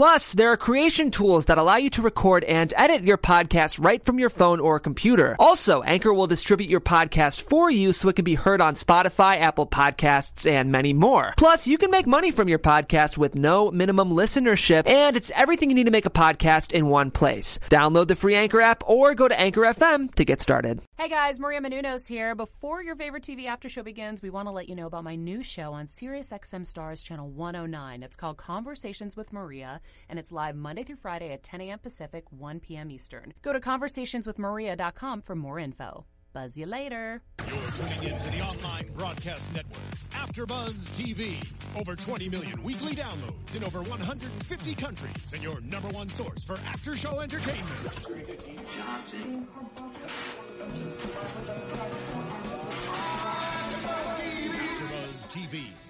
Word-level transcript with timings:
Plus, 0.00 0.32
there 0.32 0.50
are 0.50 0.56
creation 0.56 1.10
tools 1.10 1.44
that 1.44 1.58
allow 1.58 1.76
you 1.76 1.90
to 1.90 2.00
record 2.00 2.42
and 2.44 2.72
edit 2.74 3.02
your 3.02 3.18
podcast 3.18 3.78
right 3.84 4.02
from 4.02 4.18
your 4.18 4.30
phone 4.30 4.58
or 4.58 4.80
computer. 4.80 5.36
Also, 5.38 5.82
Anchor 5.82 6.14
will 6.14 6.26
distribute 6.26 6.70
your 6.70 6.80
podcast 6.80 7.42
for 7.42 7.70
you 7.70 7.92
so 7.92 8.08
it 8.08 8.16
can 8.16 8.24
be 8.24 8.34
heard 8.34 8.62
on 8.62 8.76
Spotify, 8.76 9.38
Apple 9.38 9.66
Podcasts, 9.66 10.50
and 10.50 10.72
many 10.72 10.94
more. 10.94 11.34
Plus, 11.36 11.66
you 11.66 11.76
can 11.76 11.90
make 11.90 12.06
money 12.06 12.30
from 12.30 12.48
your 12.48 12.58
podcast 12.58 13.18
with 13.18 13.34
no 13.34 13.70
minimum 13.70 14.12
listenership, 14.12 14.88
and 14.88 15.18
it's 15.18 15.30
everything 15.36 15.68
you 15.68 15.74
need 15.74 15.84
to 15.84 15.90
make 15.90 16.06
a 16.06 16.10
podcast 16.10 16.72
in 16.72 16.86
one 16.86 17.10
place. 17.10 17.58
Download 17.68 18.08
the 18.08 18.16
free 18.16 18.36
Anchor 18.36 18.62
app 18.62 18.82
or 18.86 19.14
go 19.14 19.28
to 19.28 19.38
Anchor 19.38 19.60
FM 19.60 20.14
to 20.14 20.24
get 20.24 20.40
started. 20.40 20.80
Hey 20.96 21.10
guys, 21.10 21.38
Maria 21.38 21.60
Menounos 21.60 22.06
here. 22.06 22.34
Before 22.34 22.82
your 22.82 22.96
favorite 22.96 23.22
TV 23.22 23.46
after 23.46 23.68
show 23.68 23.82
begins, 23.82 24.22
we 24.22 24.30
want 24.30 24.48
to 24.48 24.52
let 24.52 24.70
you 24.70 24.74
know 24.74 24.86
about 24.86 25.04
my 25.04 25.14
new 25.14 25.42
show 25.42 25.74
on 25.74 25.88
SiriusXM 25.88 26.66
Stars 26.66 27.02
Channel 27.02 27.28
109. 27.28 28.02
It's 28.02 28.16
called 28.16 28.38
Conversations 28.38 29.14
with 29.14 29.30
Maria, 29.32 29.82
and 30.08 30.18
it's 30.18 30.32
live 30.32 30.56
Monday 30.56 30.82
through 30.82 30.96
Friday 30.96 31.32
at 31.32 31.42
10 31.42 31.60
a.m. 31.62 31.78
Pacific, 31.78 32.24
1 32.30 32.60
p.m. 32.60 32.90
Eastern. 32.90 33.34
Go 33.42 33.52
to 33.52 33.60
conversationswithmaria.com 33.60 35.22
for 35.22 35.34
more 35.34 35.58
info. 35.58 36.04
Buzz 36.32 36.56
you 36.56 36.66
later. 36.66 37.22
You're 37.48 37.70
tuning 37.72 38.12
in 38.12 38.18
to 38.18 38.30
the 38.30 38.40
online 38.42 38.86
broadcast 38.96 39.42
network, 39.52 39.80
AfterBuzz 40.12 40.74
TV. 40.94 41.44
Over 41.78 41.96
20 41.96 42.28
million 42.28 42.62
weekly 42.62 42.94
downloads 42.94 43.56
in 43.56 43.64
over 43.64 43.82
150 43.82 44.74
countries, 44.76 45.32
and 45.32 45.42
your 45.42 45.60
number 45.62 45.88
one 45.88 46.08
source 46.08 46.44
for 46.44 46.54
after-show 46.68 47.20
entertainment. 47.20 47.66
AfterBuzz 54.70 55.28
TV, 55.28 55.64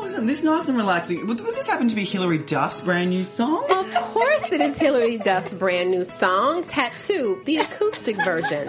Oh, 0.00 0.04
isn't 0.06 0.26
this 0.26 0.42
nice 0.44 0.68
and 0.68 0.76
relaxing? 0.78 1.26
Would, 1.26 1.40
would 1.40 1.54
this 1.54 1.66
happen 1.66 1.88
to 1.88 1.96
be 1.96 2.04
Hilary 2.04 2.38
Duff's 2.38 2.80
brand 2.80 3.10
new 3.10 3.22
song? 3.24 3.64
Of 3.68 3.90
course, 4.12 4.44
it 4.52 4.60
is 4.60 4.76
Hilary 4.78 5.18
Duff's 5.18 5.52
brand 5.54 5.90
new 5.90 6.04
song, 6.04 6.64
Tattoo, 6.64 7.42
the 7.46 7.56
acoustic 7.58 8.16
version. 8.24 8.68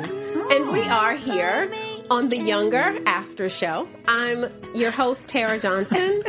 And 0.51 0.69
we 0.69 0.81
are 0.81 1.13
here 1.15 1.71
on 2.09 2.29
the 2.29 2.37
Younger 2.37 2.97
After 3.05 3.47
Show. 3.47 3.87
I'm 4.07 4.45
your 4.73 4.89
host, 4.91 5.29
Tara 5.29 5.59
Johnson. 5.59 6.23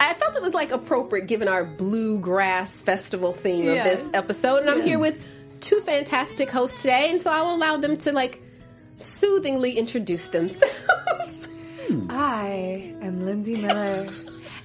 I 0.00 0.14
felt 0.14 0.34
it 0.36 0.42
was 0.42 0.54
like 0.54 0.72
appropriate 0.72 1.26
given 1.28 1.46
our 1.46 1.64
bluegrass 1.64 2.82
festival 2.82 3.32
theme 3.32 3.66
Yes. 3.66 4.00
of 4.00 4.04
this 4.06 4.14
episode. 4.14 4.62
And 4.62 4.70
I'm 4.70 4.82
here 4.82 4.98
with 4.98 5.20
two 5.60 5.80
fantastic 5.82 6.50
hosts 6.50 6.82
today, 6.82 7.10
and 7.10 7.22
so 7.22 7.30
I 7.30 7.42
will 7.42 7.54
allow 7.54 7.76
them 7.76 7.96
to 7.98 8.12
like 8.12 8.42
soothingly 8.96 9.78
introduce 9.78 10.26
themselves. 10.26 10.74
I 12.10 12.94
am 13.00 13.24
Lindsey 13.24 13.56
Miller. 13.56 14.08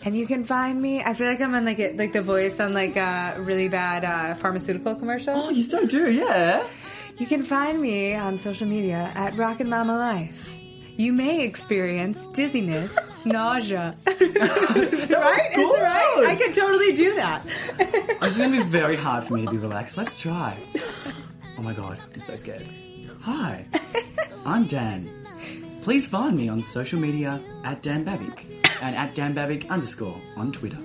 And 0.03 0.15
you 0.15 0.25
can 0.25 0.43
find 0.43 0.81
me. 0.81 1.03
I 1.03 1.13
feel 1.13 1.27
like 1.27 1.41
I'm 1.41 1.53
on 1.53 1.65
like 1.65 1.79
a, 1.79 1.93
like 1.93 2.13
the 2.13 2.21
voice 2.21 2.59
on 2.59 2.73
like 2.73 2.95
a 2.95 3.35
really 3.39 3.67
bad 3.67 4.03
uh, 4.03 4.33
pharmaceutical 4.35 4.95
commercial. 4.95 5.35
Oh, 5.35 5.49
you 5.49 5.61
so 5.61 5.85
do, 5.85 6.11
yeah. 6.11 6.65
You 7.17 7.27
can 7.27 7.43
find 7.43 7.79
me 7.79 8.15
on 8.15 8.39
social 8.39 8.67
media 8.67 9.11
at 9.13 9.35
Rocket 9.37 9.67
Mama 9.67 9.95
Life. 9.95 10.49
You 10.97 11.13
may 11.13 11.45
experience 11.45 12.27
dizziness, 12.27 12.91
nausea. 13.25 13.95
right? 14.07 14.19
Is 14.19 15.09
it 15.09 15.11
right? 15.11 16.25
I 16.27 16.35
can 16.35 16.53
totally 16.53 16.93
do 16.93 17.15
that. 17.15 17.45
This 18.21 18.31
is 18.31 18.37
going 18.39 18.53
to 18.53 18.63
be 18.63 18.69
very 18.69 18.95
hard 18.95 19.25
for 19.25 19.35
me 19.35 19.45
to 19.45 19.51
be 19.51 19.57
relaxed. 19.57 19.97
Let's 19.97 20.15
try. 20.15 20.57
Oh 21.57 21.61
my 21.61 21.73
god, 21.73 21.99
I'm 22.13 22.19
so 22.19 22.35
scared. 22.35 22.67
Hi, 23.21 23.67
I'm 24.45 24.65
Dan. 24.65 25.20
Please 25.81 26.05
find 26.05 26.37
me 26.37 26.47
on 26.47 26.61
social 26.61 26.99
media 26.99 27.41
at 27.63 27.81
Dan 27.81 28.05
Babic 28.05 28.51
and 28.81 28.95
at 28.95 29.15
Dan 29.15 29.33
Babic 29.33 29.67
underscore 29.69 30.15
on 30.35 30.51
Twitter. 30.51 30.77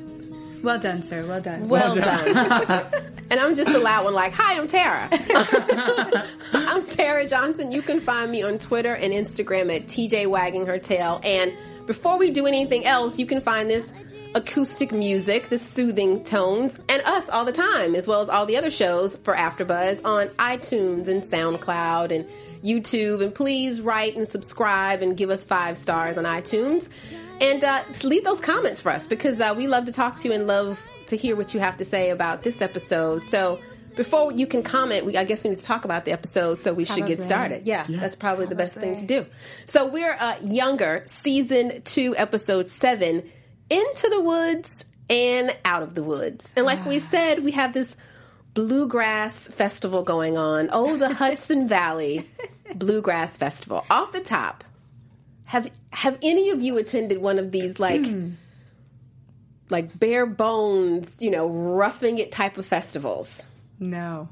Well 0.63 0.79
done, 0.79 1.03
sir. 1.03 1.25
Well 1.27 1.41
done. 1.41 1.69
Well 1.69 1.95
done. 1.95 2.87
and 3.31 3.39
I'm 3.39 3.55
just 3.55 3.71
the 3.71 3.79
loud 3.79 4.05
one, 4.05 4.15
like, 4.15 4.33
hi, 4.33 4.59
I'm 4.59 4.67
Tara. 4.67 5.09
I'm 6.55 6.87
Tara 6.87 7.29
Johnson. 7.29 7.73
You 7.73 7.83
can 7.83 8.01
find 8.01 8.33
me 8.33 8.43
on 8.43 8.59
Twitter 8.59 8.95
and 8.95 9.13
Instagram 9.13 9.75
at 9.75 9.87
TJ 9.87 10.29
Wagging 10.29 10.65
Her 10.67 10.79
Tail. 10.79 11.21
And 11.23 11.53
before 11.87 12.19
we 12.19 12.31
do 12.31 12.47
anything 12.47 12.87
else, 12.87 13.19
you 13.19 13.27
can 13.27 13.43
find 13.43 13.69
this 13.69 13.93
acoustic 14.37 14.93
music, 14.93 15.49
the 15.49 15.57
soothing 15.57 16.23
tones, 16.23 16.79
and 16.91 17.03
us 17.03 17.27
all 17.31 17.47
the 17.47 17.53
time, 17.53 17.95
as 17.95 18.07
well 18.07 18.21
as 18.21 18.29
all 18.29 18.45
the 18.45 18.59
other 18.59 18.71
shows 18.71 19.17
for 19.17 19.35
AfterBuzz 19.35 20.05
on 20.05 20.29
iTunes 20.29 21.09
and 21.09 21.23
SoundCloud 21.23 22.15
and 22.15 22.27
YouTube. 22.63 23.23
And 23.23 23.35
please 23.35 23.81
write 23.81 24.15
and 24.15 24.29
subscribe 24.29 25.01
and 25.01 25.17
give 25.17 25.31
us 25.31 25.47
five 25.47 25.79
stars 25.79 26.19
on 26.19 26.25
iTunes. 26.25 26.91
And 27.41 27.65
uh, 27.65 27.83
leave 28.05 28.25
those 28.25 28.41
comments 28.41 28.81
for 28.81 28.93
us 28.93 29.07
because 29.07 29.41
uh, 29.41 29.55
we 29.57 29.67
love 29.69 29.87
to 29.87 29.93
talk 29.93 30.17
to 30.21 30.29
you 30.29 30.35
and 30.35 30.47
love 30.47 30.87
to 31.07 31.17
hear 31.17 31.35
what 31.35 31.55
you 31.55 31.61
have 31.61 31.79
to 31.79 31.87
say 31.87 32.11
about 32.11 32.43
this 32.43 32.61
episode. 32.61 33.25
So 33.25 33.59
before 33.95 34.33
you 34.33 34.47
can 34.47 34.63
comment, 34.63 35.07
we 35.07 35.17
I 35.17 35.25
guess 35.25 35.43
we 35.43 35.51
need 35.51 35.61
to 35.61 35.65
talk 35.65 35.87
about 35.87 36.05
the 36.05 36.13
episode, 36.13 36.61
so 36.61 36.75
we 36.75 36.85
should 36.85 37.07
get 37.07 37.23
started. 37.23 37.67
Yeah, 37.67 37.87
that's 37.89 38.15
probably 38.15 38.45
the 38.47 38.55
best 38.55 38.77
thing 38.77 38.97
to 38.97 39.07
do. 39.07 39.27
So 39.65 39.87
we're 39.87 40.13
uh, 40.13 40.37
younger, 40.43 41.05
season 41.25 41.81
two, 41.83 42.15
episode 42.17 42.69
seven, 42.69 43.23
into 43.71 44.09
the 44.09 44.21
woods 44.21 44.85
and 45.09 45.57
out 45.65 45.83
of 45.83 45.95
the 45.95 46.03
woods. 46.03 46.51
And 46.57 46.67
like 46.67 46.85
we 46.85 46.97
ah. 46.97 47.01
said, 47.01 47.45
we 47.45 47.53
have 47.53 47.73
this 47.73 47.95
bluegrass 48.55 49.49
festival 49.49 50.03
going 50.03 50.37
on. 50.37 50.69
Oh, 50.73 50.97
the 50.97 51.15
Hudson 51.15 51.69
Valley 51.69 52.27
Bluegrass 52.75 53.37
Festival. 53.37 53.85
Off 53.91 54.13
the 54.13 54.21
top, 54.21 54.65
have 55.45 55.71
have 55.93 56.19
any 56.23 56.51
of 56.51 56.63
you 56.63 56.79
attended 56.79 57.19
one 57.19 57.39
of 57.39 57.53
these 57.53 57.79
like 57.79 58.01
mm. 58.01 58.35
like 59.71 59.97
bare 59.99 60.27
bones, 60.27 61.17
you 61.21 61.31
know, 61.31 61.47
roughing 61.47 62.19
it 62.19 62.33
type 62.33 62.59
of 62.59 62.67
festivals? 62.67 63.43
No. 63.79 64.29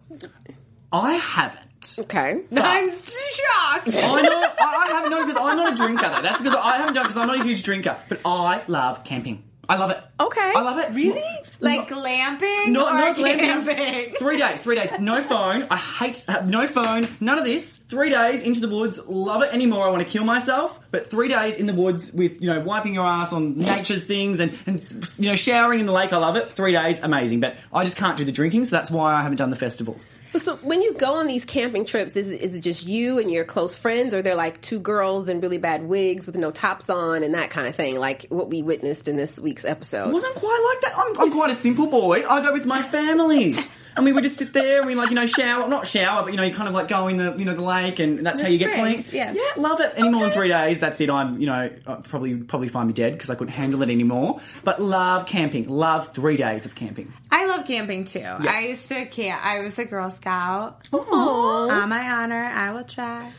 I 0.93 1.15
haven't. 1.15 1.61
Okay. 1.99 2.41
I'm 2.57 2.91
shocked. 2.91 3.89
I 3.95 4.21
know. 4.23 4.43
I, 4.43 4.55
I 4.61 4.87
haven't. 4.93 5.11
No, 5.11 5.25
because 5.27 5.41
I'm 5.41 5.57
not 5.57 5.73
a 5.73 5.77
drinker. 5.77 6.09
Though. 6.09 6.23
That's 6.23 6.39
because 6.39 6.55
I 6.55 6.77
haven't 6.79 6.95
done 6.95 7.05
because 7.05 7.17
I'm 7.17 7.27
not 7.27 7.41
a 7.41 7.43
huge 7.45 7.63
drinker. 7.63 7.97
But 8.09 8.21
I 8.25 8.63
love 8.69 9.05
camping. 9.05 9.43
I 9.69 9.77
love 9.77 9.91
it. 9.91 10.03
Okay. 10.21 10.53
I 10.55 10.61
love 10.61 10.79
it. 10.79 10.95
Really? 10.95 11.23
Like 11.61 11.89
glamping? 11.89 12.69
No, 12.69 12.93
no 12.93 13.15
glamping. 13.15 14.17
Three 14.19 14.39
days, 14.39 14.61
three 14.61 14.77
days. 14.77 14.91
No 15.01 15.23
phone. 15.23 15.67
I 15.71 15.77
hate 15.77 16.25
uh, 16.29 16.43
no 16.45 16.67
phone. 16.67 17.09
None 17.21 17.39
of 17.39 17.45
this. 17.45 17.77
Three 17.77 18.11
days 18.11 18.43
into 18.43 18.61
the 18.61 18.69
woods. 18.69 19.01
Love 19.07 19.43
it 19.43 19.53
anymore. 19.53 19.87
I 19.87 19.91
want 19.91 20.03
to 20.03 20.09
kill 20.09 20.25
myself. 20.25 20.79
But 20.91 21.11
three 21.11 21.29
days 21.29 21.57
in 21.57 21.67
the 21.67 21.75
woods 21.75 22.13
with 22.13 22.43
you 22.43 22.53
know 22.53 22.61
wiping 22.61 22.95
your 22.95 23.07
ass 23.07 23.33
on 23.33 23.59
nature's 23.59 24.03
things 24.07 24.41
and 24.41 24.57
and 24.67 24.83
you 25.19 25.31
know 25.31 25.37
showering 25.37 25.81
in 25.81 25.87
the 25.87 25.93
lake. 25.93 26.13
I 26.13 26.19
love 26.19 26.37
it. 26.37 26.51
Three 26.53 26.73
days, 26.73 27.01
amazing. 27.03 27.41
But 27.41 27.57
I 27.73 27.85
just 27.85 27.97
can't 27.97 28.17
do 28.17 28.25
the 28.25 28.33
drinking, 28.33 28.67
so 28.67 28.77
that's 28.77 28.91
why 28.91 29.15
I 29.15 29.23
haven't 29.23 29.39
done 29.39 29.51
the 29.51 29.57
festivals. 29.57 30.19
So 30.37 30.57
when 30.57 30.83
you 30.83 30.95
go 30.95 31.15
on 31.15 31.27
these 31.27 31.45
camping 31.45 31.85
trips, 31.85 32.17
is 32.17 32.29
it, 32.29 32.41
is 32.41 32.55
it 32.57 32.61
just 32.63 32.85
you 32.87 33.19
and 33.19 33.31
your 33.31 33.45
close 33.45 33.77
friends, 33.77 34.15
or 34.15 34.23
they're 34.23 34.35
like 34.35 34.61
two 34.61 34.81
girls 34.81 35.29
in 35.29 35.41
really 35.41 35.59
bad 35.59 35.85
wigs 35.85 36.27
with 36.27 36.37
no 36.37 36.51
tops 36.51 36.91
on 36.91 37.23
and 37.23 37.35
that 37.35 37.51
kind 37.51 37.69
of 37.69 37.75
thing, 37.75 37.99
like 37.99 38.27
what 38.31 38.51
we 38.51 38.63
witnessed 38.63 39.07
in 39.07 39.17
this 39.17 39.39
week's 39.55 39.65
episode? 39.65 40.09
It 40.09 40.13
wasn't 40.13 40.35
quite 40.35 40.81
like 40.83 40.93
that. 40.93 40.99
I'm, 40.99 41.21
I'm 41.21 41.31
quite 41.33 41.51
a 41.51 41.55
simple 41.55 41.87
boy. 41.87 42.27
I 42.29 42.43
go 42.43 42.53
with 42.53 42.67
my 42.67 42.83
family. 42.83 43.55
And 43.97 44.05
we 44.05 44.13
would 44.13 44.25
just 44.25 44.39
sit 44.39 44.53
there 44.53 44.79
and 44.79 44.89
we 44.89 44.97
like, 44.97 45.11
you 45.11 45.15
know, 45.15 45.27
shower, 45.27 45.69
not 45.69 45.87
shower, 45.87 46.25
but 46.25 46.33
you 46.33 46.37
know, 46.37 46.43
you 46.43 46.53
kind 46.53 46.67
of 46.67 46.75
like 46.75 46.89
go 46.89 47.07
in 47.07 47.17
the, 47.17 47.37
you 47.37 47.45
know, 47.45 47.55
the 47.55 47.63
lake 47.63 48.01
and 48.01 48.27
that's 48.27 48.41
how 48.41 48.49
you 48.49 48.59
get 48.59 48.73
springs, 48.73 49.07
clean. 49.07 49.17
yeah. 49.23 49.33
Yeah, 49.33 49.63
love 49.63 49.79
it. 49.79 49.93
Any 49.97 50.11
more 50.11 50.23
than 50.23 50.33
three 50.33 50.49
days, 50.49 50.81
that's 50.81 51.01
it. 51.01 51.09
I'm, 51.09 51.39
you 51.39 51.47
know, 51.47 51.71
probably, 52.03 52.35
probably 52.39 52.69
find 52.69 52.89
me 52.89 52.93
dead 52.93 53.13
because 53.13 53.31
I 53.31 53.37
couldn't 53.37 53.53
handle 53.53 53.83
it 53.83 53.91
anymore. 53.91 54.41
But 54.65 54.83
love 54.83 55.27
camping. 55.27 55.69
Love 55.69 56.13
three 56.13 56.37
days 56.37 56.67
of 56.67 56.75
camping. 56.75 57.13
I 57.31 57.47
love 57.47 57.67
camping 57.67 58.05
too. 58.05 58.19
I 58.25 58.67
used 58.71 58.89
to 58.89 59.07
camp. 59.07 59.41
I 59.45 59.61
was 59.61 59.79
a 59.79 59.85
Girl 59.85 60.11
Scout. 60.11 60.89
Oh. 60.93 61.71
On 61.71 61.89
my 61.89 62.11
honor, 62.11 62.45
I 62.47 62.73
will 62.73 62.83
try. 62.83 63.31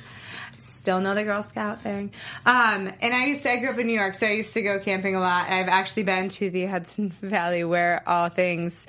Still 0.86 1.02
know 1.02 1.16
the 1.16 1.24
Girl 1.24 1.42
Scout 1.42 1.82
thing. 1.82 2.12
Um, 2.46 2.92
and 3.02 3.12
I 3.12 3.26
used 3.26 3.42
to, 3.42 3.52
I 3.52 3.58
grew 3.58 3.72
up 3.72 3.80
in 3.80 3.88
New 3.88 3.94
York, 4.00 4.14
so 4.14 4.28
I 4.28 4.34
used 4.34 4.54
to 4.54 4.62
go 4.62 4.80
camping 4.80 5.16
a 5.16 5.20
lot. 5.20 5.50
I've 5.50 5.68
actually 5.68 6.04
been 6.04 6.30
to 6.30 6.52
the 6.52 6.66
Hudson 6.68 7.10
Valley 7.24 7.64
where 7.64 8.08
all 8.08 8.30
things 8.30 8.86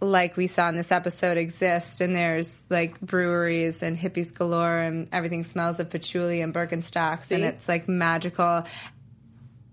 like 0.00 0.36
we 0.36 0.48
saw 0.48 0.68
in 0.68 0.76
this 0.76 0.90
episode 0.90 1.36
exist 1.36 2.00
and 2.00 2.16
there's 2.16 2.60
like 2.68 3.00
breweries 3.00 3.80
and 3.80 3.96
hippies 3.96 4.34
galore 4.34 4.78
and 4.78 5.06
everything 5.12 5.44
smells 5.44 5.78
of 5.78 5.88
patchouli 5.88 6.40
and 6.40 6.52
Birkenstocks 6.52 7.30
and 7.30 7.44
it's 7.44 7.68
like 7.68 7.88
magical. 7.88 8.64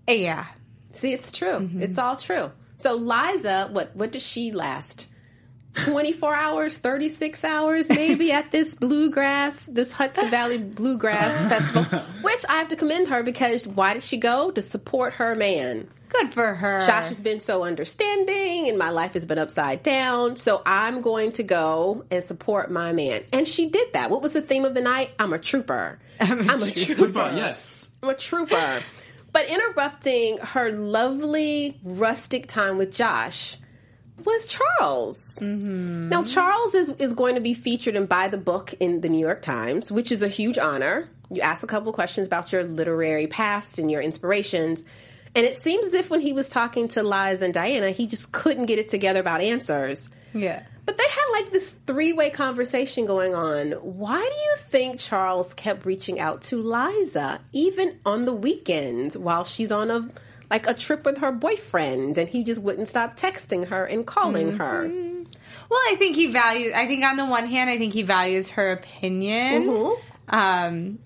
Eh, 0.06 0.14
Yeah. 0.14 0.46
See, 0.92 1.12
it's 1.12 1.32
true. 1.32 1.68
It's 1.80 1.98
all 1.98 2.14
true. 2.14 2.52
So 2.78 2.94
Liza, 2.94 3.70
what 3.72 3.96
what 3.96 4.12
does 4.12 4.22
she 4.24 4.52
last? 4.52 5.08
24 5.74 6.34
hours, 6.34 6.78
36 6.78 7.44
hours 7.44 7.88
maybe 7.88 8.32
at 8.32 8.50
this 8.50 8.74
bluegrass, 8.80 9.56
this 9.66 9.92
Hudson 9.92 10.30
Valley 10.30 10.58
Bluegrass 10.58 11.48
Festival, 11.48 12.00
which 12.22 12.44
I 12.48 12.58
have 12.58 12.68
to 12.68 12.76
commend 12.76 13.08
her 13.08 13.22
because 13.22 13.66
why 13.66 13.94
did 13.94 14.02
she 14.02 14.16
go? 14.16 14.50
To 14.50 14.62
support 14.62 15.14
her 15.14 15.34
man. 15.34 15.88
Good 16.08 16.34
for 16.34 16.54
her. 16.54 16.84
Josh 16.86 17.08
has 17.08 17.20
been 17.20 17.38
so 17.38 17.62
understanding 17.62 18.68
and 18.68 18.76
my 18.76 18.90
life 18.90 19.14
has 19.14 19.24
been 19.24 19.38
upside 19.38 19.84
down. 19.84 20.36
So 20.36 20.60
I'm 20.66 21.02
going 21.02 21.32
to 21.32 21.44
go 21.44 22.04
and 22.10 22.24
support 22.24 22.68
my 22.70 22.92
man. 22.92 23.22
And 23.32 23.46
she 23.46 23.68
did 23.68 23.92
that. 23.92 24.10
What 24.10 24.20
was 24.20 24.32
the 24.32 24.42
theme 24.42 24.64
of 24.64 24.74
the 24.74 24.80
night? 24.80 25.12
I'm 25.20 25.32
a 25.32 25.38
trooper. 25.38 26.00
I'm 26.18 26.40
a, 26.40 26.70
trooper. 26.72 27.04
Goodbye, 27.04 27.36
yes. 27.36 27.86
I'm 28.02 28.08
a 28.08 28.14
trooper. 28.14 28.82
But 29.32 29.46
interrupting 29.46 30.38
her 30.38 30.72
lovely 30.72 31.78
rustic 31.84 32.48
time 32.48 32.76
with 32.76 32.92
Josh 32.92 33.56
was 34.24 34.46
Charles. 34.46 35.22
Mm-hmm. 35.40 36.08
Now, 36.08 36.22
Charles 36.22 36.74
is, 36.74 36.88
is 36.98 37.12
going 37.12 37.34
to 37.34 37.40
be 37.40 37.54
featured 37.54 37.96
in 37.96 38.06
By 38.06 38.28
the 38.28 38.38
Book 38.38 38.74
in 38.80 39.00
the 39.00 39.08
New 39.08 39.18
York 39.18 39.42
Times, 39.42 39.90
which 39.90 40.12
is 40.12 40.22
a 40.22 40.28
huge 40.28 40.58
honor. 40.58 41.08
You 41.30 41.42
ask 41.42 41.62
a 41.62 41.66
couple 41.66 41.92
questions 41.92 42.26
about 42.26 42.52
your 42.52 42.64
literary 42.64 43.26
past 43.26 43.78
and 43.78 43.90
your 43.90 44.00
inspirations. 44.00 44.84
And 45.34 45.46
it 45.46 45.54
seems 45.54 45.86
as 45.86 45.94
if 45.94 46.10
when 46.10 46.20
he 46.20 46.32
was 46.32 46.48
talking 46.48 46.88
to 46.88 47.02
Liz 47.02 47.40
and 47.40 47.54
Diana, 47.54 47.90
he 47.90 48.06
just 48.06 48.32
couldn't 48.32 48.66
get 48.66 48.78
it 48.78 48.88
together 48.88 49.20
about 49.20 49.40
answers. 49.40 50.10
Yeah. 50.34 50.64
But 50.86 50.98
they 50.98 51.04
had 51.04 51.26
like 51.32 51.52
this 51.52 51.72
three 51.86 52.12
way 52.12 52.30
conversation 52.30 53.06
going 53.06 53.34
on. 53.34 53.72
Why 53.72 54.18
do 54.18 54.24
you 54.24 54.56
think 54.62 54.98
Charles 54.98 55.54
kept 55.54 55.86
reaching 55.86 56.18
out 56.18 56.42
to 56.42 56.60
Liza, 56.60 57.40
even 57.52 57.98
on 58.04 58.24
the 58.24 58.34
weekends 58.34 59.16
while 59.16 59.44
she's 59.44 59.70
on 59.70 59.90
a 59.90 60.08
like 60.50 60.66
a 60.66 60.74
trip 60.74 61.04
with 61.04 61.18
her 61.18 61.32
boyfriend, 61.32 62.18
and 62.18 62.28
he 62.28 62.42
just 62.42 62.60
wouldn't 62.60 62.88
stop 62.88 63.16
texting 63.16 63.68
her 63.68 63.84
and 63.84 64.06
calling 64.06 64.58
her? 64.58 64.90
Well, 65.70 65.80
I 65.88 65.94
think 65.96 66.16
he 66.16 66.26
values. 66.26 66.72
I 66.74 66.86
think 66.88 67.04
on 67.04 67.16
the 67.16 67.24
one 67.24 67.46
hand, 67.46 67.70
I 67.70 67.78
think 67.78 67.92
he 67.92 68.02
values 68.02 68.50
her 68.50 68.72
opinion. 68.72 69.68
Mhm. 69.68 69.98
Um, 70.28 70.98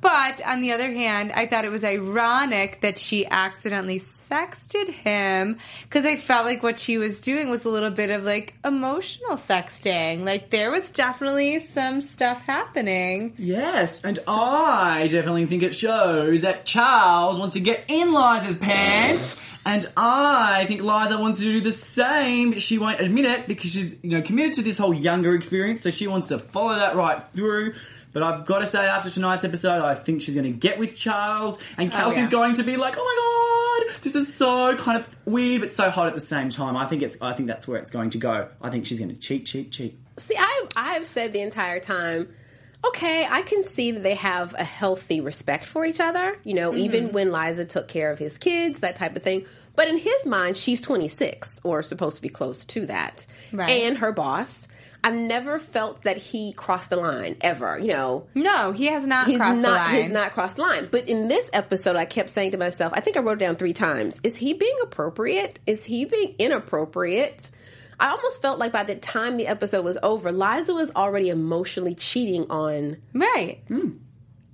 but 0.00 0.40
on 0.46 0.60
the 0.60 0.72
other 0.72 0.90
hand, 0.92 1.32
I 1.32 1.46
thought 1.46 1.64
it 1.64 1.70
was 1.70 1.84
ironic 1.84 2.80
that 2.82 2.98
she 2.98 3.26
accidentally 3.26 3.98
sexted 4.32 4.88
him 4.88 5.58
because 5.82 6.06
I 6.06 6.16
felt 6.16 6.46
like 6.46 6.62
what 6.62 6.78
she 6.78 6.96
was 6.96 7.20
doing 7.20 7.50
was 7.50 7.66
a 7.66 7.68
little 7.68 7.90
bit 7.90 8.10
of 8.10 8.24
like 8.24 8.54
emotional 8.64 9.36
sexting. 9.36 10.24
Like 10.24 10.48
there 10.48 10.70
was 10.70 10.90
definitely 10.90 11.66
some 11.66 12.00
stuff 12.00 12.40
happening. 12.42 13.34
Yes, 13.36 14.02
and 14.02 14.18
I 14.26 15.08
definitely 15.12 15.46
think 15.46 15.62
it 15.62 15.74
shows 15.74 16.42
that 16.42 16.64
Charles 16.64 17.38
wants 17.38 17.54
to 17.54 17.60
get 17.60 17.84
in 17.88 18.12
Liza's 18.12 18.56
pants, 18.56 19.36
and 19.66 19.86
I 19.96 20.64
think 20.66 20.80
Liza 20.80 21.18
wants 21.18 21.38
to 21.38 21.44
do 21.44 21.60
the 21.60 21.72
same, 21.72 22.58
she 22.58 22.78
won't 22.78 23.00
admit 23.00 23.26
it 23.26 23.46
because 23.46 23.70
she's, 23.70 23.96
you 24.02 24.10
know, 24.10 24.22
committed 24.22 24.54
to 24.54 24.62
this 24.62 24.78
whole 24.78 24.94
younger 24.94 25.34
experience, 25.34 25.82
so 25.82 25.90
she 25.90 26.06
wants 26.06 26.28
to 26.28 26.38
follow 26.38 26.74
that 26.76 26.96
right 26.96 27.22
through. 27.34 27.74
But 28.12 28.22
I've 28.22 28.44
got 28.44 28.58
to 28.58 28.66
say, 28.66 28.86
after 28.86 29.10
tonight's 29.10 29.44
episode, 29.44 29.82
I 29.82 29.94
think 29.94 30.22
she's 30.22 30.34
going 30.34 30.52
to 30.52 30.58
get 30.58 30.78
with 30.78 30.96
Charles, 30.96 31.58
and 31.78 31.90
oh, 31.90 31.96
Kelsey's 31.96 32.24
yeah. 32.24 32.30
going 32.30 32.54
to 32.54 32.62
be 32.62 32.76
like, 32.76 32.94
"Oh 32.98 33.78
my 33.78 33.86
god, 33.86 34.02
this 34.02 34.14
is 34.14 34.34
so 34.34 34.76
kind 34.76 34.98
of 34.98 35.16
weird, 35.24 35.62
but 35.62 35.72
so 35.72 35.90
hot 35.90 36.06
at 36.06 36.14
the 36.14 36.20
same 36.20 36.50
time." 36.50 36.76
I 36.76 36.86
think 36.86 37.02
it's, 37.02 37.20
I 37.22 37.32
think 37.32 37.48
that's 37.48 37.66
where 37.66 37.78
it's 37.78 37.90
going 37.90 38.10
to 38.10 38.18
go. 38.18 38.48
I 38.60 38.70
think 38.70 38.86
she's 38.86 38.98
going 38.98 39.10
to 39.10 39.16
cheat, 39.16 39.46
cheat, 39.46 39.72
cheat. 39.72 39.98
See, 40.18 40.36
I 40.38 40.66
I 40.76 40.94
have 40.94 41.06
said 41.06 41.32
the 41.32 41.40
entire 41.40 41.80
time, 41.80 42.28
okay, 42.84 43.26
I 43.28 43.42
can 43.42 43.62
see 43.62 43.92
that 43.92 44.02
they 44.02 44.16
have 44.16 44.54
a 44.54 44.64
healthy 44.64 45.20
respect 45.20 45.64
for 45.64 45.84
each 45.84 46.00
other. 46.00 46.36
You 46.44 46.54
know, 46.54 46.70
mm-hmm. 46.70 46.80
even 46.80 47.12
when 47.12 47.32
Liza 47.32 47.64
took 47.64 47.88
care 47.88 48.10
of 48.10 48.18
his 48.18 48.36
kids, 48.38 48.80
that 48.80 48.96
type 48.96 49.16
of 49.16 49.22
thing. 49.22 49.46
But 49.74 49.88
in 49.88 49.96
his 49.98 50.26
mind, 50.26 50.56
she's 50.56 50.80
26 50.80 51.60
or 51.64 51.82
supposed 51.82 52.16
to 52.16 52.22
be 52.22 52.28
close 52.28 52.64
to 52.66 52.86
that, 52.86 53.26
Right. 53.52 53.70
and 53.84 53.98
her 53.98 54.12
boss. 54.12 54.68
I've 55.04 55.14
never 55.14 55.58
felt 55.58 56.04
that 56.04 56.16
he 56.16 56.52
crossed 56.52 56.90
the 56.90 56.96
line 56.96 57.36
ever. 57.40 57.76
You 57.76 57.88
know, 57.88 58.26
No, 58.36 58.70
he 58.70 58.86
has 58.86 59.04
not 59.04 59.26
he's 59.26 59.38
crossed 59.38 59.60
not 59.60 59.68
the 59.68 59.74
line. 59.74 60.02
he's 60.04 60.12
not 60.12 60.32
crossed 60.32 60.56
the 60.56 60.62
line. 60.62 60.88
But 60.92 61.08
in 61.08 61.26
this 61.26 61.50
episode, 61.52 61.96
I 61.96 62.04
kept 62.04 62.30
saying 62.30 62.52
to 62.52 62.56
myself, 62.58 62.92
I 62.94 63.00
think 63.00 63.16
I 63.16 63.20
wrote 63.20 63.42
it 63.42 63.44
down 63.44 63.56
three 63.56 63.72
times: 63.72 64.16
Is 64.22 64.36
he 64.36 64.52
being 64.54 64.76
appropriate? 64.82 65.58
Is 65.66 65.82
he 65.84 66.04
being 66.04 66.36
inappropriate? 66.38 67.50
I 67.98 68.10
almost 68.10 68.40
felt 68.42 68.58
like 68.58 68.72
by 68.72 68.84
the 68.84 68.94
time 68.96 69.36
the 69.36 69.46
episode 69.48 69.84
was 69.84 69.98
over, 70.02 70.30
Liza 70.32 70.72
was 70.74 70.90
already 70.94 71.28
emotionally 71.30 71.94
cheating 71.94 72.46
on. 72.50 72.96
Right. 73.12 73.60
Hmm. 73.68 73.90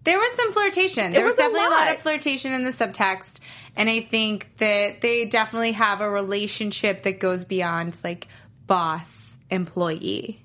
There 0.08 0.18
was 0.18 0.36
some 0.36 0.52
flirtation. 0.54 1.12
There 1.12 1.22
was, 1.22 1.32
was 1.32 1.36
definitely 1.36 1.66
a 1.66 1.70
lot 1.70 1.86
lot. 1.86 1.94
of 1.94 2.00
flirtation 2.00 2.52
in 2.52 2.64
the 2.64 2.72
subtext. 2.72 3.40
And 3.76 3.90
I 3.90 4.00
think 4.00 4.48
that 4.56 5.02
they 5.02 5.26
definitely 5.26 5.72
have 5.72 6.00
a 6.00 6.08
relationship 6.08 7.02
that 7.02 7.20
goes 7.20 7.44
beyond 7.44 7.94
like 8.02 8.26
boss 8.66 9.36
employee. 9.50 10.42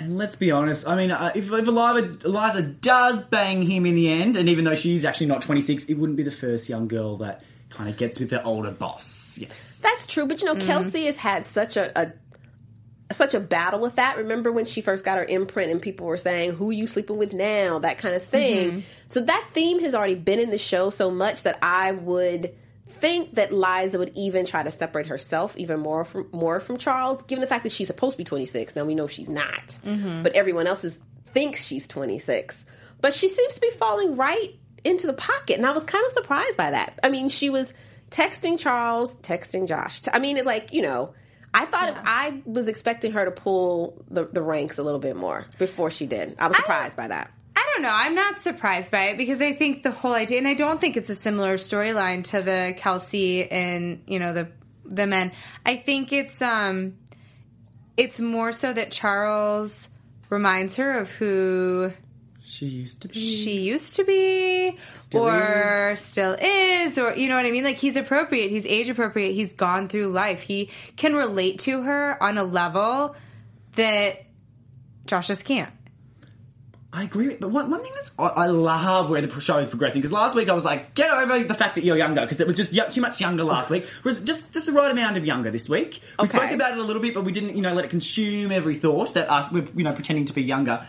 And 0.00 0.18
let's 0.18 0.34
be 0.34 0.50
honest, 0.50 0.88
I 0.88 0.96
mean, 0.96 1.12
uh, 1.12 1.30
if, 1.36 1.50
if 1.52 1.68
Eliza, 1.68 2.18
Eliza 2.24 2.62
does 2.62 3.20
bang 3.22 3.62
him 3.62 3.86
in 3.86 3.94
the 3.94 4.10
end, 4.10 4.36
and 4.36 4.48
even 4.48 4.64
though 4.64 4.74
she's 4.74 5.04
actually 5.04 5.28
not 5.28 5.40
26, 5.40 5.84
it 5.84 5.94
wouldn't 5.94 6.16
be 6.16 6.22
the 6.22 6.30
first 6.30 6.68
young 6.68 6.88
girl 6.88 7.16
that 7.18 7.42
kind 7.70 7.88
of 7.88 7.96
gets 7.96 8.18
with 8.18 8.30
the 8.30 8.42
older 8.42 8.72
boss. 8.72 9.38
Yes. 9.38 9.78
That's 9.82 10.04
true, 10.04 10.26
but 10.26 10.42
you 10.42 10.46
know, 10.46 10.56
Kelsey 10.56 11.06
has 11.06 11.16
had 11.16 11.46
such 11.46 11.76
a, 11.76 11.98
a 11.98 12.12
such 13.12 13.34
a 13.34 13.40
battle 13.40 13.80
with 13.80 13.96
that. 13.96 14.18
Remember 14.18 14.50
when 14.50 14.64
she 14.64 14.80
first 14.80 15.04
got 15.04 15.18
her 15.18 15.24
imprint 15.24 15.70
and 15.70 15.80
people 15.80 16.06
were 16.06 16.18
saying, 16.18 16.52
"Who 16.52 16.70
you 16.70 16.86
sleeping 16.86 17.16
with 17.16 17.32
now?" 17.32 17.78
That 17.78 17.98
kind 17.98 18.14
of 18.14 18.24
thing. 18.24 18.70
Mm-hmm. 18.70 18.80
So 19.10 19.20
that 19.20 19.48
theme 19.52 19.80
has 19.80 19.94
already 19.94 20.16
been 20.16 20.40
in 20.40 20.50
the 20.50 20.58
show 20.58 20.90
so 20.90 21.10
much 21.10 21.42
that 21.44 21.58
I 21.62 21.92
would 21.92 22.54
think 22.88 23.34
that 23.34 23.52
Liza 23.52 23.98
would 23.98 24.12
even 24.14 24.46
try 24.46 24.62
to 24.62 24.70
separate 24.70 25.06
herself 25.06 25.56
even 25.56 25.80
more 25.80 26.04
from 26.04 26.28
more 26.32 26.60
from 26.60 26.78
Charles, 26.78 27.22
given 27.24 27.40
the 27.40 27.46
fact 27.46 27.64
that 27.64 27.72
she's 27.72 27.86
supposed 27.86 28.12
to 28.12 28.18
be 28.18 28.24
26. 28.24 28.74
Now 28.74 28.84
we 28.84 28.94
know 28.94 29.06
she's 29.06 29.28
not, 29.28 29.68
mm-hmm. 29.84 30.22
but 30.22 30.34
everyone 30.34 30.66
else 30.66 30.84
is, 30.84 31.00
thinks 31.26 31.64
she's 31.64 31.86
26. 31.86 32.64
But 33.00 33.14
she 33.14 33.28
seems 33.28 33.54
to 33.54 33.60
be 33.60 33.70
falling 33.70 34.16
right 34.16 34.54
into 34.82 35.06
the 35.06 35.12
pocket, 35.12 35.56
and 35.58 35.66
I 35.66 35.72
was 35.72 35.84
kind 35.84 36.04
of 36.06 36.12
surprised 36.12 36.56
by 36.56 36.70
that. 36.70 36.98
I 37.02 37.10
mean, 37.10 37.28
she 37.28 37.50
was 37.50 37.74
texting 38.10 38.58
Charles, 38.58 39.16
texting 39.18 39.68
Josh. 39.68 40.00
I 40.12 40.18
mean, 40.18 40.36
it 40.36 40.46
like 40.46 40.72
you 40.72 40.82
know. 40.82 41.14
I 41.56 41.64
thought 41.64 41.88
if 41.88 41.98
I 42.04 42.42
was 42.44 42.68
expecting 42.68 43.12
her 43.12 43.24
to 43.24 43.30
pull 43.30 44.04
the, 44.10 44.26
the 44.26 44.42
ranks 44.42 44.76
a 44.76 44.82
little 44.82 45.00
bit 45.00 45.16
more 45.16 45.46
before 45.58 45.90
she 45.90 46.04
did. 46.04 46.36
I 46.38 46.48
was 46.48 46.56
surprised 46.56 46.98
by 46.98 47.08
that. 47.08 47.32
I 47.56 47.66
don't 47.72 47.82
know. 47.82 47.90
I'm 47.90 48.14
not 48.14 48.40
surprised 48.40 48.92
by 48.92 49.04
it 49.04 49.16
because 49.16 49.40
I 49.40 49.54
think 49.54 49.82
the 49.82 49.90
whole 49.90 50.12
idea, 50.12 50.36
and 50.36 50.46
I 50.46 50.52
don't 50.52 50.78
think 50.78 50.98
it's 50.98 51.08
a 51.08 51.14
similar 51.14 51.56
storyline 51.56 52.24
to 52.24 52.42
the 52.42 52.74
Kelsey 52.76 53.50
and 53.50 54.02
you 54.06 54.18
know 54.18 54.34
the 54.34 54.48
the 54.84 55.06
men. 55.06 55.32
I 55.64 55.76
think 55.76 56.12
it's 56.12 56.42
um, 56.42 56.98
it's 57.96 58.20
more 58.20 58.52
so 58.52 58.70
that 58.74 58.92
Charles 58.92 59.88
reminds 60.28 60.76
her 60.76 60.98
of 60.98 61.10
who 61.10 61.90
She 62.48 62.66
used 62.66 63.02
to 63.02 63.08
be. 63.08 63.18
she 63.20 63.60
used 63.60 63.96
to 63.96 64.04
be 64.04 64.78
Still 64.94 65.24
or 65.24 65.96
still 65.96 66.36
is 66.40 66.96
or 66.96 67.14
you 67.16 67.28
know 67.28 67.34
what 67.36 67.44
I 67.44 67.50
mean 67.50 67.64
like 67.64 67.76
he's 67.76 67.96
appropriate 67.96 68.50
he's 68.50 68.64
age 68.66 68.88
appropriate 68.88 69.32
he's 69.32 69.52
gone 69.52 69.88
through 69.88 70.12
life 70.12 70.40
he 70.42 70.70
can 70.96 71.14
relate 71.16 71.58
to 71.60 71.82
her 71.82 72.22
on 72.22 72.38
a 72.38 72.44
level 72.44 73.16
that 73.74 74.24
Josh 75.06 75.26
just 75.26 75.44
can't 75.44 75.72
I 76.92 77.02
agree 77.02 77.26
with, 77.26 77.40
but 77.40 77.50
one, 77.50 77.68
one 77.70 77.82
thing 77.82 77.92
that's 77.94 78.10
I, 78.18 78.24
I 78.28 78.46
love 78.46 79.10
where 79.10 79.20
the 79.20 79.40
show 79.40 79.58
is 79.58 79.68
progressing 79.68 80.00
because 80.00 80.12
last 80.12 80.34
week 80.34 80.48
I 80.48 80.54
was 80.54 80.64
like, 80.64 80.94
get 80.94 81.10
over 81.10 81.40
the 81.44 81.52
fact 81.52 81.74
that 81.74 81.84
you're 81.84 81.96
younger 81.98 82.22
because 82.22 82.40
it 82.40 82.46
was 82.46 82.56
just 82.56 82.74
y- 82.74 82.86
too 82.86 83.02
much 83.02 83.20
younger 83.20 83.44
last 83.44 83.68
week. 83.70 83.84
Whereas 84.02 84.22
just 84.22 84.50
just 84.52 84.64
the 84.64 84.72
right 84.72 84.90
amount 84.90 85.18
of 85.18 85.26
younger 85.26 85.50
this 85.50 85.68
week. 85.68 86.00
We 86.18 86.22
Okay. 86.24 86.38
spoke 86.38 86.50
about 86.52 86.72
it 86.72 86.78
a 86.78 86.82
little 86.82 87.02
bit, 87.02 87.12
but 87.12 87.22
we 87.24 87.32
didn't, 87.32 87.54
you 87.54 87.60
know, 87.60 87.74
let 87.74 87.84
it 87.84 87.90
consume 87.90 88.50
every 88.50 88.76
thought 88.76 89.12
that 89.12 89.30
us 89.30 89.52
we're 89.52 89.66
you 89.76 89.84
know 89.84 89.92
pretending 89.92 90.24
to 90.26 90.32
be 90.32 90.42
younger. 90.42 90.86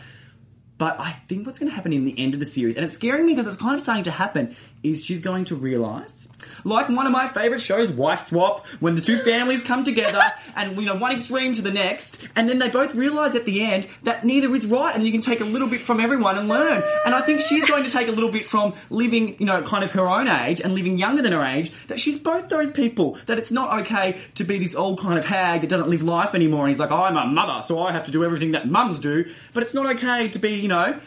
But 0.78 1.00
I 1.00 1.10
think 1.28 1.44
what's 1.44 1.58
going 1.58 1.68
to 1.68 1.74
happen 1.74 1.92
in 1.92 2.04
the 2.04 2.14
end 2.16 2.34
of 2.34 2.40
the 2.40 2.46
series, 2.46 2.76
and 2.76 2.84
it's 2.84 2.94
scaring 2.94 3.26
me 3.26 3.34
because 3.34 3.48
it's 3.48 3.60
kind 3.60 3.74
of 3.74 3.80
starting 3.80 4.04
to 4.04 4.12
happen, 4.12 4.56
is 4.82 5.04
she's 5.04 5.20
going 5.20 5.44
to 5.46 5.56
realise, 5.56 6.28
like 6.64 6.88
one 6.88 7.06
of 7.06 7.12
my 7.12 7.28
favourite 7.28 7.60
shows, 7.60 7.90
Wife 7.90 8.26
Swap, 8.26 8.66
when 8.80 8.94
the 8.94 9.00
two 9.00 9.18
families 9.24 9.62
come 9.62 9.84
together 9.84 10.22
and, 10.54 10.76
you 10.76 10.84
know, 10.84 10.96
one 10.96 11.12
extreme 11.12 11.54
to 11.54 11.62
the 11.62 11.70
next, 11.70 12.26
and 12.36 12.48
then 12.48 12.58
they 12.58 12.68
both 12.70 12.94
realise 12.94 13.34
at 13.34 13.44
the 13.44 13.62
end 13.62 13.86
that 14.04 14.24
neither 14.24 14.54
is 14.54 14.66
right, 14.66 14.94
and 14.94 15.04
you 15.04 15.12
can 15.12 15.20
take 15.20 15.40
a 15.40 15.44
little 15.44 15.68
bit 15.68 15.80
from 15.80 16.00
everyone 16.00 16.38
and 16.38 16.48
learn. 16.48 16.82
And 17.04 17.14
I 17.14 17.20
think 17.22 17.40
she's 17.40 17.68
going 17.68 17.84
to 17.84 17.90
take 17.90 18.08
a 18.08 18.12
little 18.12 18.30
bit 18.30 18.48
from 18.48 18.74
living, 18.90 19.36
you 19.38 19.46
know, 19.46 19.62
kind 19.62 19.84
of 19.84 19.90
her 19.92 20.08
own 20.08 20.28
age 20.28 20.60
and 20.60 20.74
living 20.74 20.98
younger 20.98 21.22
than 21.22 21.32
her 21.32 21.44
age, 21.44 21.72
that 21.88 22.00
she's 22.00 22.18
both 22.18 22.48
those 22.48 22.70
people, 22.70 23.18
that 23.26 23.38
it's 23.38 23.52
not 23.52 23.80
okay 23.80 24.20
to 24.34 24.44
be 24.44 24.58
this 24.58 24.74
old 24.74 25.00
kind 25.00 25.18
of 25.18 25.24
hag 25.24 25.62
that 25.62 25.70
doesn't 25.70 25.88
live 25.88 26.02
life 26.02 26.34
anymore, 26.34 26.62
and 26.62 26.70
he's 26.70 26.80
like, 26.80 26.92
I'm 26.92 27.16
a 27.16 27.26
mother, 27.26 27.62
so 27.66 27.80
I 27.80 27.92
have 27.92 28.04
to 28.04 28.10
do 28.10 28.24
everything 28.24 28.52
that 28.52 28.68
mums 28.68 28.98
do, 28.98 29.30
but 29.52 29.62
it's 29.62 29.74
not 29.74 29.86
okay 29.96 30.28
to 30.28 30.38
be, 30.38 30.54
you 30.54 30.68
know, 30.68 31.00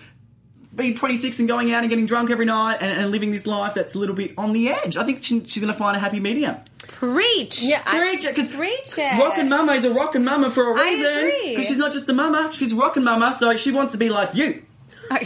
being 0.74 0.96
26 0.96 1.40
and 1.40 1.48
going 1.48 1.72
out 1.74 1.82
and 1.84 1.90
getting 1.90 2.06
drunk 2.06 2.30
every 2.32 2.46
night 2.46 2.78
and, 2.82 2.90
and 2.92 3.12
living 3.12 3.32
this 3.32 3.46
life 3.46 3.74
that's 3.74 3.94
a 3.96 4.00
little 4.00 4.16
bit 4.16 4.34
on 4.38 4.54
the 4.54 4.70
edge. 4.70 4.96
I 4.98 5.04
think 5.04 5.24
she, 5.24 5.44
she's 5.44 5.62
going 5.62 5.72
to 5.74 5.78
find 5.78 5.98
a 5.98 6.00
happy 6.00 6.20
medium. 6.20 6.56
Preach. 6.88 7.62
Yeah, 7.62 7.82
I- 7.86 8.00
Preach 8.00 8.26
it, 8.26 8.36
because 8.36 8.50
Preach 8.56 8.98
it. 8.98 9.20
rockin' 9.20 9.50
mama 9.50 9.74
is 9.74 9.86
a 9.86 9.92
rockin' 9.94 10.24
mama 10.24 10.50
for 10.50 10.72
a 10.74 10.80
I 10.80 10.84
reason. 10.86 11.06
agree. 11.18 11.50
Because 11.50 11.68
she's 11.68 11.78
not 11.78 11.92
just 11.92 12.08
a 12.10 12.14
mama, 12.14 12.52
she's 12.54 12.74
rockin' 12.74 13.04
mama, 13.04 13.36
so 13.40 13.56
she 13.58 13.72
wants 13.72 13.92
to 13.94 13.98
be 13.98 14.10
like 14.10 14.34
you. 14.36 14.64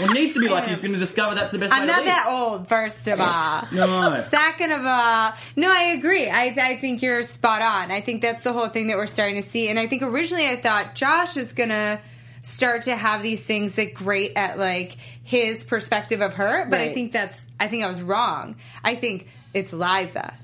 Or 0.00 0.08
needs 0.14 0.34
to 0.34 0.40
be 0.40 0.48
like 0.48 0.66
you. 0.66 0.70
She's 0.74 0.80
going 0.82 0.94
to 0.94 0.98
discover 0.98 1.34
that's 1.34 1.52
the 1.52 1.58
best 1.58 1.72
way 1.72 1.76
I'm 1.76 1.82
to 1.82 1.86
not 1.88 1.98
live. 1.98 2.06
that 2.06 2.26
old, 2.28 2.68
first 2.68 3.06
of 3.06 3.20
all. 3.20 3.66
No. 3.72 4.24
Second 4.30 4.72
of 4.72 4.84
all, 4.86 5.32
no, 5.56 5.70
I 5.70 5.92
agree. 5.98 6.28
I, 6.30 6.44
I 6.58 6.76
think 6.76 7.02
you're 7.02 7.22
spot 7.22 7.60
on. 7.60 7.90
I 7.90 8.00
think 8.00 8.22
that's 8.22 8.42
the 8.42 8.52
whole 8.52 8.68
thing 8.68 8.86
that 8.88 8.96
we're 8.96 9.06
starting 9.06 9.42
to 9.42 9.48
see. 9.48 9.68
And 9.68 9.78
I 9.78 9.86
think 9.88 10.02
originally 10.02 10.48
I 10.48 10.56
thought 10.56 10.94
Josh 10.94 11.36
is 11.36 11.52
gonna 11.52 12.00
start 12.42 12.82
to 12.82 12.96
have 12.96 13.22
these 13.22 13.42
things 13.42 13.74
that 13.74 13.94
great 13.94 14.32
at 14.36 14.58
like 14.58 14.96
his 15.22 15.64
perspective 15.64 16.20
of 16.20 16.34
her, 16.34 16.66
but 16.68 16.80
I 16.80 16.92
think 16.92 17.12
that's 17.12 17.46
I 17.58 17.68
think 17.68 17.84
I 17.84 17.88
was 17.88 18.02
wrong. 18.02 18.56
I 18.82 18.96
think 18.96 19.28
it's 19.52 19.72
Liza. 19.72 20.34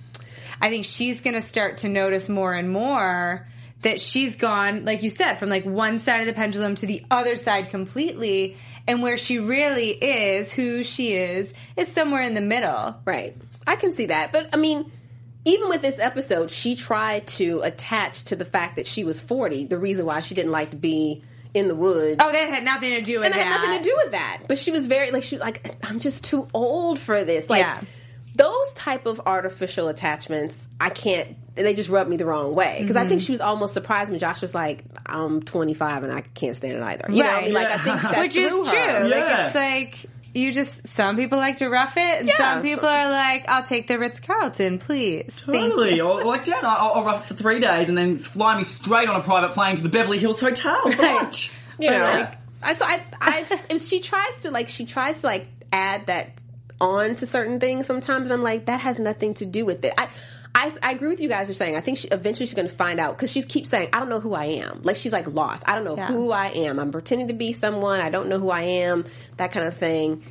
I 0.60 0.70
think 0.70 0.84
she's 0.84 1.20
gonna 1.20 1.42
start 1.42 1.78
to 1.78 1.88
notice 1.88 2.28
more 2.28 2.54
and 2.54 2.70
more 2.70 3.46
that 3.82 4.00
she's 4.00 4.36
gone, 4.36 4.84
like 4.84 5.02
you 5.02 5.10
said, 5.10 5.36
from 5.36 5.48
like 5.48 5.64
one 5.64 5.98
side 6.00 6.20
of 6.20 6.26
the 6.26 6.32
pendulum 6.32 6.74
to 6.76 6.86
the 6.86 7.04
other 7.10 7.36
side 7.36 7.70
completely. 7.70 8.56
And 8.88 9.02
where 9.02 9.16
she 9.16 9.40
really 9.40 9.90
is, 9.90 10.52
who 10.52 10.84
she 10.84 11.12
is, 11.12 11.52
is 11.76 11.88
somewhere 11.88 12.22
in 12.22 12.34
the 12.34 12.40
middle. 12.40 12.94
Right. 13.04 13.36
I 13.66 13.74
can 13.74 13.90
see 13.90 14.06
that. 14.06 14.30
But 14.30 14.50
I 14.52 14.56
mean, 14.58 14.92
even 15.44 15.68
with 15.68 15.82
this 15.82 15.98
episode, 15.98 16.50
she 16.50 16.76
tried 16.76 17.26
to 17.28 17.60
attach 17.62 18.24
to 18.26 18.36
the 18.36 18.44
fact 18.44 18.76
that 18.76 18.86
she 18.86 19.04
was 19.04 19.20
40, 19.20 19.66
the 19.66 19.78
reason 19.78 20.06
why 20.06 20.20
she 20.20 20.34
didn't 20.34 20.52
like 20.52 20.70
to 20.70 20.76
be 20.76 21.22
in 21.56 21.68
the 21.68 21.74
woods. 21.74 22.16
Oh, 22.22 22.30
that 22.30 22.48
had 22.48 22.64
nothing 22.64 22.90
to 22.90 23.02
do 23.02 23.18
with 23.18 23.26
and 23.26 23.34
it 23.34 23.38
that. 23.38 23.44
had 23.46 23.60
nothing 23.60 23.78
to 23.78 23.84
do 23.84 23.94
with 24.02 24.12
that. 24.12 24.42
But 24.48 24.58
she 24.58 24.70
was 24.70 24.86
very 24.86 25.10
like 25.10 25.22
she 25.22 25.34
was 25.36 25.42
like, 25.42 25.74
I'm 25.82 25.98
just 26.00 26.22
too 26.24 26.46
old 26.54 26.98
for 26.98 27.24
this. 27.24 27.48
Like 27.50 27.60
Yeah. 27.60 27.80
those 28.34 28.72
type 28.74 29.06
of 29.06 29.20
artificial 29.26 29.88
attachments, 29.88 30.66
I 30.80 30.90
can't. 30.90 31.36
They 31.54 31.72
just 31.72 31.88
rub 31.88 32.06
me 32.06 32.16
the 32.18 32.26
wrong 32.26 32.54
way 32.54 32.78
because 32.82 32.96
I 32.96 33.08
think 33.08 33.20
Mm-hmm. 33.20 33.26
she 33.26 33.32
was 33.32 33.40
almost 33.40 33.72
surprised 33.72 34.10
when 34.10 34.18
Josh 34.18 34.42
was 34.42 34.54
like, 34.54 34.84
"I'm 35.06 35.40
25 35.42 36.02
and 36.04 36.12
I 36.12 36.20
can't 36.20 36.54
stand 36.54 36.74
it 36.74 36.82
either." 36.82 37.06
You 37.10 37.22
know, 37.22 37.28
what 37.30 37.32
I 37.32 37.36
Right. 37.36 37.44
mean, 37.46 37.54
like 37.54 37.68
I 37.68 37.78
think 37.78 38.02
that 38.02 38.18
Which 38.20 38.36
is 38.36 38.50
threw 38.52 38.64
true. 38.64 38.78
her. 38.78 39.00
Like 39.08 39.10
Yeah. 39.20 39.46
it's 39.46 39.54
like 39.54 40.06
you 40.36 40.52
just 40.52 40.86
some 40.88 41.16
people 41.16 41.38
like 41.38 41.56
to 41.58 41.68
rough 41.68 41.96
it, 41.96 42.20
and 42.20 42.28
Yeah, 42.28 42.36
some 42.36 42.62
people 42.62 42.82
so- 42.84 42.94
are 42.94 43.10
like, 43.10 43.48
"I'll 43.48 43.64
take 43.66 43.88
the 43.88 43.98
Ritz 43.98 44.20
Carlton, 44.20 44.78
please." 44.78 45.34
Totally. 45.44 46.00
Or 46.00 46.22
like, 46.24 46.44
Dan, 46.44 46.64
I'll, 46.64 46.92
I'll 46.94 47.04
rough 47.04 47.24
it 47.24 47.28
for 47.28 47.34
three 47.34 47.58
days 47.60 47.88
and 47.88 47.96
then 47.96 48.16
fly 48.16 48.56
me 48.56 48.62
straight 48.64 49.08
on 49.08 49.16
a 49.20 49.22
private 49.22 49.52
plane 49.52 49.76
to 49.76 49.82
the 49.82 49.88
Beverly 49.88 50.18
Hills 50.18 50.38
Hotel 50.40 50.90
for 50.92 51.02
lunch. 51.02 51.50
you 51.78 51.90
know 51.90 51.96
Yeah. 51.96 52.34
I, 52.62 52.74
so 52.74 52.84
I, 52.84 53.02
I 53.20 53.60
if 53.70 53.82
she 53.82 54.00
tries 54.00 54.36
to 54.42 54.50
like 54.50 54.68
she 54.68 54.84
tries 54.86 55.20
to 55.20 55.26
like 55.26 55.46
add 55.72 56.06
that 56.06 56.30
on 56.80 57.14
to 57.16 57.26
certain 57.26 57.58
things 57.58 57.86
sometimes 57.86 58.24
and 58.24 58.32
i'm 58.34 58.42
like 58.42 58.66
that 58.66 58.80
has 58.80 58.98
nothing 58.98 59.32
to 59.32 59.46
do 59.46 59.64
with 59.64 59.82
it 59.82 59.94
i 59.96 60.08
I, 60.58 60.72
I 60.82 60.92
agree 60.92 61.08
with 61.10 61.20
you 61.20 61.28
guys 61.28 61.50
are 61.50 61.54
saying. 61.54 61.76
I 61.76 61.80
think 61.80 61.98
she, 61.98 62.08
eventually 62.08 62.46
she's 62.46 62.54
going 62.54 62.66
to 62.68 62.74
find 62.74 62.98
out 62.98 63.14
because 63.16 63.30
she 63.30 63.42
keeps 63.42 63.68
saying, 63.68 63.90
"I 63.92 63.98
don't 63.98 64.08
know 64.08 64.20
who 64.20 64.32
I 64.32 64.46
am." 64.46 64.80
Like 64.82 64.96
she's 64.96 65.12
like 65.12 65.26
lost. 65.28 65.62
I 65.66 65.74
don't 65.74 65.84
know 65.84 65.96
Yeah. 65.96 66.06
who 66.06 66.30
I 66.32 66.46
am. 66.48 66.78
I'm 66.78 66.90
pretending 66.90 67.28
to 67.28 67.34
be 67.34 67.52
someone. 67.52 68.00
I 68.00 68.08
don't 68.08 68.28
know 68.30 68.38
who 68.38 68.48
I 68.50 68.62
am. 68.62 69.04
That 69.36 69.52
kind 69.52 69.66
of 69.66 69.76
thing. 69.76 70.22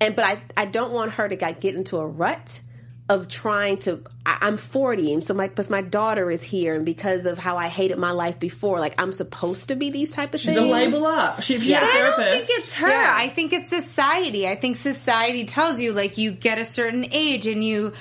And 0.00 0.16
but 0.16 0.24
I 0.24 0.40
I 0.56 0.64
don't 0.64 0.92
want 0.92 1.12
her 1.12 1.28
to 1.28 1.36
like, 1.40 1.60
get 1.60 1.74
into 1.74 1.98
a 1.98 2.06
rut 2.06 2.60
of 3.08 3.28
trying 3.28 3.76
to. 3.78 4.02
I, 4.24 4.38
I'm 4.40 4.56
40, 4.56 5.12
and 5.12 5.24
so 5.24 5.34
my 5.34 5.46
because 5.46 5.68
my 5.70 5.82
daughter 5.82 6.30
is 6.30 6.42
here, 6.42 6.74
and 6.74 6.84
because 6.86 7.26
of 7.26 7.38
how 7.38 7.56
I 7.58 7.68
hated 7.68 7.98
my 7.98 8.12
life 8.12 8.40
before, 8.40 8.80
like 8.80 8.94
I'm 8.98 9.12
supposed 9.12 9.68
to 9.68 9.76
be 9.76 9.90
these 9.90 10.10
type 10.10 10.32
of 10.34 10.40
She's 10.40 10.54
things. 10.54 10.68
a 10.68 10.72
label 10.72 11.06
up. 11.06 11.42
She, 11.42 11.54
if 11.54 11.62
she 11.62 11.70
Yeah. 11.72 11.78
a 11.78 11.80
But 11.82 11.90
I 11.90 11.98
don't 11.98 12.16
think 12.16 12.44
it's 12.58 12.72
her. 12.74 12.88
Yeah. 12.88 13.14
I 13.16 13.28
think 13.28 13.52
it's 13.52 13.68
society. 13.68 14.48
I 14.48 14.56
think 14.56 14.78
society 14.78 15.44
tells 15.44 15.78
you 15.78 15.92
like 15.92 16.16
you 16.18 16.32
get 16.32 16.58
a 16.58 16.64
certain 16.64 17.06
age 17.12 17.46
and 17.46 17.62
you 17.62 17.92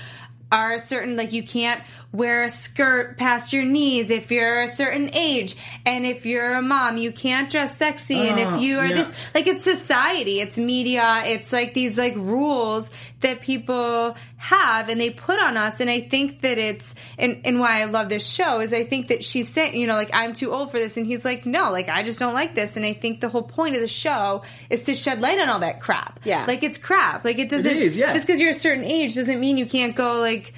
are 0.51 0.77
certain 0.79 1.15
like 1.17 1.33
you 1.33 1.43
can't 1.43 1.81
wear 2.11 2.43
a 2.43 2.49
skirt 2.49 3.17
past 3.17 3.51
your 3.51 3.63
knees 3.63 4.09
if 4.09 4.31
you're 4.31 4.61
a 4.63 4.67
certain 4.67 5.09
age. 5.13 5.55
And 5.85 6.05
if 6.05 6.25
you're 6.25 6.53
a 6.55 6.61
mom 6.61 6.97
you 6.97 7.11
can't 7.11 7.49
dress 7.49 7.77
sexy. 7.77 8.15
And 8.27 8.39
Oh, 8.39 8.55
if 8.55 8.61
you 8.61 8.79
are 8.79 8.85
yeah. 8.85 8.95
this 9.03 9.11
like 9.33 9.47
it's 9.47 9.63
society. 9.63 10.39
It's 10.39 10.57
media. 10.57 11.23
It's 11.25 11.51
like 11.51 11.73
these 11.73 11.97
like 11.97 12.15
rules 12.15 12.89
that 13.25 13.41
people 13.41 14.15
have 14.37 14.89
and 14.89 15.01
they 15.01 15.09
put 15.09 15.39
on 15.39 15.57
us. 15.57 15.79
And 15.79 15.89
i 15.89 15.99
think 16.01 16.41
that 16.41 16.57
it's 16.57 16.93
and, 17.17 17.41
and 17.43 17.59
why 17.59 17.81
i 17.81 17.85
love 17.85 18.07
this 18.09 18.25
show 18.25 18.61
is 18.61 18.71
i 18.71 18.83
think 18.83 19.07
that 19.09 19.25
she's 19.25 19.51
saying 19.51 19.75
you 19.75 19.87
know 19.87 19.95
like 19.95 20.11
i'm 20.13 20.33
too 20.33 20.51
old 20.51 20.71
for 20.71 20.77
this. 20.79 20.95
And 20.97 21.05
he's 21.05 21.25
like 21.25 21.45
no 21.45 21.71
like 21.71 21.89
i 21.89 22.03
just 22.03 22.19
don't 22.19 22.33
like 22.33 22.55
this. 22.55 22.75
And 22.75 22.85
i 22.85 22.93
think 22.93 23.19
the 23.21 23.29
whole 23.29 23.43
point 23.43 23.75
of 23.75 23.81
the 23.81 23.87
show 23.87 24.43
is 24.69 24.83
to 24.83 24.95
shed 24.95 25.19
light 25.21 25.39
on 25.39 25.49
all 25.49 25.59
that 25.59 25.81
crap. 25.81 26.19
Yeah. 26.23 26.45
like 26.47 26.63
it's 26.63 26.77
crap. 26.77 27.25
Like 27.25 27.39
it 27.39 27.49
doesn't 27.49 27.65
It 27.65 27.77
is, 27.77 27.97
yeah. 27.97 28.11
just 28.11 28.25
because 28.27 28.39
you're 28.39 28.51
a 28.51 28.53
certain 28.53 28.83
age 28.85 29.15
doesn't 29.15 29.39
mean 29.39 29.57
you 29.57 29.65
can't 29.65 29.95
go 29.95 30.19
like 30.19 30.53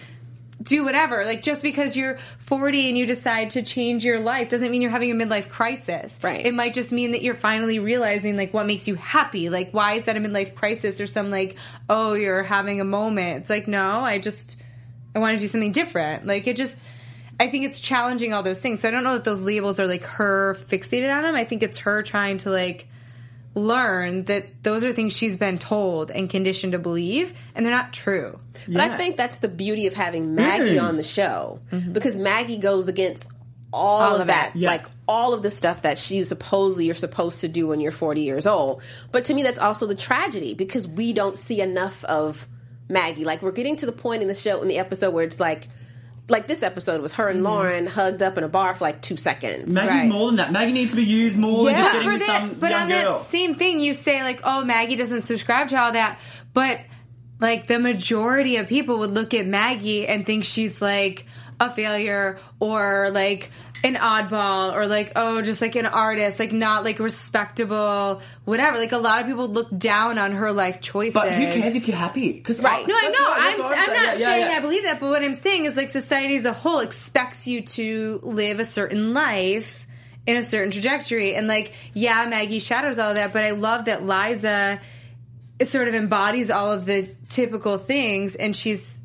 do 0.67 0.83
whatever. 0.83 1.25
Like 1.25 1.41
just 1.41 1.63
because 1.63 1.95
you're 1.95 2.17
40 2.39 2.89
and 2.89 2.97
you 2.97 3.05
decide 3.05 3.51
to 3.51 3.61
change 3.61 4.05
your 4.05 4.19
life 4.19 4.49
doesn't 4.49 4.69
mean 4.69 4.81
you're 4.81 4.91
having 4.91 5.11
a 5.11 5.15
midlife 5.15 5.49
crisis. 5.49 6.17
Right. 6.21 6.45
It 6.45 6.53
might 6.53 6.73
just 6.73 6.91
mean 6.91 7.11
that 7.11 7.21
you're 7.21 7.35
finally 7.35 7.79
realizing 7.79 8.37
like 8.37 8.53
what 8.53 8.65
makes 8.65 8.87
you 8.87 8.95
happy. 8.95 9.49
Like 9.49 9.71
why 9.71 9.93
is 9.93 10.05
that 10.05 10.17
a 10.17 10.19
midlife 10.19 10.55
crisis 10.55 11.01
or 11.01 11.07
some 11.07 11.31
like 11.31 11.55
oh 11.89 12.13
you're 12.13 12.43
having 12.43 12.81
a 12.81 12.85
moment. 12.85 13.41
It's 13.41 13.49
like 13.49 13.67
no, 13.67 14.01
I 14.01 14.19
just 14.19 14.57
I 15.15 15.19
want 15.19 15.37
to 15.37 15.43
do 15.43 15.47
something 15.47 15.71
different. 15.71 16.27
Like 16.27 16.47
it 16.47 16.57
just 16.57 16.77
I 17.39 17.49
think 17.49 17.65
it's 17.65 17.79
challenging 17.79 18.33
all 18.33 18.43
those 18.43 18.59
things. 18.59 18.81
So 18.81 18.87
I 18.87 18.91
don't 18.91 19.03
know 19.03 19.13
that 19.13 19.23
those 19.23 19.41
labels 19.41 19.79
are 19.79 19.87
like 19.87 20.03
her 20.03 20.55
fixated 20.55 21.13
on 21.13 21.23
them. 21.23 21.35
I 21.35 21.43
think 21.43 21.63
it's 21.63 21.79
her 21.79 22.03
trying 22.03 22.37
to 22.39 22.49
like 22.49 22.87
learn 23.57 24.23
that 24.25 24.63
those 24.63 24.83
are 24.83 24.93
things 24.93 25.13
she's 25.15 25.35
been 25.37 25.57
told 25.57 26.11
and 26.11 26.29
conditioned 26.29 26.71
to 26.73 26.79
believe 26.79 27.33
and 27.55 27.65
they're 27.65 27.73
not 27.73 27.93
true. 27.93 28.39
But 28.67 28.81
I 28.81 28.95
think 28.97 29.17
that's 29.17 29.37
the 29.37 29.47
beauty 29.47 29.87
of 29.87 29.93
having 29.93 30.35
Maggie 30.35 30.75
Mm. 30.77 30.83
on 30.83 30.97
the 30.97 31.03
show 31.03 31.59
because 31.91 32.15
Maggie 32.17 32.57
goes 32.57 32.87
against 32.87 33.27
all, 33.73 34.01
All 34.01 34.15
of, 34.15 34.21
of 34.21 34.27
that, 34.27 34.55
it. 34.55 34.59
Yeah. 34.59 34.69
like 34.69 34.85
all 35.07 35.33
of 35.33 35.41
the 35.43 35.51
stuff 35.51 35.81
that 35.81 35.97
she 35.97 36.23
supposedly 36.23 36.85
you're 36.85 36.95
supposed 36.95 37.41
to 37.41 37.47
do 37.47 37.67
when 37.67 37.79
you're 37.81 37.91
40 37.91 38.21
years 38.21 38.47
old. 38.47 38.81
But 39.11 39.25
to 39.25 39.33
me, 39.33 39.43
that's 39.43 39.59
also 39.59 39.85
the 39.87 39.95
tragedy 39.95 40.53
because 40.53 40.87
we 40.87 41.11
don't 41.13 41.37
see 41.37 41.59
enough 41.61 42.03
of 42.05 42.47
Maggie. 42.89 43.25
Like 43.25 43.41
we're 43.41 43.51
getting 43.51 43.75
to 43.77 43.85
the 43.85 43.91
point 43.91 44.21
in 44.21 44.27
the 44.29 44.35
show 44.35 44.61
in 44.61 44.67
the 44.69 44.77
episode 44.79 45.13
where 45.13 45.23
it's 45.25 45.39
like. 45.39 45.67
Like 46.29 46.47
this 46.47 46.61
episode 46.61 47.01
was 47.01 47.13
her 47.13 47.29
and 47.29 47.37
mm-hmm. 47.37 47.45
Lauren 47.47 47.87
hugged 47.87 48.21
up 48.21 48.37
in 48.37 48.43
a 48.43 48.49
bar 48.49 48.73
for 48.73 48.83
like 48.83 49.01
two 49.01 49.15
seconds. 49.17 49.71
Maggie's 49.71 50.01
Right. 50.03 50.09
more 50.11 50.27
than 50.27 50.35
that. 50.37 50.51
Maggie 50.51 50.73
needs 50.73 50.91
to 50.91 50.97
be 50.97 51.05
used 51.05 51.37
more 51.37 51.65
than 51.65 51.75
Yeah. 51.75 51.93
just 51.93 51.93
But 51.93 52.03
getting 52.03 52.19
that- 52.27 52.39
some 52.41 52.53
but 52.59 52.69
young 52.71 52.81
on 52.81 52.89
girl. 52.89 53.19
that 53.19 53.31
same 53.31 53.55
thing, 53.55 53.79
you 53.79 53.93
say 53.93 54.21
like, 54.23 54.41
"Oh, 54.43 54.63
Maggie 54.65 54.97
doesn't 54.97 55.21
subscribe 55.21 55.69
to 55.69 55.79
all 55.79 55.91
that," 55.93 56.19
but 56.53 56.81
like 57.39 57.67
the 57.67 57.79
majority 57.79 58.57
of 58.57 58.67
people 58.67 58.99
would 58.99 59.11
look 59.11 59.33
at 59.33 59.45
Maggie 59.45 60.05
and 60.07 60.25
think 60.25 60.43
she's 60.43 60.81
like 60.81 61.25
a 61.59 61.69
failure 61.69 62.37
or 62.59 63.09
like 63.13 63.49
an 63.83 63.95
oddball 63.95 64.73
or 64.73 64.87
like 64.87 65.11
oh 65.15 65.41
just 65.41 65.61
like 65.61 65.75
an 65.75 65.85
artist 65.85 66.39
like 66.39 66.51
not 66.51 66.83
like 66.83 66.99
respectable 66.99 68.21
whatever 68.45 68.77
like 68.77 68.91
a 68.91 68.97
lot 68.97 69.21
of 69.21 69.27
people 69.27 69.47
look 69.47 69.75
down 69.77 70.17
on 70.17 70.31
her 70.31 70.51
life 70.51 70.81
choices 70.81 71.13
But 71.13 71.31
who 71.31 71.45
cares 71.45 71.75
if 71.75 71.87
you're 71.87 71.97
happy? 71.97 72.33
Because 72.33 72.59
Right. 72.59 72.87
no, 72.87 72.95
I 72.95 73.07
know. 73.09 73.33
I'm, 73.33 73.61
I'm 73.61 73.93
not 73.93 74.17
saying 74.17 74.49
yeah. 74.49 74.57
I 74.57 74.59
believe 74.59 74.83
that, 74.83 74.99
but 74.99 75.09
what 75.09 75.23
I'm 75.23 75.33
saying 75.33 75.65
is 75.65 75.75
like 75.75 75.89
society 75.89 76.35
as 76.37 76.45
a 76.45 76.53
whole 76.53 76.79
expects 76.79 77.45
you 77.47 77.61
to 77.61 78.19
live 78.23 78.59
a 78.59 78.65
certain 78.65 79.13
life 79.13 79.85
in 80.25 80.35
a 80.35 80.43
certain 80.43 80.71
trajectory. 80.71 81.35
And 81.35 81.47
like, 81.47 81.73
yeah, 81.93 82.25
Maggie 82.27 82.59
shadows 82.59 82.99
all 82.99 83.13
that, 83.13 83.33
but 83.33 83.43
I 83.43 83.51
love 83.51 83.85
that 83.85 84.05
Liza 84.05 84.79
sort 85.63 85.87
of 85.87 85.95
embodies 85.95 86.51
all 86.51 86.71
of 86.71 86.85
the 86.85 87.09
typical 87.29 87.77
things 87.77 88.35
and 88.35 88.55
she's 88.55 88.99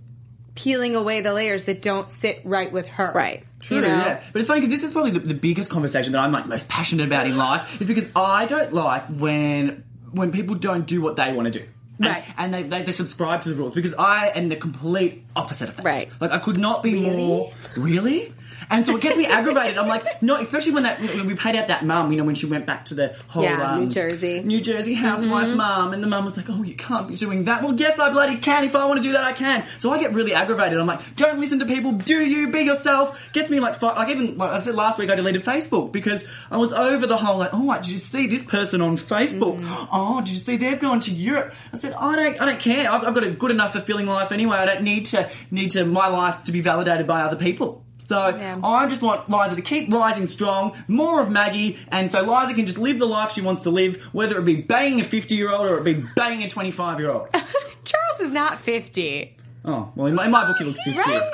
peeling 0.54 0.94
away 0.94 1.22
the 1.22 1.32
layers 1.32 1.64
that 1.64 1.80
don't 1.80 2.10
sit 2.10 2.40
right 2.44 2.70
with 2.70 2.86
her. 2.86 3.12
Right. 3.14 3.44
True, 3.62 3.76
You 3.76 3.82
know? 3.82 3.88
yeah. 3.88 4.22
But 4.32 4.40
it's 4.40 4.48
funny 4.48 4.60
because 4.60 4.72
this 4.74 4.82
is 4.82 4.92
probably 4.92 5.12
the, 5.12 5.20
the 5.20 5.34
biggest 5.34 5.70
conversation 5.70 6.12
that 6.12 6.18
I'm 6.18 6.32
like 6.32 6.46
most 6.46 6.68
passionate 6.68 7.06
about 7.06 7.26
in 7.26 7.36
life 7.36 7.80
is 7.80 7.86
because 7.86 8.08
I 8.14 8.44
don't 8.44 8.72
like 8.72 9.06
when 9.08 9.84
when 10.10 10.30
people 10.32 10.56
don't 10.56 10.86
do 10.86 11.00
what 11.00 11.16
they 11.16 11.32
want 11.32 11.50
to 11.52 11.58
do. 11.60 11.64
And, 11.98 12.06
Right. 12.08 12.24
and 12.36 12.52
they, 12.52 12.62
they, 12.64 12.82
they 12.82 12.92
subscribe 12.92 13.42
to 13.42 13.48
the 13.50 13.54
rules 13.54 13.72
because 13.74 13.94
I 13.94 14.28
am 14.30 14.48
the 14.48 14.56
complete 14.56 15.24
opposite 15.36 15.68
of 15.68 15.76
that. 15.76 15.84
Right. 15.84 16.10
Like 16.20 16.32
I 16.32 16.38
could 16.38 16.58
not 16.58 16.82
be 16.82 17.00
more 17.00 17.52
really. 17.76 18.34
And 18.70 18.84
so 18.86 18.96
it 18.96 19.02
gets 19.02 19.16
me 19.16 19.26
aggravated. 19.26 19.78
I'm 19.78 19.88
like, 19.88 20.22
no, 20.22 20.36
especially 20.36 20.72
when 20.72 20.82
that 20.84 21.00
when 21.00 21.26
we 21.26 21.34
paid 21.34 21.56
out 21.56 21.68
that 21.68 21.84
mum, 21.84 22.10
you 22.10 22.18
know, 22.18 22.24
when 22.24 22.34
she 22.34 22.46
went 22.46 22.66
back 22.66 22.86
to 22.86 22.94
the 22.94 23.14
whole 23.28 23.42
Yeah, 23.42 23.76
New 23.76 23.84
um, 23.84 23.90
Jersey. 23.90 24.40
New 24.40 24.60
Jersey 24.60 24.94
housewife 24.94 25.48
Mm-hmm. 25.48 25.56
mum, 25.56 25.92
and 25.92 26.02
the 26.02 26.06
mum 26.06 26.24
was 26.24 26.36
like, 26.36 26.46
"Oh, 26.48 26.62
you 26.62 26.74
can't 26.74 27.08
be 27.08 27.16
doing 27.16 27.44
that." 27.44 27.62
Well, 27.62 27.74
yes, 27.74 27.98
I 27.98 28.10
bloody 28.10 28.36
can. 28.36 28.64
If 28.64 28.74
I 28.76 28.84
want 28.86 28.98
to 28.98 29.02
do 29.02 29.12
that, 29.12 29.24
I 29.24 29.32
can. 29.32 29.64
So 29.78 29.90
I 29.92 29.98
get 29.98 30.12
really 30.14 30.34
aggravated. 30.34 30.78
I'm 30.78 30.86
like, 30.86 31.16
"Don't 31.16 31.38
listen 31.40 31.58
to 31.58 31.66
people. 31.66 31.92
Do 31.92 32.24
you 32.24 32.50
be 32.50 32.60
yourself?" 32.60 33.18
Gets 33.32 33.50
me 33.50 33.60
like, 33.60 33.80
like 33.82 34.08
even 34.08 34.36
like 34.38 34.50
I 34.50 34.60
said 34.60 34.74
last 34.74 34.98
week, 34.98 35.10
I 35.10 35.14
deleted 35.14 35.44
Facebook 35.44 35.92
because 35.92 36.24
I 36.50 36.56
was 36.58 36.72
over 36.72 37.06
the 37.06 37.16
whole 37.16 37.38
like, 37.38 37.50
"Oh, 37.52 37.64
what, 37.64 37.82
did 37.82 37.90
you 37.92 37.98
see 37.98 38.26
this 38.26 38.42
person 38.44 38.80
on 38.80 38.96
Facebook? 38.96 39.58
Mm-hmm. 39.60 39.84
Oh, 39.92 40.20
did 40.20 40.30
you 40.30 40.36
see 40.36 40.56
they've 40.56 40.80
gone 40.80 41.00
to 41.00 41.10
Europe?" 41.12 41.54
I 41.72 41.78
said, 41.78 41.92
"I 41.94 42.16
don't, 42.16 42.40
I 42.40 42.46
don't 42.46 42.60
care. 42.60 42.90
I've, 42.90 43.04
I've 43.04 43.14
got 43.14 43.24
a 43.24 43.30
good 43.30 43.50
enough 43.50 43.72
fulfilling 43.72 44.06
life 44.06 44.32
anyway. 44.32 44.56
I 44.56 44.66
don't 44.66 44.82
need 44.82 45.06
to 45.06 45.30
need 45.50 45.72
to 45.72 45.84
my 45.84 46.08
life 46.08 46.44
to 46.44 46.52
be 46.52 46.60
validated 46.60 47.06
by 47.06 47.22
other 47.22 47.36
people." 47.36 47.84
So 48.06 48.60
I 48.64 48.86
just 48.88 49.02
want 49.02 49.28
Liza 49.28 49.56
to 49.56 49.62
keep 49.62 49.92
rising 49.92 50.26
strong, 50.26 50.76
more 50.88 51.20
of 51.20 51.30
Maggie, 51.30 51.78
and 51.88 52.10
so 52.10 52.20
Liza 52.22 52.54
can 52.54 52.66
just 52.66 52.78
live 52.78 52.98
the 52.98 53.06
life 53.06 53.32
she 53.32 53.40
wants 53.40 53.62
to 53.62 53.70
live, 53.70 54.02
whether 54.12 54.38
it 54.38 54.44
be 54.44 54.56
banging 54.56 55.00
a 55.00 55.04
50 55.04 55.34
year 55.34 55.50
old 55.50 55.70
or 55.70 55.78
it 55.78 55.84
be 55.84 56.04
banging 56.16 56.42
a 56.44 56.50
25 56.50 57.00
year 57.00 57.10
old. 57.10 57.28
Charles 57.84 58.20
is 58.20 58.32
not 58.32 58.60
50. 58.60 59.36
Oh, 59.64 59.92
well, 59.94 60.06
in 60.06 60.14
my, 60.14 60.24
in 60.24 60.30
my 60.30 60.44
book, 60.44 60.56
he 60.58 60.64
looks 60.64 60.82
50. 60.82 61.00
I, 61.00 61.30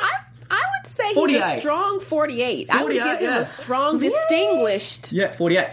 I 0.51 0.63
say 0.99 1.15
he's 1.15 1.41
a 1.41 1.61
strong 1.61 2.01
48. 2.01 2.71
I 2.71 2.83
would 2.83 2.93
give 2.93 3.03
him 3.03 3.23
yeah. 3.23 3.39
a 3.39 3.45
strong, 3.45 3.99
distinguished, 3.99 5.13
Yeah, 5.13 5.33
48. 5.33 5.69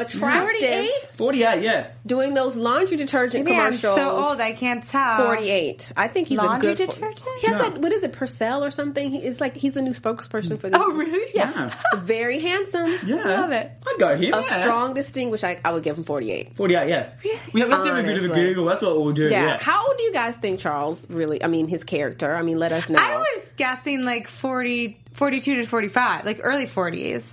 Attractive, 0.00 0.60
48? 0.60 0.90
48, 1.14 1.62
yeah. 1.62 1.90
doing 2.06 2.34
those 2.34 2.56
laundry 2.56 2.96
detergent 2.96 3.44
Maybe 3.44 3.56
I'm 3.56 3.66
commercials. 3.72 3.96
so 3.96 4.10
old, 4.10 4.40
I 4.40 4.52
can't 4.52 4.86
tell. 4.86 5.24
48. 5.26 5.92
I 5.96 6.08
think 6.08 6.28
he's 6.28 6.38
Laundry 6.38 6.72
a 6.72 6.74
good 6.76 6.88
detergent? 6.90 7.22
He 7.40 7.46
has 7.46 7.58
No. 7.58 7.70
that. 7.70 7.78
What 7.78 7.92
is 7.92 8.02
it? 8.02 8.12
Persil 8.12 8.66
or 8.66 8.70
something? 8.70 9.10
He 9.10 9.24
is 9.24 9.40
like 9.40 9.56
he's 9.56 9.72
the 9.74 9.82
new 9.82 9.92
spokesperson 9.92 10.58
for 10.58 10.68
this. 10.68 10.80
Oh, 10.80 10.92
really? 10.92 11.30
Yeah. 11.34 11.74
Very 11.96 12.40
handsome. 12.40 12.90
Yeah. 13.06 13.24
Love 13.24 13.52
it. 13.52 13.70
I'd 13.86 13.96
go 13.98 14.16
here. 14.16 14.32
A 14.34 14.42
yeah. 14.42 14.60
strong, 14.60 14.94
distinguished. 14.94 15.44
I, 15.44 15.60
I 15.64 15.72
would 15.72 15.82
give 15.82 15.96
him 15.98 16.04
48. 16.04 16.54
48, 16.56 16.88
yeah. 16.88 17.10
We 17.22 17.30
have, 17.30 17.52
we 17.52 17.60
have 17.60 17.70
to 17.70 17.76
have 17.88 17.98
a 17.98 18.02
bit 18.02 18.24
of 18.24 18.30
a 18.30 18.34
Google. 18.34 18.64
That's 18.66 18.82
what 18.82 19.00
we'll 19.00 19.12
do. 19.12 19.24
Yeah. 19.28 19.44
yes. 19.44 19.64
How 19.64 19.86
old 19.86 19.96
do 19.96 20.04
you 20.04 20.12
guys 20.12 20.36
think 20.36 20.60
Charles 20.60 21.08
really? 21.10 21.42
I 21.42 21.46
mean, 21.48 21.68
his 21.68 21.84
character. 21.84 22.34
I 22.34 22.42
mean, 22.42 22.58
let 22.58 22.72
us 22.72 22.88
know. 22.88 22.98
I 23.00 23.16
was 23.18 23.52
guessing 23.56 24.04
like 24.04 24.28
40, 24.28 25.00
42 25.12 25.56
to 25.56 25.66
45, 25.66 26.24
like 26.24 26.40
early 26.42 26.66
40s. 26.66 27.24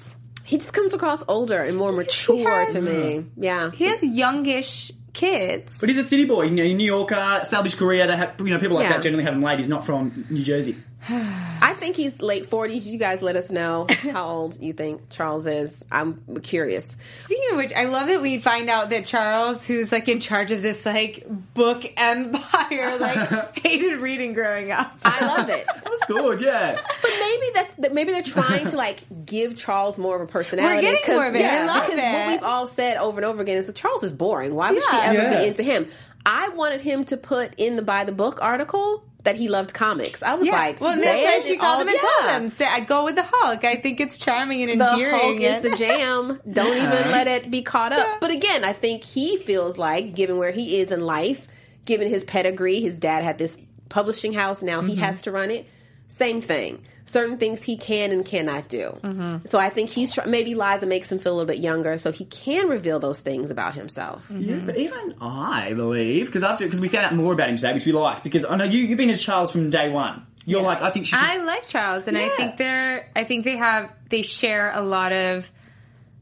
He 0.45 0.57
just 0.57 0.71
comes 0.73 0.93
across 0.93 1.23
older 1.27 1.59
and 1.61 1.75
more 1.77 1.91
mature 1.91 2.65
has- 2.65 2.73
to 2.73 2.81
me. 2.81 3.25
Yeah. 3.37 3.71
He 3.71 3.85
has 3.85 4.01
youngish 4.01 4.91
kids. 5.13 5.75
But 5.79 5.89
he's 5.89 5.97
a 5.97 6.03
city 6.03 6.25
boy, 6.25 6.43
you 6.43 6.51
know, 6.51 6.63
New 6.63 6.85
Yorker, 6.85 7.15
uh, 7.15 7.39
established 7.39 7.77
career. 7.77 8.05
They 8.07 8.15
have, 8.17 8.33
you 8.39 8.45
know, 8.53 8.59
people 8.59 8.75
like 8.75 8.85
Yeah. 8.87 8.93
that 8.93 9.01
generally 9.03 9.23
have 9.23 9.33
him 9.33 9.41
late. 9.43 9.59
He's 9.59 9.69
not 9.69 9.85
from 9.85 10.25
New 10.29 10.43
Jersey. 10.43 10.75
I 11.07 11.75
think 11.79 11.95
he's 11.95 12.19
late 12.21 12.49
40s. 12.49 12.85
You 12.85 12.97
guys 12.97 13.21
let 13.21 13.35
us 13.35 13.51
know 13.51 13.85
how 13.89 14.25
old 14.27 14.61
you 14.61 14.73
think 14.73 15.09
Charles 15.09 15.45
is. 15.45 15.83
I'm 15.91 16.19
curious. 16.41 16.95
Speaking 17.19 17.51
of 17.51 17.57
which, 17.57 17.73
I 17.73 17.85
love 17.85 18.07
that 18.07 18.21
we 18.21 18.39
find 18.39 18.69
out 18.69 18.89
that 18.89 19.05
Charles, 19.05 19.65
who's 19.67 19.91
like 19.91 20.07
in 20.09 20.19
charge 20.19 20.51
of 20.51 20.61
this 20.61 20.85
like 20.85 21.25
book 21.53 21.83
empire, 21.97 22.97
like 22.97 23.57
hated 23.63 23.99
reading 23.99 24.33
growing 24.33 24.71
up. 24.71 24.97
I 25.03 25.25
love 25.25 25.49
it. 25.49 25.65
That's 25.73 26.05
good, 26.07 26.41
yeah. 26.41 26.79
But 27.01 27.11
maybe 27.19 27.45
that's 27.53 27.73
that 27.75 27.93
maybe 27.93 28.11
they're 28.11 28.21
trying 28.23 28.67
to 28.67 28.75
like 28.77 29.03
give 29.25 29.55
Charles 29.55 29.97
more 29.97 30.15
of 30.15 30.21
a 30.21 30.31
personality. 30.31 30.75
We're 30.75 30.81
getting 30.81 31.05
'cause- 31.05 31.15
more 31.15 31.27
of 31.27 31.35
it. 31.35 31.39
I 31.39 31.41
Yeah, 31.41 31.65
love 31.65 31.85
because 31.85 31.99
it. 31.99 32.13
what 32.13 32.27
we've 32.27 32.43
all 32.43 32.67
said 32.67 32.97
over 32.97 33.17
and 33.17 33.25
over 33.25 33.41
again 33.41 33.57
is 33.57 33.67
that 33.67 33.75
Charles 33.75 34.03
is 34.03 34.11
boring. 34.11 34.53
Why 34.55 34.71
would 34.71 34.83
she 34.83 34.97
ever 34.97 35.13
Yeah. 35.21 35.39
be 35.39 35.47
into 35.47 35.63
him? 35.63 35.87
I 36.25 36.49
wanted 36.49 36.81
him 36.81 37.05
to 37.05 37.17
put 37.17 37.53
in 37.57 37.75
the 37.75 37.81
by 37.81 38.03
the 38.03 38.11
book 38.11 38.39
article 38.41 39.03
that 39.25 39.35
he 39.35 39.47
loved 39.49 39.73
comics. 39.73 40.23
I 40.23 40.35
was 40.35 40.47
Yeah. 40.47 40.53
like, 40.53 40.79
well, 40.79 40.91
and 40.91 41.01
say 41.03 41.23
that's 41.23 41.43
why 41.45 41.49
she 41.51 41.57
called 41.57 41.75
all- 41.75 41.81
him 41.81 41.87
and 41.89 41.97
yeah. 42.01 42.09
told 42.29 42.41
him. 42.41 42.49
Say, 42.51 42.65
I 42.65 42.79
go 42.79 43.03
with 43.05 43.15
the 43.15 43.25
Hulk. 43.29 43.63
I 43.65 43.75
think 43.75 43.99
it's 43.99 44.17
charming 44.17 44.61
and 44.61 44.71
endearing. 44.71 44.97
The 44.97 45.03
endearing. 45.03 45.41
Hulk 45.41 45.65
is 45.65 45.71
the 45.71 45.75
jam. 45.85 46.41
Don't 46.51 46.77
Yeah. 46.77 46.99
even 46.99 47.11
let 47.11 47.27
it 47.27 47.51
be 47.51 47.61
caught 47.61 47.91
up. 47.91 48.19
But 48.21 48.31
again, 48.31 48.63
I 48.63 48.73
think 48.73 49.03
he 49.03 49.37
feels 49.37 49.77
like, 49.77 50.15
given 50.15 50.37
where 50.37 50.51
he 50.51 50.79
is 50.79 50.91
in 50.91 51.01
life, 51.01 51.47
given 51.83 52.07
his 52.07 52.23
pedigree, 52.23 52.79
his 52.81 52.97
dad 52.97 53.23
had 53.23 53.37
this 53.37 53.57
publishing 53.89 54.33
house. 54.33 54.61
Now 54.61 54.81
he 54.81 54.93
mm-hmm. 54.93 55.01
has 55.03 55.21
to 55.23 55.31
run 55.31 55.51
it. 55.51 55.67
Same 56.07 56.41
thing. 56.41 56.83
Certain 57.07 57.37
things 57.37 57.61
he 57.63 57.77
can 57.77 58.11
and 58.11 58.25
cannot 58.25 58.67
do. 58.67 58.97
Mm-hmm. 59.03 59.47
So 59.47 59.59
I 59.59 59.69
think 59.69 59.91
he's 59.91 60.11
try- 60.11 60.25
maybe 60.25 60.55
Liza 60.55 60.87
makes 60.87 61.11
him 61.11 61.19
feel 61.19 61.33
a 61.33 61.35
little 61.35 61.47
bit 61.47 61.59
younger, 61.59 61.97
so 61.99 62.11
he 62.11 62.25
can 62.25 62.67
reveal 62.67 62.99
those 62.99 63.19
things 63.19 63.51
about 63.51 63.75
himself. 63.75 64.23
Yeah, 64.31 64.55
but 64.65 64.75
even 64.77 65.13
I 65.21 65.73
believe 65.73 66.25
because 66.25 66.41
after 66.43 66.65
because 66.65 66.81
we 66.81 66.87
found 66.87 67.05
out 67.05 67.13
more 67.15 67.33
about 67.33 67.49
him 67.49 67.57
today, 67.57 67.73
which 67.73 67.85
we 67.85 67.91
like. 67.91 68.23
Because 68.23 68.43
I 68.43 68.55
know 68.57 68.63
you 68.63 68.79
you've 68.85 68.97
been 68.97 69.11
a 69.11 69.15
Charles 69.17 69.51
from 69.51 69.69
day 69.69 69.89
one. 69.89 70.25
You're 70.47 70.61
like 70.63 70.81
I 70.81 70.89
think 70.89 71.05
she 71.05 71.15
should. 71.15 71.23
I 71.23 71.43
like 71.43 71.67
Charles, 71.67 72.07
and 72.07 72.17
I 72.17 72.29
think 72.29 72.57
they're. 72.57 73.09
I 73.15 73.23
think 73.23 73.45
they 73.45 73.57
have. 73.57 73.91
They 74.09 74.21
share 74.23 74.71
a 74.73 74.81
lot 74.81 75.11
of 75.13 75.49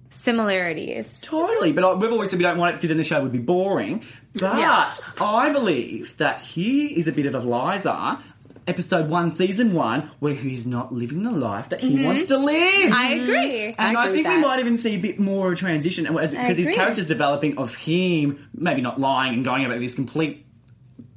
similarities. 0.09 1.09
Totally, 1.21 1.71
but 1.71 1.83
I- 1.83 1.93
we've 1.93 2.11
always 2.11 2.29
said 2.29 2.37
we 2.39 2.43
don't 2.43 2.57
want 2.57 2.71
it 2.71 2.75
because 2.75 2.89
then 2.89 2.97
the 2.97 3.03
show 3.03 3.21
would 3.21 3.31
be 3.31 3.39
boring. 3.39 4.03
But 4.35 4.57
Yeah. 4.57 4.91
I 5.19 5.49
believe 5.49 6.15
that 6.17 6.41
he 6.41 6.87
is 6.99 7.07
a 7.07 7.11
bit 7.11 7.25
of 7.25 7.35
a 7.35 7.39
Liza. 7.39 8.19
Episode 8.65 9.09
one, 9.09 9.35
season 9.35 9.73
one, 9.73 10.09
where 10.19 10.33
he's 10.33 10.65
not 10.65 10.93
living 10.93 11.23
the 11.23 11.31
life 11.31 11.69
that 11.69 11.81
he 11.81 12.05
wants 12.05 12.25
to 12.25 12.37
live. 12.37 12.55
Mm-hmm. 12.55 12.93
I 12.93 13.07
agree. 13.09 13.65
and 13.65 13.75
I 13.97 14.03
I, 14.03 14.05
agree 14.07 14.19
with 14.19 14.25
think 14.25 14.27
we 14.37 14.41
might 14.41 14.59
even 14.59 14.77
see 14.77 14.95
a 14.95 14.99
bit 14.99 15.19
more 15.19 15.47
of 15.47 15.53
a 15.53 15.55
transition 15.55 16.05
because 16.05 16.57
his 16.57 16.69
character's 16.69 17.07
developing 17.07 17.57
of 17.57 17.75
him 17.75 18.49
maybe 18.53 18.81
not 18.81 18.99
lying 18.99 19.33
and 19.33 19.43
going 19.43 19.65
about 19.65 19.79
this 19.79 19.95
complete 19.95 20.45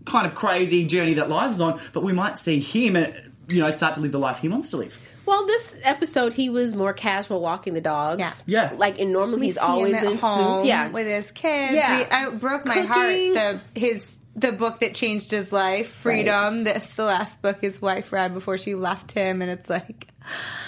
kind 0.04 0.26
of 0.26 0.34
crazy 0.34 0.84
journey 0.86 1.14
that 1.14 1.28
Liza's 1.28 1.60
on, 1.60 1.80
but 1.92 2.02
we 2.02 2.12
might 2.12 2.38
see 2.38 2.58
him, 2.60 2.96
uh, 2.96 3.06
you 3.48 3.60
know, 3.60 3.70
start 3.70 3.94
to 3.94 4.00
live 4.00 4.12
the 4.12 4.18
life 4.18 4.38
he 4.38 4.48
wants 4.48 4.70
to 4.70 4.76
live. 4.78 4.98
Well, 5.24 5.46
this 5.46 5.74
episode 5.82 6.34
he 6.34 6.48
was 6.50 6.74
more 6.74 6.92
casual 6.92 7.40
walking 7.40 7.74
the 7.74 7.80
dogs. 7.80 8.20
Yeah. 8.46 8.70
Yeah. 8.70 8.76
Like 8.76 8.98
in 8.98 9.12
normally 9.12 9.40
We 9.40 9.46
he's 9.46 9.54
see 9.56 9.60
always 9.60 9.92
him 9.94 10.04
at 10.04 10.12
in 10.12 10.18
home 10.18 10.60
suits. 10.60 10.68
Yeah. 10.68 10.88
with 10.90 11.06
his 11.08 11.30
kids. 11.32 11.74
Yeah. 11.74 11.98
We, 11.98 12.04
I 12.04 12.30
broke 12.30 12.64
my 12.64 12.74
Cooking. 12.74 13.34
heart. 13.34 13.60
The 13.74 13.80
his 13.80 14.15
the 14.36 14.52
book 14.52 14.80
that 14.80 14.94
changed 14.94 15.30
his 15.30 15.50
life, 15.50 15.88
Freedom. 15.88 16.64
That's 16.64 16.86
the 16.88 17.04
last 17.04 17.40
book 17.42 17.60
his 17.60 17.80
wife 17.82 18.12
read 18.12 18.34
before 18.34 18.58
she 18.58 18.74
left 18.74 19.12
him, 19.12 19.40
and 19.42 19.50
it's 19.50 19.68
like 19.70 20.08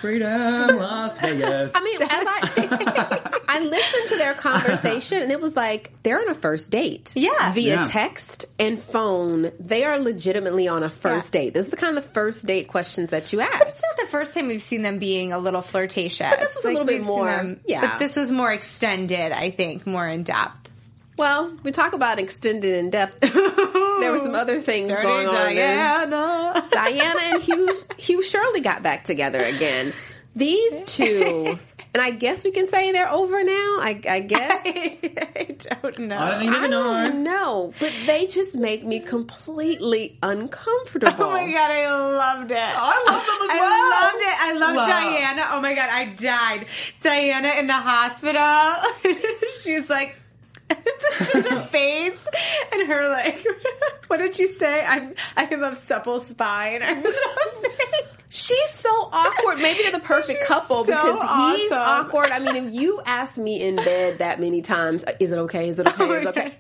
Freedom, 0.01 0.77
Las 0.77 1.19
Vegas. 1.21 1.73
I 1.75 1.83
mean, 1.85 2.03
as 2.03 2.09
I 2.11 3.41
I 3.49 3.61
listened 3.61 4.09
to 4.11 4.17
their 4.17 4.35
conversation, 4.35 5.23
and 5.23 5.33
it 5.33 5.41
was 5.41 5.57
like 5.57 5.93
they're 6.05 6.21
on 6.21 6.29
a 6.29 6.35
first 6.35 6.71
date. 6.71 7.13
Yeah. 7.17 7.53
via 7.53 7.75
Yeah. 7.75 7.85
text 7.85 8.47
and 8.61 8.81
phone, 8.81 9.51
they 9.59 9.85
are 9.85 9.99
legitimately 9.99 10.69
on 10.69 10.83
a 10.85 10.91
first 10.91 11.35
Yeah. 11.35 11.41
date. 11.43 11.55
Those 11.55 11.67
are 11.67 11.71
the 11.73 11.77
kind 11.77 11.99
of 11.99 12.05
first 12.05 12.47
date 12.47 12.69
questions 12.69 13.11
that 13.11 13.33
you 13.33 13.41
ask. 13.41 13.59
But 13.59 13.69
It's 13.69 13.83
not 13.83 14.05
the 14.07 14.11
first 14.11 14.33
time 14.35 14.47
we've 14.47 14.63
seen 14.63 14.83
them 14.83 14.99
being 15.01 15.33
a 15.33 15.39
little 15.39 15.63
flirtatious. 15.63 16.31
But 16.31 16.39
this 16.39 16.55
was 16.55 16.65
a 16.65 16.69
little 16.69 16.85
bit 16.85 16.99
we've 16.99 17.05
seen 17.07 17.15
more- 17.17 17.57
yeah. 17.67 17.81
But 17.81 17.99
this 17.99 18.15
was 18.17 18.31
more 18.31 18.53
extended, 18.53 19.33
I 19.33 19.51
think, 19.51 19.87
more 19.87 20.07
in 20.07 20.23
depth. 20.23 20.68
Well, 21.19 21.53
we 21.65 21.73
talk 21.73 21.93
about 21.95 22.19
extended 22.19 22.75
in 22.77 22.91
depth. 22.91 23.21
there 23.21 24.13
were 24.13 24.19
some 24.19 24.35
other 24.37 24.61
things 24.61 24.89
going 24.89 25.27
on. 25.27 25.35
Diana. 25.35 26.69
Diana 26.73 27.21
and 27.35 27.43
Hugh 27.43 27.75
Hugh 27.99 28.23
Shirley 28.23 28.61
got 28.61 28.83
back 28.83 29.05
together 29.05 29.43
again. 29.45 29.93
These 30.37 30.85
two, 30.87 31.59
and 31.93 32.01
I 32.01 32.13
guess 32.13 32.45
we 32.45 32.53
can 32.53 32.69
say 32.69 32.93
they're 32.93 33.11
over 33.11 33.43
now. 33.43 33.53
I, 33.81 34.01
I 34.09 34.21
guess. 34.21 34.53
I 34.65 35.57
don't 35.81 35.99
know. 36.01 36.17
I 36.19 36.31
don't 36.31 36.39
think 36.41 36.53
you 36.53 36.59
I 36.59 36.67
know. 36.69 36.85
don't 36.85 37.23
know, 37.25 37.73
but 37.81 37.93
they 38.07 38.27
just 38.29 38.55
make 38.55 38.85
me 38.85 39.01
completely 39.01 40.17
uncomfortable. 40.23 41.25
Oh 41.25 41.33
my 41.33 41.51
god, 41.51 41.71
I 41.73 41.91
loved 41.91 42.51
it. 42.53 42.57
I 42.59 43.05
love 43.09 43.27
them 43.27 43.43
as 43.43 43.49
well. 43.49 43.65
I 43.65 44.11
loved 44.13 44.23
it. 44.23 44.37
I 44.41 44.53
loved 44.53 44.77
Wow. 44.77 44.87
Diana. 44.87 45.45
Oh 45.51 45.61
my 45.61 45.75
god, 45.75 45.89
I 45.91 46.05
died. 46.15 46.67
Diana 47.01 47.49
in 47.59 47.67
the 47.67 47.73
hospital. 47.73 49.17
She's 49.65 49.91
like, 49.91 50.15
just 50.71 51.49
her 51.49 51.61
face 51.71 52.19
and 52.73 52.89
her 52.89 53.09
like. 53.11 53.45
What 54.09 54.21
did 54.21 54.35
she 54.35 54.49
say? 54.55 54.83
I'm. 54.87 55.15
I 55.37 55.55
love 55.55 55.77
supple 55.77 56.21
spine 56.21 56.83
or 56.83 56.87
mm-hmm. 56.87 57.03
something. 57.05 58.09
She's 58.31 58.71
so 58.71 58.89
awkward. 58.91 59.59
Maybe 59.59 59.83
they're 59.83 59.93
the 59.93 60.01
perfect 60.01 60.39
She's 60.39 60.49
couple 60.49 60.85
so 60.85 60.85
because 60.85 61.57
he's 61.57 61.73
awesome. 61.73 62.07
awkward. 62.07 62.31
I 62.31 62.39
mean, 62.39 62.57
if 62.57 62.75
you 62.75 63.03
ask 63.05 63.37
me 63.37 63.63
in 63.63 63.77
bed 63.77 64.19
that 64.19 64.41
many 64.41 64.63
times, 64.63 65.05
is 65.21 65.33
it 65.33 65.39
okay? 65.39 65.69
Is 65.69 65.79
it 65.79 65.89
okay? 65.89 66.05
Is 66.05 66.25
it 66.25 66.27
oh, 66.27 66.31
okay? 66.31 66.55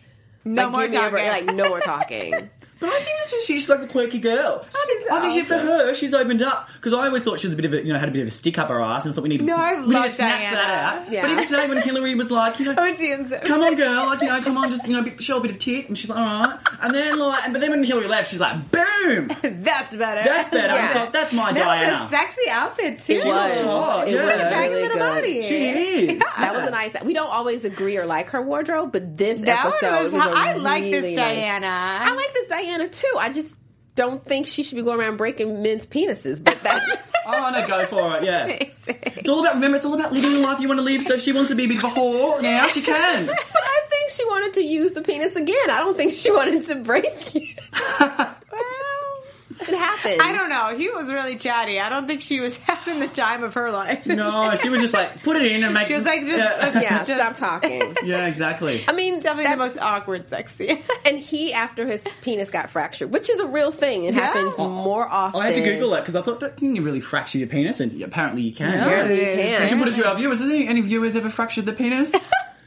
No 0.44 0.64
like, 0.64 0.73
more 0.73 0.88
give 0.88 1.03
me 1.03 1.11
break. 1.11 1.27
talking. 1.27 1.47
Like, 1.47 1.57
no 1.57 1.68
more 1.68 1.81
talking. 1.81 2.51
But 2.81 2.91
I 2.91 2.97
think 3.01 3.19
that's 3.19 3.31
just, 3.33 3.47
she's 3.47 3.69
like 3.69 3.81
a 3.81 3.88
quirky 3.88 4.19
girl. 4.19 4.64
Oh, 4.75 4.97
is 5.01 5.11
I 5.11 5.21
think 5.21 5.33
she, 5.33 5.43
for 5.43 5.59
her, 5.59 5.95
she's 5.95 6.14
opened 6.14 6.43
up 6.43 6.69
because 6.75 6.93
I 6.95 7.07
always 7.07 7.23
thought 7.23 7.41
she 7.41 7.49
was 7.49 7.55
a 7.55 7.57
bit 7.57 7.64
of 7.64 7.75
a, 7.75 7.85
you 7.85 7.93
know, 7.93 7.99
had 7.99 8.09
a 8.09 8.12
bit 8.12 8.23
of 8.23 8.29
a 8.29 8.31
stick 8.31 8.57
up 8.59 8.69
her 8.69 8.81
ass, 8.81 9.05
and 9.05 9.14
thought 9.14 9.23
we 9.23 9.29
need 9.31 9.38
to, 9.38 9.45
No, 9.45 9.57
I 9.57 9.75
we 9.81 9.87
need 9.88 9.95
love 9.95 10.05
to 10.07 10.12
snatch 10.14 10.43
Diana. 10.43 10.57
that 10.57 10.71
out. 11.07 11.12
Yeah. 11.12 11.23
But 11.23 11.31
even 11.33 11.47
today, 11.49 11.69
when 11.69 11.83
Hilary 11.83 12.14
was 12.14 12.31
like, 12.31 12.61
you 12.61 12.67
know, 12.67 12.75
Oh, 12.79 12.95
James. 12.95 13.33
come 13.45 13.62
on, 13.62 13.75
girl, 13.75 14.07
like 14.07 14.21
you 14.21 14.29
know, 14.29 14.41
come 14.43 14.57
on, 14.57 14.71
just 14.71 14.87
you 14.87 14.93
know, 14.95 15.03
be- 15.03 15.21
show 15.23 15.38
a 15.38 15.41
bit 15.41 15.51
of 15.51 15.59
tit, 15.59 15.88
and 15.88 15.99
she's 15.99 16.09
like, 16.09 16.19
all 16.19 16.25
right. 16.25 16.59
And 16.83 16.95
then 16.95 17.19
like, 17.19 17.45
and- 17.45 17.53
but 17.53 17.61
then 17.61 17.71
when 17.71 17.83
Hilary 17.83 18.07
left, 18.07 18.31
she's 18.31 18.41
like, 18.41 18.71
boom, 18.71 19.29
That's 19.43 19.97
better. 19.97 20.23
that's 20.25 20.51
better. 20.51 20.75
Yeah. 20.75 20.91
I 20.91 20.93
thought 20.95 21.12
that's 21.12 21.33
my 21.33 21.53
That 21.53 21.64
Diana. 21.64 22.03
was 22.05 22.12
a 22.12 22.17
sexy 22.17 22.49
outfit 22.51 22.99
too. 23.01 23.12
It 23.14 23.27
was. 23.27 23.61
hot, 23.61 24.07
It 24.09 24.14
yeah. 24.14 24.25
was 24.25 24.37
Baggy 24.37 24.69
really 24.69 24.83
little 24.83 24.99
good. 24.99 25.14
body. 25.14 25.43
she 25.43 25.69
is. 25.69 26.19
That 26.37 26.55
was 26.55 26.67
a 26.69 26.71
nice. 26.71 26.95
We 27.03 27.12
don't 27.14 27.31
always 27.31 27.64
agree 27.64 27.97
or 27.97 28.07
like 28.07 28.31
her 28.31 28.43
wardrobe, 28.43 28.93
but 28.93 29.17
this 29.17 29.38
That 29.38 29.67
episode 29.67 30.05
was. 30.05 30.12
was. 30.12 30.23
how- 30.23 30.31
a 30.31 30.35
I 30.35 30.53
like 30.55 30.85
really 30.85 31.01
this 31.01 31.17
nice- 31.17 31.37
Diana. 31.37 31.67
I 31.67 32.14
like 32.14 32.35
this 32.35 32.47
Diana 32.47 32.67
too. 32.88 33.14
I 33.18 33.31
just 33.31 33.57
don't 33.94 34.22
think 34.22 34.46
she 34.46 34.62
should 34.62 34.76
be 34.76 34.83
going 34.83 35.00
around 35.00 35.16
breaking 35.16 35.62
men's 35.62 35.87
penises. 35.87 36.42
But 36.42 36.62
that's 36.62 36.96
Oh 37.31 37.50
no, 37.50 37.66
go 37.66 37.85
for 37.85 38.16
it. 38.16 38.24
Yeah. 38.24 38.46
It's 38.87 39.28
all 39.28 39.40
about 39.40 39.54
remember. 39.54 39.76
It's 39.76 39.85
all 39.85 39.94
about 39.94 40.12
living 40.12 40.33
the 40.33 40.38
life 40.38 40.61
you 40.61 40.68
want 40.68 40.78
to 40.78 40.85
live. 40.85 41.02
So 41.02 41.14
if 41.14 41.22
she 41.22 41.33
wants 41.33 41.50
to 41.50 41.57
be 41.57 41.64
a 41.64 41.68
bit 41.68 41.78
of 41.78 41.85
a 41.85 41.88
whore 41.88 42.40
now, 42.40 42.68
she 42.68 42.81
can. 42.81 43.26
But 43.26 43.62
I 43.62 43.81
think 43.90 44.11
she 44.11 44.24
wanted 44.24 44.54
to 44.54 44.62
use 44.62 44.92
the 44.92 45.02
penis 45.02 45.37
again. 45.37 45.70
I 45.70 45.81
don't 45.81 45.96
think 45.96 46.12
she 46.12 46.31
wanted 46.31 46.62
to 46.68 46.76
break 46.76 47.04
it. 47.35 47.59
Well, 49.61 49.68
It 49.71 49.77
happened. 49.79 50.21
I 50.23 50.33
don't 50.33 50.49
know. 50.49 50.77
He 50.77 50.88
was 50.90 51.12
really 51.12 51.37
chatty. 51.37 51.79
I 51.81 51.88
don't 51.88 52.07
think 52.07 52.23
she 52.23 52.40
was 52.40 52.57
having 52.59 53.01
the 53.01 53.09
time 53.09 53.42
of 53.44 53.55
her 53.55 53.71
life. 53.71 54.07
No, 54.07 54.55
she 54.61 54.68
was 54.68 54.81
just 54.81 54.92
like 54.94 55.23
put 55.23 55.37
it 55.37 55.51
in 55.51 55.64
and 55.64 55.75
make. 55.75 55.87
She 55.87 55.94
was 55.94 56.05
like, 56.05 56.21
just- 56.21 56.33
yeah, 56.37 56.81
Yeah, 56.81 57.05
Just- 57.05 57.21
stop 57.21 57.37
talking. 57.37 57.97
yeah 58.05 58.27
exactly. 58.27 58.85
I 58.87 58.92
mean, 58.92 59.21
Definitely 59.21 59.44
that- 59.44 59.57
the 59.59 59.64
most 59.64 59.79
awkward 59.79 60.29
sex 60.29 60.55
scene. 60.55 60.83
And 61.05 61.18
he, 61.18 61.55
after 61.55 61.87
his 61.87 62.03
penis 62.23 62.51
got 62.51 62.68
fractured, 62.71 63.11
which 63.11 63.31
is 63.31 63.38
a 63.40 63.47
real 63.47 63.71
thing, 63.71 64.05
it 64.05 64.14
Yeah. 64.14 64.21
happens 64.27 64.57
oh, 64.59 64.68
more 64.68 65.09
often. 65.09 65.40
I 65.40 65.47
had 65.47 65.55
to 65.55 65.62
Google 65.62 65.94
it 65.94 66.01
because 66.01 66.16
I 66.16 66.23
thought, 66.23 66.57
can 66.59 66.77
you 66.77 66.83
really 66.83 67.01
fracture 67.01 67.38
your 67.38 67.49
penis? 67.49 67.81
And 67.81 68.03
apparently 68.03 68.42
you 68.42 68.53
can. 68.53 68.75
Apparently 68.75 69.16
you 69.16 69.42
Yeah. 69.51 69.59
I 69.62 69.66
should 69.66 69.79
put 69.79 69.88
it 69.88 69.94
to 69.94 70.07
our 70.07 70.16
viewers. 70.16 70.40
Has 70.40 70.51
any, 70.51 70.68
any 70.68 70.83
viewers 70.83 71.16
ever 71.16 71.31
fractured 71.31 71.64
the 71.66 71.73
penis? 71.73 72.11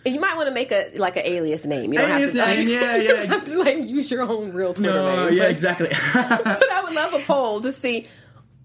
And 0.05 0.15
you 0.15 0.19
might 0.21 0.35
want 0.35 0.47
to 0.47 0.53
make 0.53 0.71
a 0.71 0.91
like 0.97 1.15
an 1.17 1.23
alias 1.25 1.63
name. 1.65 1.93
You 1.93 1.99
don't 1.99 2.11
Alias 2.11 2.31
have 2.31 2.47
to 2.49 2.55
name, 2.55 2.67
yeah, 2.69 2.95
you 2.97 3.07
don't 3.07 3.19
yeah. 3.21 3.25
have 3.27 3.45
to 3.45 3.59
like 3.59 3.77
use 3.83 4.09
your 4.09 4.23
own 4.23 4.51
real 4.53 4.73
Twitter 4.73 4.93
no, 4.93 5.27
name. 5.27 5.37
yeah, 5.37 5.43
but- 5.43 5.51
exactly. 5.51 5.89
but 6.13 6.71
I 6.71 6.81
would 6.83 6.93
love 6.93 7.13
a 7.13 7.19
poll 7.19 7.61
to 7.61 7.71
see 7.71 8.07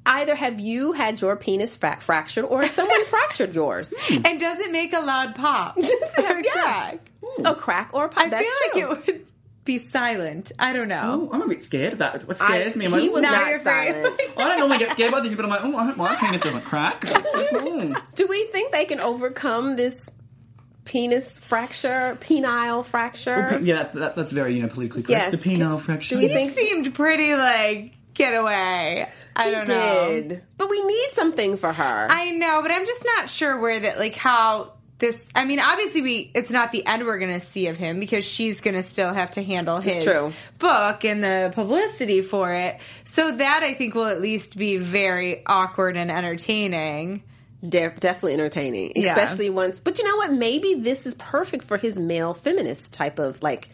either 0.07 0.35
have 0.35 0.61
you 0.61 0.92
had 0.92 1.20
your 1.20 1.37
penis 1.37 1.77
fra- 1.77 1.99
fractured 2.01 2.44
or 2.44 2.62
has 2.62 2.72
someone 2.72 3.05
fractured 3.07 3.55
yours? 3.55 3.92
Hmm. 3.99 4.22
And 4.25 4.40
does 4.40 4.61
it 4.61 4.70
make 4.72 4.92
a 4.92 5.01
loud 5.01 5.35
pop? 5.35 5.77
or 5.77 5.83
Yeah. 5.83 6.42
crack? 6.53 7.11
A 7.44 7.55
crack 7.55 7.90
or 7.92 8.05
a 8.07 8.09
pop. 8.09 8.22
I 8.25 8.29
That's 8.31 8.44
feel 8.46 8.70
true. 8.72 8.88
like 8.94 9.09
it 9.09 9.12
would 9.14 9.27
be 9.64 9.79
silent. 9.90 10.53
I 10.61 10.72
don't 10.72 10.87
know. 10.88 11.29
Oh, 11.31 11.35
I'm 11.35 11.42
a 11.42 11.49
bit 11.49 11.64
scared 11.64 11.94
of 11.94 11.99
that. 11.99 12.22
What 12.27 12.40
I- 12.40 12.46
scares 12.46 12.77
me? 12.77 12.87
I'm 12.87 12.92
like, 12.92 13.03
he 13.03 13.09
was 13.09 13.18
"Ooh." 13.18 13.22
Not 13.27 13.46
you're 13.49 13.62
silent. 13.64 14.20
I 14.37 14.49
don't 14.49 14.59
normally 14.61 14.79
get 14.79 14.92
scared 14.92 15.11
by 15.12 15.20
things, 15.22 15.35
but 15.37 15.44
I'm 15.44 15.51
like, 15.51 15.64
oh, 15.64 15.77
I 15.77 15.85
hope 15.87 15.96
my 15.96 16.14
penis 16.16 16.40
doesn't 16.40 16.62
crack. 16.64 17.05
Ooh. 17.05 17.59
Hmm. 17.88 17.94
Do 18.14 18.27
we 18.29 18.44
think 18.53 18.70
they 18.72 18.85
can 18.85 19.01
overcome 19.01 19.75
this 19.77 20.01
penis 20.87 21.31
fracture, 21.31 22.16
penile 22.20 22.85
fracture? 22.85 23.61
yeah, 23.62 23.83
that, 23.83 23.92
that, 23.94 24.16
that's 24.16 24.33
very 24.33 24.55
you 24.57 24.62
know 24.62 24.68
politically 24.68 25.03
correct. 25.03 25.33
Yes. 25.33 25.42
The 25.44 25.51
penile 25.51 25.81
fracture. 25.81 26.14
Do 26.14 26.20
we 26.22 26.29
He 26.29 26.35
think 26.35 26.53
seemed 26.53 26.94
pretty 26.94 27.35
like 27.35 27.92
get 28.14 28.33
away. 28.33 29.07
I 29.35 29.44
he 29.44 29.51
don't 29.51 29.68
know. 29.68 30.09
did? 30.09 30.42
But 30.57 30.70
we 30.70 30.83
need 30.85 31.09
something 31.12 31.57
for 31.59 31.72
her. 31.72 32.07
I 32.11 32.31
know, 32.31 32.62
but 32.62 32.70
I'm 32.70 32.87
just 32.87 33.05
not 33.05 33.29
sure 33.29 33.61
where 33.61 33.81
that 33.81 33.99
like 33.99 34.14
how 34.14 34.72
this 34.99 35.20
I 35.35 35.44
mean, 35.44 35.61
obviously 35.61 36.01
we 36.01 36.31
it's 36.35 36.51
not 36.51 36.72
the 36.72 36.87
end 36.87 37.05
we're 37.05 37.18
gonna 37.18 37.40
see 37.40 37.66
of 37.66 37.77
him 37.77 38.01
because 38.01 38.25
she's 38.25 38.62
gonna 38.62 38.83
still 38.83 39.12
have 39.12 39.33
to 39.33 39.42
handle 39.42 39.79
his 39.79 40.05
true. 40.05 40.33
book 40.59 41.05
and 41.05 41.22
the 41.22 41.53
publicity 41.55 42.22
for 42.22 42.55
it. 42.55 42.79
So 43.05 43.33
that 43.33 43.62
I 43.62 43.75
think 43.75 43.94
will 43.94 44.07
at 44.07 44.22
least 44.22 44.57
be 44.57 44.79
very 44.79 45.42
awkward 45.44 45.99
and 45.99 46.11
entertaining. 46.11 47.22
De- 47.69 47.93
definitely 47.99 48.35
entertaining, 48.35 48.93
Yeah. 48.97 49.13
especially 49.15 49.51
once. 49.51 49.81
But 49.81 49.99
you 49.99 50.05
know 50.05 50.17
what? 50.17 50.33
Maybe 50.33 50.75
this 50.75 51.07
is 51.07 51.15
perfect 51.15 51.65
for 51.65 51.77
his 51.79 51.99
male 51.99 52.35
feminist 52.35 52.93
type 52.93 53.19
of 53.19 53.43
like. 53.43 53.69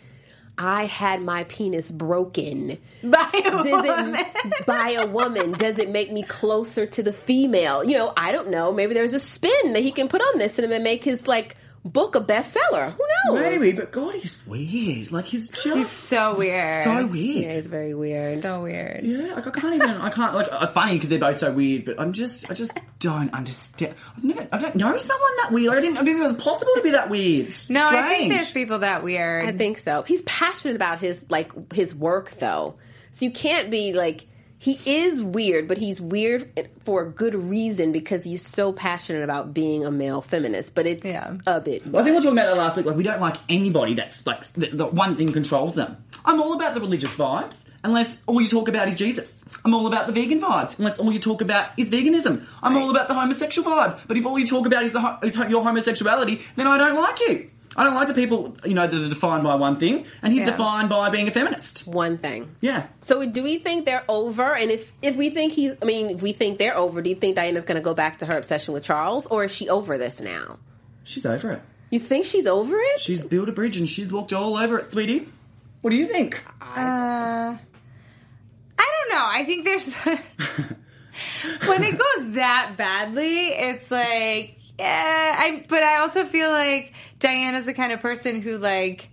I 0.58 0.84
had 0.84 1.22
my 1.22 1.44
penis 1.44 1.90
broken 1.90 2.76
By 3.02 3.30
a 3.34 3.50
does 3.50 3.64
woman. 3.66 4.14
it 4.16 4.66
by 4.66 4.90
a 4.90 5.06
woman 5.06 5.52
does 5.52 5.78
it 5.78 5.88
make 5.88 6.12
me 6.12 6.22
closer 6.22 6.84
to 6.84 7.02
the 7.02 7.12
female 7.12 7.82
you 7.82 7.94
know 7.94 8.12
i 8.18 8.32
don't 8.32 8.50
know 8.50 8.70
maybe 8.70 8.92
there's 8.92 9.14
a 9.14 9.18
spin 9.18 9.72
that 9.72 9.82
he 9.82 9.90
can 9.92 10.08
put 10.08 10.20
on 10.20 10.38
this 10.38 10.58
and 10.58 10.70
it 10.70 10.82
make 10.82 11.02
his 11.04 11.26
like 11.26 11.56
book 11.84 12.14
a 12.14 12.20
bestseller 12.20 12.92
who 12.92 13.02
knows 13.26 13.40
Maybe, 13.40 13.72
but 13.72 13.90
God, 13.90 14.14
he's 14.14 14.44
weird. 14.46 15.10
Like 15.10 15.24
he's 15.24 15.48
just 15.48 15.64
He's 15.76 15.88
so 15.90 16.36
weird. 16.36 16.84
so 16.84 17.06
weird. 17.06 17.42
yeah 17.44 17.52
it's 17.52 17.66
very 17.66 17.92
weird 17.94 18.42
so 18.42 18.62
weird. 18.62 19.04
Yeah, 19.04 19.34
like 19.34 19.46
I 19.46 19.50
can't 19.50 19.74
even. 19.74 19.90
I 19.90 20.10
can't. 20.10 20.34
Like, 20.34 20.48
uh, 20.50 20.72
funny 20.72 20.94
because 20.94 21.08
they're 21.08 21.18
both 21.18 21.38
so 21.38 21.52
weird, 21.52 21.84
but 21.84 22.00
I'm 22.00 22.12
just. 22.12 22.50
I 22.50 22.54
just 22.54 22.72
don't 22.98 23.32
understand. 23.34 23.94
I've 24.16 24.24
never. 24.24 24.48
I 24.52 24.58
don't 24.58 24.74
know 24.76 24.96
someone 24.96 25.36
that 25.42 25.48
weird. 25.50 25.72
I 25.74 25.80
didn't. 25.80 25.96
I 25.96 26.04
didn't 26.04 26.20
think 26.20 26.30
it 26.30 26.34
was 26.34 26.44
possible 26.44 26.72
to 26.76 26.82
be 26.82 26.90
that 26.90 27.10
weird. 27.10 27.48
It's 27.48 27.68
No, 27.68 27.84
I 27.84 28.08
think 28.08 28.32
there's 28.32 28.50
people 28.50 28.80
that 28.80 29.02
weird. 29.02 29.46
i 29.46 29.52
think 29.52 29.78
so 29.78 30.02
he's 30.02 30.22
passionate 30.22 30.76
about 30.76 30.98
his 31.00 31.24
like 31.30 31.72
his 31.72 31.94
work 31.94 32.30
though 32.38 32.76
so 33.10 33.24
you 33.24 33.30
can't 33.30 33.70
be 33.70 33.92
like 33.92 34.26
he 34.62 34.78
is 34.86 35.20
weird 35.20 35.66
but 35.66 35.76
he's 35.78 36.00
weird 36.00 36.48
for 36.84 37.02
a 37.02 37.08
good 37.10 37.34
reason 37.34 37.90
because 37.90 38.22
he's 38.22 38.46
so 38.46 38.72
passionate 38.72 39.24
about 39.24 39.52
being 39.52 39.84
a 39.84 39.90
male 39.90 40.22
feminist 40.22 40.74
but 40.74 40.86
it's 40.86 41.04
Yeah. 41.04 41.36
a 41.46 41.60
bit 41.60 41.84
Well, 41.86 42.00
I 42.00 42.04
think 42.04 42.12
we 42.14 42.18
were 42.18 42.22
talking 42.22 42.38
about 42.38 42.50
that 42.54 42.56
last 42.62 42.76
week. 42.76 42.86
Like, 42.86 42.96
we 42.96 43.02
don't 43.02 43.20
like 43.20 43.36
anybody 43.48 43.94
that's 43.94 44.24
like 44.26 44.42
the, 44.52 44.66
the 44.68 44.86
one 44.86 45.16
thing 45.16 45.32
controls 45.32 45.74
them. 45.74 45.96
I'm 46.24 46.40
all 46.40 46.52
about 46.52 46.74
the 46.74 46.80
religious 46.80 47.14
vibes, 47.16 47.56
unless 47.82 48.08
all 48.26 48.40
you 48.40 48.46
talk 48.48 48.68
about 48.68 48.86
is 48.86 48.94
Jesus. 48.94 49.32
I'm 49.64 49.74
all 49.74 49.86
about 49.88 50.06
the 50.06 50.12
vegan 50.12 50.40
vibes, 50.40 50.78
unless 50.78 50.98
all 51.00 51.12
you 51.12 51.18
talk 51.18 51.40
about 51.40 51.70
is 51.76 51.90
veganism. 51.90 52.46
I'm 52.62 52.76
all 52.76 52.90
about 52.90 53.08
the 53.08 53.14
homosexual 53.14 53.68
vibe, 53.68 53.98
but 54.06 54.16
if 54.16 54.24
all 54.24 54.38
you 54.38 54.46
talk 54.46 54.66
about 54.66 54.84
is, 54.84 54.92
the, 54.92 55.18
is 55.22 55.36
your 55.36 55.62
homosexuality, 55.64 56.42
then 56.56 56.66
I 56.68 56.78
don't 56.78 56.96
like 56.96 57.18
you. 57.20 57.50
I 57.76 57.84
don't 57.84 57.94
like 57.94 58.08
the 58.08 58.14
people, 58.14 58.54
you 58.66 58.74
know, 58.74 58.86
that 58.86 58.94
are 59.02 59.08
defined 59.08 59.44
by 59.44 59.54
one 59.54 59.78
thing, 59.78 60.04
and 60.22 60.32
he's 60.32 60.46
Yeah. 60.46 60.52
defined 60.52 60.88
by 60.90 61.08
being 61.10 61.26
a 61.26 61.30
feminist. 61.30 61.86
one 61.86 62.18
thing 62.18 62.54
Yeah. 62.60 62.86
So 63.00 63.24
do 63.24 63.42
we 63.42 63.58
think 63.58 63.86
they're 63.86 64.04
over? 64.08 64.54
And 64.54 64.70
if 64.70 64.92
if 65.00 65.16
we 65.16 65.30
think 65.30 65.54
he's, 65.54 65.72
I 65.80 65.84
mean, 65.86 66.10
if 66.10 66.20
we 66.22 66.32
think 66.32 66.58
they're 66.58 66.76
over, 66.76 67.00
do 67.00 67.08
you 67.10 67.16
think 67.16 67.36
Diana's 67.36 67.64
going 67.64 67.76
to 67.76 67.82
go 67.82 67.94
back 67.94 68.18
to 68.18 68.26
her 68.26 68.36
obsession 68.36 68.74
with 68.74 68.84
Charles, 68.84 69.26
or 69.26 69.44
is 69.44 69.50
she 69.54 69.68
over 69.70 69.96
this 69.96 70.20
now? 70.20 70.58
She's 71.04 71.24
over 71.24 71.52
it. 71.52 71.62
You 71.90 71.98
think 72.00 72.26
she's 72.26 72.46
over 72.46 72.76
it? 72.78 73.00
She's 73.00 73.22
built 73.24 73.48
a 73.48 73.52
bridge 73.52 73.76
and 73.76 73.88
she's 73.88 74.12
walked 74.12 74.32
all 74.32 74.56
over 74.56 74.78
it, 74.78 74.92
sweetie. 74.92 75.28
What 75.82 75.90
do 75.90 75.96
you 75.96 76.06
think? 76.06 76.42
Uh, 76.60 77.56
I 77.56 77.56
don't 78.78 79.08
know. 79.18 79.26
I 79.28 79.44
think 79.44 79.64
there's 79.64 79.92
when 81.66 81.82
it 81.84 81.92
goes 81.98 82.34
that 82.34 82.74
badly, 82.76 83.48
it's 83.48 83.90
like 83.90 84.56
yeah. 84.78 85.36
I 85.38 85.64
but 85.68 85.82
I 85.82 85.98
also 85.98 86.24
feel 86.24 86.50
like 86.50 86.92
Diana's 87.18 87.66
the 87.66 87.74
kind 87.74 87.92
of 87.92 88.00
person 88.00 88.40
who 88.42 88.58
like 88.58 89.08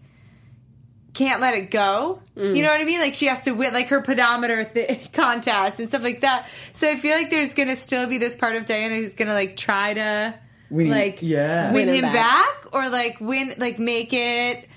can't 1.13 1.41
let 1.41 1.54
it 1.56 1.72
go. 1.72 2.22
You 2.36 2.43
mm. 2.43 2.62
know 2.62 2.69
what 2.69 2.80
I 2.80 2.86
mean? 2.86 3.00
Like 3.00 3.13
she 3.15 3.26
has 3.28 3.43
to 3.43 3.52
win, 3.52 3.74
like 3.74 3.88
her 3.89 4.02
pedometer 4.02 4.63
th- 4.63 5.12
contest 5.13 5.80
and 5.80 5.88
stuff 5.89 6.04
like 6.04 6.22
that. 6.22 6.48
So 6.74 6.89
I 6.89 6.98
feel 6.98 7.15
like 7.17 7.30
there's 7.30 7.54
gonna 7.54 7.76
still 7.76 8.08
be 8.08 8.17
this 8.17 8.36
part 8.36 8.56
of 8.56 8.65
Diana 8.65 8.95
who's 8.95 9.13
gonna 9.15 9.34
like 9.34 9.58
try 9.58 9.93
to 9.93 10.36
Winning- 10.69 10.91
like 10.91 11.19
yeah. 11.22 11.74
win 11.74 11.88
Win 11.88 11.95
him 11.95 12.06
him 12.06 12.13
back. 12.13 12.63
back. 12.63 12.74
or 12.74 12.89
like 12.89 13.19
win 13.19 13.56
like 13.58 13.80
make 13.80 14.13
it 14.13 14.69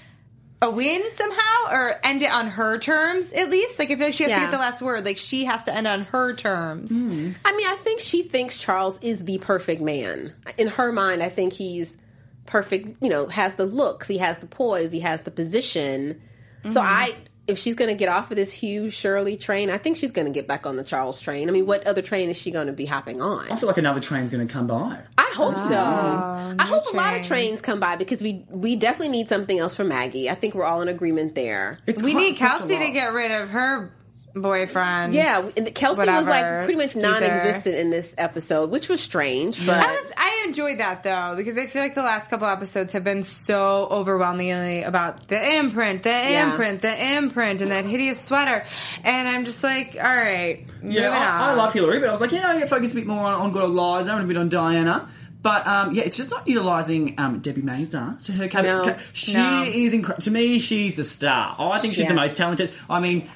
a 0.63 0.71
win 0.71 1.03
somehow 1.17 1.71
or 1.71 2.01
end 2.05 2.23
it 2.23 2.31
on 2.31 2.47
her 2.47 2.79
terms 2.79 3.31
at 3.33 3.51
least. 3.51 3.79
Like 3.79 3.91
I 3.91 3.97
feel 3.97 4.07
like 4.07 4.15
she 4.15 4.25
has 4.25 4.33
to 4.33 4.41
get 4.41 4.51
the 4.53 4.59
last 4.59 4.81
word. 4.81 5.05
Like 5.05 5.19
she 5.19 5.45
has 5.45 5.63
to 5.65 5.75
end 5.75 5.89
on 5.89 6.05
her 6.05 6.35
terms. 6.35 6.91
Hmm. 6.91 7.33
I 7.45 7.57
mean, 7.57 7.67
I 7.67 7.77
think 7.81 8.01
she 8.01 8.23
thinks 8.23 8.57
Charles 8.57 8.99
is 9.03 9.25
the 9.25 9.39
perfect 9.39 9.83
man. 9.83 10.33
In 10.57 10.69
her 10.69 10.93
mind, 10.93 11.23
I 11.23 11.29
think 11.29 11.53
he's 11.53 11.99
perfect. 12.47 13.03
You 13.03 13.09
know, 13.09 13.27
has 13.27 13.57
the 13.57 13.67
looks, 13.67 14.07
he 14.07 14.19
has 14.19 14.39
the 14.39 14.47
poise, 14.47 14.93
he 14.93 15.01
has 15.01 15.23
the 15.23 15.33
position. 15.33 16.23
So 16.63 16.81
mm-hmm. 16.81 16.81
I. 16.81 17.17
If 17.49 17.59
she's 17.59 17.75
going 17.75 17.89
to 17.89 17.95
get 17.95 18.09
off 18.09 18.31
of 18.31 18.37
this 18.37 18.53
Hugh 18.53 18.89
Shirley 18.89 19.37
train, 19.37 19.69
I 19.69 19.77
think 19.79 19.97
she's 19.97 20.13
going 20.13 20.27
to 20.27 20.33
get 20.33 20.47
back 20.47 20.65
on 20.65 20.77
the 20.77 20.85
Charles 20.85 21.21
train. 21.21 21.49
I 21.49 21.53
mean, 21.53 21.67
what 21.67 21.87
other 21.87 22.01
train 22.03 22.31
is 22.31 22.37
she 22.37 22.51
going 22.53 22.69
to 22.69 22.73
be 22.73 22.87
hopping 22.87 23.21
on? 23.21 23.51
I 23.51 23.57
feel 23.57 23.67
like 23.69 23.79
another 23.79 24.01
train's 24.01 24.31
going 24.31 24.47
to 24.47 24.53
come 24.53 24.69
by. 24.69 25.01
I 25.19 25.33
hope 25.35 25.57
so. 25.59 25.75
Ah, 25.77 26.55
I 26.59 26.67
hope 26.67 26.85
a 26.93 26.97
lot 26.97 27.17
of 27.17 27.27
trains 27.27 27.61
come 27.61 27.81
by 27.81 27.97
because 27.97 28.23
we 28.23 28.45
we 28.49 28.77
definitely 28.77 29.09
need 29.09 29.29
something 29.29 29.59
else 29.59 29.75
for 29.75 29.85
Maggie. 29.85 30.31
I 30.31 30.35
think 30.35 30.55
we're 30.55 30.65
all 30.65 30.83
in 30.83 30.89
agreement 30.89 31.35
there. 31.35 31.79
It's 31.87 32.03
We 32.03 32.13
quite 32.13 32.21
need 32.21 32.37
Kelsey 32.37 32.79
to 32.79 32.91
get 32.91 33.13
rid 33.13 33.31
of 33.33 33.51
her 33.51 33.91
boyfriend. 34.35 35.15
Yeah, 35.15 35.49
and 35.57 35.75
Kelsey 35.75 36.01
was 36.07 36.27
like 36.27 36.65
pretty 36.65 36.77
much 36.77 36.95
Teaser. 36.95 37.01
non-existent 37.11 37.75
in 37.75 37.91
this 37.91 38.15
episode, 38.19 38.71
which 38.71 38.89
was 38.89 39.01
strange. 39.01 39.65
But 39.65 39.77
I 39.87 39.91
was 39.93 40.13
I 40.17 40.45
enjoyed 40.47 40.79
that 40.79 41.03
though 41.03 41.35
because 41.37 41.57
I 41.59 41.67
feel 41.67 41.83
like 41.83 41.95
the 41.95 42.03
last 42.03 42.31
couple 42.31 42.47
episodes 42.47 42.93
have 42.93 43.05
been 43.05 43.23
so 43.23 43.87
overwhelmingly 43.91 44.83
about 44.83 45.29
the 45.29 45.57
imprint, 45.59 46.03
the 46.03 46.11
Yeah. 46.11 46.51
imprint, 46.51 46.83
the 46.83 47.15
imprint, 47.17 47.61
and 47.61 47.71
that 47.71 47.85
hideous 47.85 48.21
sweater, 48.21 48.65
and 49.05 49.29
I'm 49.29 49.45
just 49.45 49.63
like, 49.63 49.97
all 49.97 50.03
right, 50.17 50.67
Yeah, 50.83 51.11
I, 51.11 51.51
I 51.51 51.55
love 51.55 51.73
Hilary, 51.73 52.01
but 52.01 52.09
I 52.09 52.13
was 52.13 52.21
like, 52.21 52.33
you 52.33 52.41
know, 52.41 52.53
yeah, 52.53 52.67
focus 52.67 52.93
a 52.93 52.95
bit 52.97 53.07
more 53.07 53.25
on, 53.25 53.35
on 53.35 53.53
good 53.53 53.63
old 53.63 53.73
Liza 53.75 54.11
and 54.13 54.23
a 54.23 54.27
bit 54.27 54.37
on 54.37 54.49
Diana. 54.49 55.09
But 55.43 55.67
um, 55.67 55.93
yeah, 55.93 56.05
it's 56.05 56.17
just 56.17 56.31
not 56.31 56.47
utilising 56.47 57.17
um, 57.19 57.43
Debi 57.43 57.65
Mazar 57.65 58.23
to 58.27 58.33
her 58.33 58.47
cap- 58.47 58.65
No. 58.65 58.85
ca- 58.85 58.99
She 59.13 59.35
No. 59.35 59.65
is 59.65 59.93
incredible. 59.93 60.23
To 60.23 60.31
me, 60.31 60.61
she's 60.61 60.95
the 60.95 61.03
star. 61.03 61.57
Oh, 61.59 61.69
I 61.73 61.81
think 61.81 61.95
she's 61.95 62.07
the 62.07 62.15
most 62.15 62.37
talented. 62.37 62.71
I 62.89 63.01
mean, 63.01 63.29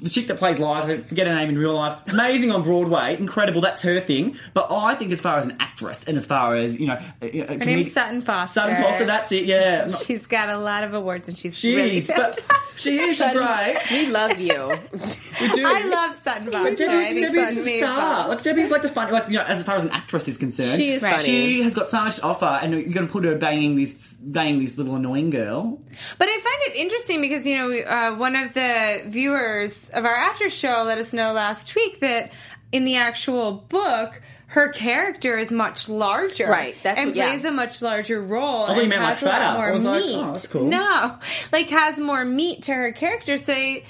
the 0.00 0.10
chick 0.10 0.26
that 0.28 0.38
plays 0.38 0.58
Liza, 0.58 0.92
I 0.98 1.02
forget 1.02 1.26
her 1.26 1.34
name 1.34 1.48
in 1.48 1.58
real 1.58 1.74
life, 1.74 1.98
amazing 2.08 2.50
on 2.50 2.62
Broadway, 2.62 3.16
incredible. 3.18 3.60
That's 3.60 3.80
her 3.82 4.00
thing. 4.00 4.36
But 4.54 4.70
I 4.70 4.94
think 4.94 5.12
as 5.12 5.20
far 5.20 5.38
as 5.38 5.44
an 5.46 5.56
actress 5.60 6.04
and 6.04 6.16
as 6.16 6.26
far 6.26 6.54
as 6.56 6.78
you 6.78 6.86
know, 6.86 6.96
her 7.22 7.28
Her 7.28 7.56
name's 7.56 7.92
Sutton 7.92 8.20
Foster. 8.22 8.60
Sutton 8.60 8.76
Foster. 8.76 9.04
That's 9.06 9.32
it. 9.32 9.44
Yeah, 9.46 9.88
She's 9.88 10.26
got 10.26 10.48
a 10.50 10.58
lot 10.58 10.84
of 10.84 10.94
awards 10.94 11.28
and 11.28 11.36
she's 11.38 11.56
she 11.56 11.74
really 11.76 11.98
is, 11.98 12.06
but 12.08 12.38
fantastic. 12.38 12.78
she 12.78 12.98
is. 12.98 13.16
She's 13.16 13.32
great. 13.32 13.76
we 13.90 14.06
love 14.08 14.38
you. 14.40 14.74
We 15.38 15.48
do. 15.52 15.66
I 15.66 15.84
love 15.84 16.16
Sutton 16.24 16.50
Foster. 16.50 16.86
But 16.86 16.94
I 16.94 17.12
think 17.12 17.26
Debi's, 17.26 17.34
Sutton 17.34 17.58
Debi's 17.58 17.66
a 17.66 17.70
is 17.70 17.78
star. 17.78 18.28
Like 18.28 18.42
Debi's 18.42 18.70
like 18.70 18.82
the 18.82 18.88
fun. 18.88 19.10
Like 19.12 19.26
you 19.28 19.34
know, 19.34 19.42
as 19.44 19.62
far 19.62 19.76
as 19.76 19.84
an 19.84 19.90
actress 19.90 20.28
is 20.28 20.38
concerned, 20.38 20.76
She 20.76 20.90
is 20.92 21.02
Right. 21.02 21.14
funny. 21.14 21.26
She 21.26 21.60
has 21.62 21.74
got 21.74 21.90
so 21.90 22.00
much 22.00 22.16
to 22.16 22.22
offer, 22.22 22.46
and 22.46 22.72
you're 22.72 22.82
going 22.84 23.06
to 23.06 23.12
put 23.12 23.24
her 23.24 23.36
banging 23.36 23.76
this, 23.76 24.14
banging 24.20 24.60
this 24.60 24.78
little 24.78 24.96
annoying 24.96 25.28
girl. 25.30 25.80
But 26.18 26.28
I 26.28 26.32
find 26.38 26.74
it 26.74 26.76
interesting 26.80 27.20
because 27.20 27.46
you 27.46 27.56
know 27.56 27.78
uh, 27.78 28.14
one 28.16 28.34
of 28.36 28.54
the 28.54 29.02
viewers 29.06 29.85
of 29.90 30.04
our 30.04 30.14
after 30.16 30.48
show 30.48 30.82
let 30.86 30.98
us 30.98 31.12
know 31.12 31.32
last 31.32 31.74
week 31.74 32.00
that 32.00 32.32
in 32.72 32.84
the 32.84 32.96
actual 32.96 33.52
book. 33.52 34.20
Her 34.48 34.68
character 34.68 35.36
is 35.36 35.50
much 35.50 35.88
larger, 35.88 36.46
Right, 36.48 36.76
that's 36.84 36.96
and 37.00 37.08
what- 37.08 37.16
yeah. 37.16 37.30
plays 37.30 37.44
a 37.44 37.50
much 37.50 37.82
larger 37.82 38.20
role. 38.22 38.66
thought 38.68 38.76
you 38.76 38.82
and 38.82 38.90
meant, 38.90 39.02
like, 39.02 39.14
has 39.18 39.22
a 39.24 39.26
lot 39.26 39.54
more 39.54 39.66
oh, 39.66 39.68
I 39.68 39.72
was 39.72 39.82
like, 39.82 40.04
meat. 40.04 40.16
oh, 40.18 40.26
that's 40.26 40.46
cool. 40.46 40.64
No, 40.66 41.18
like 41.50 41.68
has 41.70 41.98
more 41.98 42.24
meat 42.24 42.62
to 42.62 42.72
her 42.74 42.92
character. 42.92 43.38
So 43.38 43.52
I, 43.52 43.82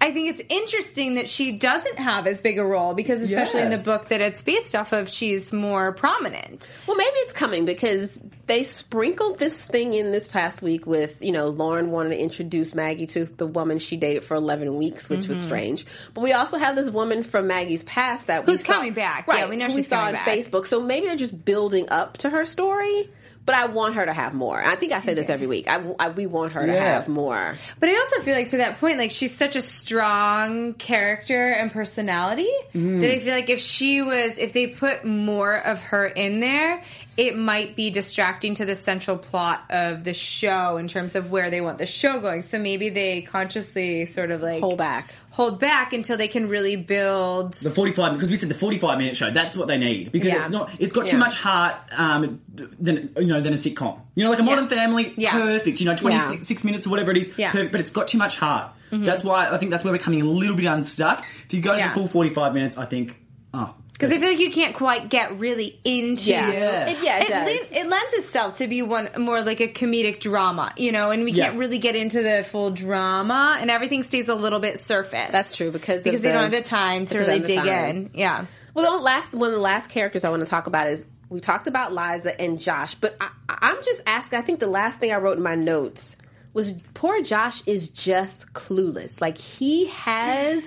I 0.00 0.12
think 0.12 0.28
it's 0.30 0.42
interesting 0.48 1.14
that 1.16 1.28
she 1.28 1.52
doesn't 1.58 1.98
have 1.98 2.26
as 2.26 2.40
big 2.40 2.58
a 2.58 2.64
role 2.64 2.94
because, 2.94 3.20
especially 3.20 3.62
in 3.62 3.70
the 3.70 3.78
book 3.78 4.06
that 4.08 4.20
it's 4.20 4.42
based 4.42 4.74
off 4.74 4.92
of, 4.92 5.08
she's 5.08 5.52
more 5.52 5.92
prominent. 5.92 6.70
Well, 6.86 6.96
maybe 6.96 7.16
it's 7.16 7.32
coming 7.32 7.64
because 7.64 8.16
they 8.46 8.62
sprinkled 8.62 9.38
this 9.38 9.62
thing 9.62 9.94
in 9.94 10.10
this 10.10 10.26
past 10.28 10.62
week 10.62 10.86
with, 10.86 11.20
you 11.20 11.32
know, 11.32 11.48
Lauren 11.48 11.90
wanted 11.90 12.10
to 12.10 12.18
introduce 12.20 12.74
Maggie 12.74 13.06
to 13.08 13.24
the 13.26 13.46
woman 13.46 13.78
she 13.78 13.96
dated 13.96 14.24
for 14.24 14.34
11 14.36 14.76
weeks, 14.76 15.08
which 15.08 15.20
Mm-hmm. 15.20 15.28
was 15.30 15.40
strange. 15.42 15.84
But 16.14 16.22
we 16.22 16.32
also 16.32 16.56
have 16.58 16.76
this 16.76 16.88
woman 16.90 17.22
from 17.22 17.46
Maggie's 17.48 17.82
past 17.84 18.28
that 18.28 18.44
Who's 18.44 18.60
we 18.60 18.64
saw- 18.64 18.72
coming 18.74 18.94
back. 18.94 19.26
Yeah, 19.28 19.34
Right, 19.34 19.48
we 19.50 19.56
know 19.56 19.66
who 19.66 19.72
she's 19.76 19.88
saw 19.88 19.96
coming 20.06 20.16
on 20.16 20.24
back. 20.24 20.28
Facebook. 20.28 20.66
So 20.66 20.80
maybe 20.80 21.06
they're 21.06 21.16
just 21.16 21.44
building 21.44 21.88
up 21.90 22.18
to 22.18 22.30
her 22.30 22.44
story. 22.44 23.10
But 23.48 23.54
I 23.56 23.64
want 23.66 23.94
her 23.94 24.04
to 24.04 24.12
have 24.12 24.34
more. 24.34 24.62
I 24.62 24.74
think 24.76 24.92
I 24.92 25.00
say 25.00 25.14
this 25.14 25.30
every 25.30 25.46
week. 25.46 25.66
I, 25.68 25.82
I- 25.98 26.10
we 26.10 26.26
want 26.26 26.52
her 26.52 26.66
to 26.66 26.72
have 26.78 27.08
more. 27.08 27.56
But 27.80 27.88
I 27.88 27.96
also 27.96 28.20
feel 28.20 28.34
like 28.36 28.48
to 28.48 28.58
that 28.58 28.78
point, 28.78 28.98
like 28.98 29.10
she's 29.10 29.34
such 29.34 29.56
a 29.56 29.60
strong 29.62 30.74
character 30.74 31.50
and 31.52 31.72
personality 31.72 32.48
Mm-hmm. 32.74 33.00
that 33.00 33.10
I 33.10 33.18
feel 33.20 33.34
like 33.34 33.48
if 33.48 33.60
she 33.60 34.02
was, 34.02 34.36
if 34.38 34.52
they 34.52 34.66
put 34.66 35.04
more 35.04 35.54
of 35.56 35.80
her 35.80 36.04
in 36.06 36.40
there, 36.40 36.82
it 37.18 37.36
might 37.36 37.74
be 37.74 37.90
distracting 37.90 38.54
to 38.54 38.64
the 38.64 38.76
central 38.76 39.18
plot 39.18 39.64
of 39.70 40.04
the 40.04 40.14
show 40.14 40.76
in 40.76 40.86
terms 40.86 41.16
of 41.16 41.30
where 41.32 41.50
they 41.50 41.60
want 41.60 41.76
the 41.78 41.84
show 41.84 42.20
going. 42.20 42.42
So 42.42 42.60
maybe 42.60 42.90
they 42.90 43.22
consciously 43.22 44.06
sort 44.06 44.30
of 44.30 44.40
like 44.40 44.60
Hold 44.60 44.78
back. 44.78 45.12
hold 45.30 45.58
back 45.58 45.92
until 45.92 46.16
they 46.16 46.28
can 46.28 46.48
really 46.48 46.76
build. 46.76 47.54
the 47.54 47.70
45 47.70 48.12
because 48.12 48.28
we 48.30 48.36
said 48.36 48.48
the 48.48 48.54
45 48.54 48.98
minute 48.98 49.16
show 49.16 49.30
that's 49.32 49.56
what 49.56 49.66
they 49.66 49.78
need 49.78 50.12
because 50.12 50.28
Yeah. 50.28 50.38
it's 50.38 50.50
not 50.50 50.70
it's 50.78 50.92
got 50.92 51.08
too 51.08 51.18
much 51.18 51.34
heart 51.36 51.74
um 51.96 52.40
than 52.54 53.12
you 53.18 53.26
know 53.26 53.40
than 53.40 53.52
a 53.52 53.56
sitcom 53.56 54.00
you 54.14 54.22
know 54.24 54.30
like 54.30 54.38
a 54.38 54.42
modern 54.44 54.68
family 54.68 55.12
Yeah. 55.16 55.32
perfect 55.32 55.80
you 55.80 55.86
know 55.86 55.96
26 55.96 56.50
Yeah. 56.50 56.66
minutes 56.66 56.86
or 56.86 56.90
whatever 56.90 57.10
it 57.10 57.16
is 57.16 57.30
Yeah. 57.36 57.50
perfect, 57.50 57.72
but 57.72 57.80
it's 57.80 57.90
got 57.90 58.06
too 58.08 58.18
much 58.18 58.36
heart 58.36 58.70
that's 58.90 59.22
why 59.24 59.50
i 59.50 59.58
think 59.58 59.70
that's 59.72 59.82
where 59.84 59.92
we're 59.92 59.98
coming 59.98 60.22
a 60.22 60.24
little 60.24 60.56
bit 60.56 60.66
unstuck 60.66 61.24
if 61.46 61.52
you 61.52 61.60
go 61.60 61.72
to 61.72 61.78
Yeah. 61.78 61.88
the 61.88 61.94
full 61.94 62.06
45 62.08 62.54
minutes 62.54 62.78
i 62.78 62.84
think 62.86 63.16
oh 63.52 63.74
Because 63.98 64.12
I 64.14 64.18
feel 64.20 64.28
like 64.28 64.38
you 64.38 64.52
can't 64.52 64.76
quite 64.76 65.08
get 65.08 65.40
really 65.40 65.80
into. 65.82 66.30
Yeah. 66.30 66.52
Yeah. 66.52 66.86
It, 66.88 67.02
yeah, 67.02 67.18
it, 67.18 67.28
does. 67.28 67.46
lends, 67.46 67.72
it 67.72 67.86
lends 67.88 68.12
itself 68.14 68.58
to 68.58 68.68
be 68.68 68.80
one 68.80 69.08
more 69.18 69.42
like 69.42 69.60
a 69.60 69.66
comedic 69.66 70.20
drama, 70.20 70.72
you 70.76 70.92
know, 70.92 71.10
and 71.10 71.24
we 71.24 71.32
Yeah. 71.32 71.46
can't 71.46 71.58
really 71.58 71.78
get 71.78 71.96
into 71.96 72.22
the 72.22 72.44
full 72.44 72.70
drama, 72.70 73.58
and 73.60 73.72
everything 73.72 74.04
stays 74.04 74.28
a 74.28 74.36
little 74.36 74.60
bit 74.60 74.78
surface. 74.78 75.32
That's 75.32 75.50
true, 75.56 75.72
because 75.72 76.04
because 76.04 76.20
they 76.20 76.28
the- 76.28 76.32
don't 76.34 76.42
have 76.44 76.52
the 76.52 76.68
time 76.68 77.06
to 77.06 77.18
really 77.18 77.40
dig 77.40 77.56
time. 77.58 77.66
in. 77.66 78.10
Yeah, 78.14 78.46
Well, 78.72 78.98
the 78.98 79.02
last 79.02 79.32
one 79.32 79.48
of 79.48 79.54
the 79.54 79.60
last 79.60 79.90
characters 79.90 80.22
I 80.24 80.30
want 80.30 80.44
to 80.44 80.48
talk 80.50 80.68
about 80.68 80.86
is 80.86 81.04
we 81.28 81.40
talked 81.40 81.66
about 81.66 81.92
Liza 81.92 82.40
and 82.40 82.60
Josh, 82.60 82.94
but 82.94 83.16
I, 83.20 83.30
I'm 83.48 83.82
just 83.82 84.00
asking. 84.06 84.38
I 84.38 84.42
think 84.42 84.60
the 84.60 84.68
last 84.68 85.00
thing 85.00 85.10
I 85.12 85.16
wrote 85.16 85.36
in 85.38 85.42
my 85.42 85.56
notes 85.56 86.14
was 86.54 86.72
poor 86.94 87.20
Josh 87.22 87.62
is 87.66 87.88
just 87.88 88.52
clueless. 88.52 89.20
Like 89.20 89.36
he 89.38 89.86
has 89.88 90.62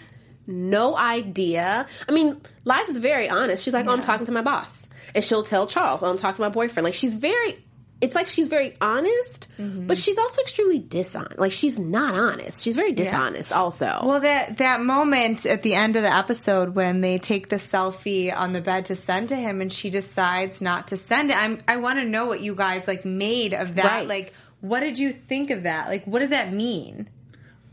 no 0.51 0.95
idea. 0.97 1.85
I 2.07 2.11
mean, 2.11 2.41
Liza's 2.65 2.97
very 2.97 3.29
honest. 3.29 3.63
She's 3.63 3.73
like, 3.73 3.87
"Oh, 3.87 3.91
I'm 3.91 4.01
talking 4.01 4.25
to 4.25 4.31
my 4.31 4.41
boss," 4.41 4.87
and 5.15 5.23
she'll 5.23 5.43
tell 5.43 5.67
Charles, 5.67 6.03
"Oh, 6.03 6.09
I'm 6.09 6.17
talking 6.17 6.37
to 6.37 6.41
my 6.41 6.49
boyfriend." 6.49 6.83
Like 6.85 6.93
she's 6.93 7.13
very. 7.13 7.63
It's 8.01 8.15
like 8.15 8.27
she's 8.27 8.47
very 8.47 8.75
honest, 8.81 9.47
mm-hmm. 9.59 9.85
but 9.85 9.95
she's 9.95 10.17
also 10.17 10.41
extremely 10.41 10.79
dishonest. 10.79 11.37
Like 11.37 11.51
she's 11.51 11.77
not 11.77 12.15
honest. 12.15 12.63
She's 12.63 12.75
very 12.75 12.93
dishonest. 12.93 13.53
Also, 13.53 13.99
Well, 14.03 14.21
that 14.21 14.57
that 14.57 14.81
moment 14.81 15.45
at 15.45 15.61
the 15.61 15.75
end 15.75 15.95
of 15.95 16.01
the 16.01 16.11
episode 16.11 16.73
when 16.73 17.01
they 17.01 17.19
take 17.19 17.49
the 17.49 17.57
selfie 17.57 18.35
on 18.35 18.53
the 18.53 18.61
bed 18.61 18.85
to 18.85 18.95
send 18.95 19.29
to 19.29 19.35
him, 19.35 19.61
and 19.61 19.71
she 19.71 19.91
decides 19.91 20.61
not 20.61 20.87
to 20.87 20.97
send 20.97 21.29
it. 21.29 21.37
I'm, 21.37 21.59
I 21.67 21.77
want 21.77 21.99
to 21.99 22.05
know 22.05 22.25
what 22.25 22.41
you 22.41 22.55
guys 22.55 22.87
like 22.87 23.05
made 23.05 23.53
of 23.53 23.75
that. 23.75 23.85
Right. 23.85 24.07
Like, 24.07 24.33
what 24.61 24.79
did 24.79 24.97
you 24.97 25.11
think 25.11 25.51
of 25.51 25.63
that? 25.63 25.87
Like, 25.87 26.05
what 26.05 26.19
does 26.19 26.31
that 26.31 26.51
mean? 26.51 27.07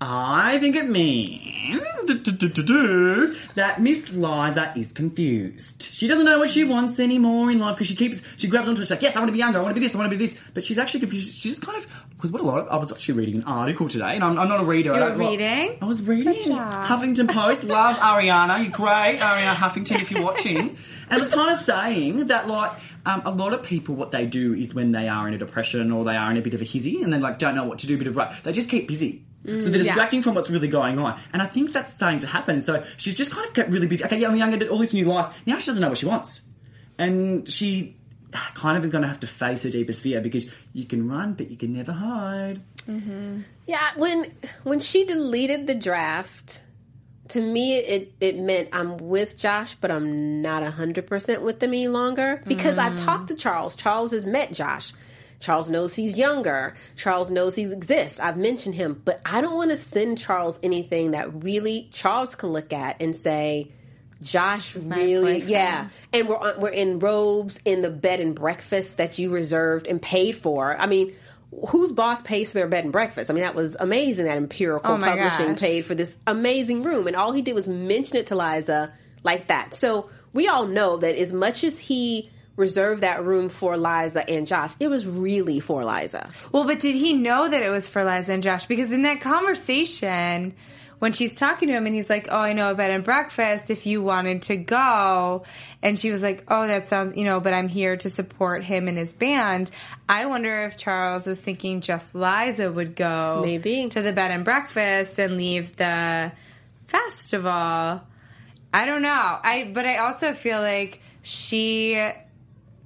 I 0.00 0.58
think 0.58 0.76
it 0.76 0.88
means 0.88 1.82
that 3.54 3.80
Miss 3.80 4.12
Liza 4.12 4.72
is 4.76 4.92
confused. 4.92 5.82
She 5.82 6.06
doesn't 6.06 6.24
know 6.24 6.38
what 6.38 6.50
she 6.50 6.62
wants 6.64 7.00
anymore 7.00 7.50
in 7.50 7.58
life 7.58 7.74
because 7.74 7.88
she 7.88 7.96
keeps 7.96 8.22
she 8.36 8.46
grabs 8.46 8.68
onto 8.68 8.80
it. 8.80 8.84
She's 8.84 8.90
like, 8.92 9.02
"Yes, 9.02 9.16
I 9.16 9.18
want 9.18 9.28
to 9.28 9.32
be 9.32 9.38
younger. 9.38 9.58
I 9.58 9.62
want 9.62 9.74
to 9.74 9.80
be 9.80 9.84
this. 9.86 9.96
I 9.96 9.98
want 9.98 10.10
to 10.12 10.16
be 10.16 10.24
this." 10.24 10.38
But 10.54 10.62
she's 10.64 10.78
actually 10.78 11.00
confused. 11.00 11.32
She's 11.34 11.56
just 11.56 11.62
kind 11.66 11.76
of 11.78 11.86
because 12.10 12.30
what 12.30 12.40
a 12.42 12.44
lot 12.44 12.60
of 12.60 12.68
I 12.68 12.76
was 12.76 12.92
actually 12.92 13.14
reading 13.18 13.36
an 13.38 13.44
article 13.44 13.88
today, 13.88 14.14
and 14.14 14.22
I'm, 14.22 14.38
I'm 14.38 14.48
not 14.48 14.60
a 14.60 14.64
reader. 14.64 14.92
I 14.92 14.94
You 14.94 15.00
don't- 15.00 15.18
were 15.18 15.30
reading? 15.30 15.78
I 15.82 15.84
was 15.84 16.02
reading. 16.02 16.52
Huffington 16.54 17.28
Post. 17.32 17.64
Love 17.64 17.96
Arianna. 17.96 18.62
You're 18.62 18.70
great, 18.70 19.18
Arianna 19.18 19.54
Huffington. 19.54 20.00
If 20.00 20.12
you're 20.12 20.22
watching, 20.22 20.58
and 21.10 21.12
it 21.12 21.18
was 21.18 21.28
kind 21.28 21.50
of 21.58 21.64
saying 21.64 22.26
that 22.26 22.46
like. 22.46 22.72
Um, 23.06 23.22
a 23.24 23.30
lot 23.30 23.54
of 23.54 23.62
people, 23.62 23.94
what 23.94 24.10
they 24.10 24.26
do 24.26 24.52
is 24.52 24.74
when 24.74 24.92
they 24.92 25.08
are 25.08 25.26
in 25.28 25.32
a 25.32 25.38
depression 25.38 25.92
or 25.92 26.04
they 26.04 26.16
are 26.16 26.30
in 26.30 26.36
a 26.36 26.42
bit 26.42 26.52
of 26.52 26.60
a 26.60 26.64
hizzy 26.64 27.00
and 27.02 27.10
they 27.10 27.18
like 27.18 27.38
don't 27.38 27.54
know 27.54 27.64
what 27.64 27.78
to 27.78 27.86
do, 27.86 27.96
bit 27.96 28.06
of 28.06 28.16
right, 28.16 28.30
they 28.42 28.52
just 28.52 28.68
keep 28.68 28.86
busy. 28.86 29.24
So 29.44 29.52
they're 29.52 29.80
mm, 29.80 29.84
distracting 29.84 30.22
from 30.22 30.34
what's 30.34 30.50
really 30.50 30.68
going 30.68 30.98
on, 30.98 31.18
and 31.32 31.40
I 31.40 31.46
think 31.46 31.72
that's 31.72 31.92
starting 31.92 32.18
to 32.20 32.26
happen. 32.26 32.62
So 32.62 32.84
she's 32.96 33.14
just 33.14 33.30
kind 33.30 33.46
of 33.46 33.54
kept 33.54 33.70
really 33.70 33.86
busy. 33.86 34.04
Okay, 34.04 34.18
yeah, 34.18 34.28
I'm 34.28 34.36
younger, 34.36 34.56
did 34.56 34.68
all 34.68 34.78
this 34.78 34.94
new 34.94 35.04
life. 35.04 35.34
Now 35.46 35.58
she 35.58 35.66
doesn't 35.66 35.80
know 35.80 35.88
what 35.88 35.98
she 35.98 36.06
wants, 36.06 36.42
and 36.98 37.48
she 37.48 37.96
kind 38.54 38.76
of 38.76 38.84
is 38.84 38.90
going 38.90 39.02
to 39.02 39.08
have 39.08 39.20
to 39.20 39.26
face 39.26 39.62
her 39.62 39.70
deepest 39.70 40.02
fear 40.02 40.20
because 40.20 40.46
you 40.72 40.84
can 40.84 41.08
run, 41.08 41.34
but 41.34 41.50
you 41.50 41.56
can 41.56 41.72
never 41.72 41.92
hide. 41.92 42.60
Mm-hmm. 42.86 43.40
Yeah, 43.66 43.90
when 43.96 44.32
when 44.64 44.80
she 44.80 45.04
deleted 45.04 45.66
the 45.66 45.74
draft, 45.74 46.62
to 47.28 47.40
me 47.40 47.76
it 47.76 48.12
it 48.20 48.38
meant 48.38 48.70
I'm 48.72 48.96
with 48.96 49.38
Josh, 49.38 49.76
but 49.80 49.90
I'm 49.90 50.42
not 50.42 50.62
hundred 50.64 51.06
percent 51.06 51.42
with 51.42 51.60
them 51.60 51.70
any 51.70 51.88
longer 51.88 52.42
because 52.46 52.78
I've 52.78 52.94
mm. 52.94 53.04
talked 53.04 53.28
to 53.28 53.34
Charles. 53.34 53.76
Charles 53.76 54.12
has 54.12 54.26
met 54.26 54.52
Josh. 54.52 54.92
Charles 55.40 55.68
knows 55.68 55.94
he's 55.94 56.16
younger. 56.16 56.74
Charles 56.96 57.30
knows 57.30 57.54
he 57.54 57.62
exists. 57.64 58.18
I've 58.18 58.36
mentioned 58.36 58.74
him, 58.74 59.00
but 59.04 59.20
I 59.24 59.40
don't 59.40 59.54
want 59.54 59.70
to 59.70 59.76
send 59.76 60.18
Charles 60.18 60.58
anything 60.62 61.12
that 61.12 61.44
really 61.44 61.88
Charles 61.92 62.34
can 62.34 62.50
look 62.50 62.72
at 62.72 63.00
and 63.00 63.14
say, 63.14 63.70
Josh 64.20 64.74
really, 64.74 65.42
yeah. 65.42 65.90
And 66.12 66.28
we're 66.28 66.36
on, 66.38 66.60
we're 66.60 66.70
in 66.70 66.98
robes 66.98 67.60
in 67.64 67.82
the 67.82 67.90
bed 67.90 68.18
and 68.20 68.34
breakfast 68.34 68.96
that 68.96 69.18
you 69.18 69.30
reserved 69.30 69.86
and 69.86 70.02
paid 70.02 70.32
for. 70.36 70.76
I 70.76 70.86
mean, 70.86 71.14
whose 71.68 71.92
boss 71.92 72.20
pays 72.22 72.48
for 72.48 72.54
their 72.54 72.66
bed 72.66 72.82
and 72.82 72.92
breakfast? 72.92 73.30
I 73.30 73.34
mean, 73.34 73.44
that 73.44 73.54
was 73.54 73.76
amazing 73.78 74.24
that 74.24 74.36
Empirical 74.36 74.94
Oh 74.94 74.98
Publishing 74.98 75.52
gosh. 75.52 75.60
paid 75.60 75.84
for 75.84 75.94
this 75.94 76.16
amazing 76.26 76.82
room, 76.82 77.06
and 77.06 77.14
all 77.14 77.30
he 77.30 77.42
did 77.42 77.54
was 77.54 77.68
mention 77.68 78.16
it 78.16 78.26
to 78.26 78.36
Liza 78.36 78.92
like 79.22 79.46
that. 79.48 79.74
So 79.74 80.10
we 80.32 80.48
all 80.48 80.66
know 80.66 80.96
that 80.96 81.14
as 81.14 81.32
much 81.32 81.62
as 81.62 81.78
he 81.78 82.30
reserved 82.58 83.02
that 83.02 83.24
room 83.24 83.48
for 83.48 83.76
Liza 83.76 84.28
and 84.28 84.46
Josh, 84.46 84.72
it 84.80 84.88
was 84.88 85.06
really 85.06 85.60
for 85.60 85.84
Liza. 85.84 86.30
Well, 86.52 86.64
but 86.64 86.80
did 86.80 86.94
he 86.94 87.12
know 87.14 87.48
that 87.48 87.62
it 87.62 87.70
was 87.70 87.88
for 87.88 88.04
Liza 88.04 88.32
and 88.32 88.42
Josh? 88.42 88.66
Because 88.66 88.90
in 88.90 89.02
that 89.02 89.20
conversation, 89.20 90.54
when 90.98 91.12
she's 91.12 91.34
talking 91.36 91.68
to 91.68 91.74
him 91.74 91.86
and 91.86 91.94
he's 91.94 92.10
like, 92.10 92.28
Oh, 92.30 92.38
I 92.40 92.52
know 92.52 92.70
a 92.70 92.74
bed 92.74 92.90
and 92.90 93.04
breakfast 93.04 93.70
if 93.70 93.86
you 93.86 94.02
wanted 94.02 94.42
to 94.42 94.56
go. 94.56 95.44
And 95.82 95.98
she 95.98 96.10
was 96.10 96.22
like, 96.22 96.44
Oh, 96.48 96.66
that 96.66 96.88
sounds, 96.88 97.16
you 97.16 97.24
know, 97.24 97.38
but 97.40 97.54
I'm 97.54 97.68
here 97.68 97.96
to 97.98 98.10
support 98.10 98.64
him 98.64 98.88
and 98.88 98.98
his 98.98 99.12
band. 99.14 99.70
I 100.08 100.26
wonder 100.26 100.64
if 100.64 100.76
Charles 100.76 101.26
was 101.26 101.38
thinking 101.38 101.80
just 101.80 102.14
Liza 102.14 102.70
would 102.72 102.96
go 102.96 103.42
Maybe. 103.44 103.88
to 103.88 104.02
the 104.02 104.12
bed 104.12 104.32
and 104.32 104.44
breakfast 104.44 105.18
and 105.18 105.36
leave 105.36 105.76
the 105.76 106.32
festival. 106.88 108.00
I 108.74 108.84
don't 108.84 109.02
know. 109.02 109.38
I, 109.42 109.70
but 109.72 109.86
I 109.86 109.98
also 109.98 110.34
feel 110.34 110.60
like 110.60 111.00
she, 111.22 111.94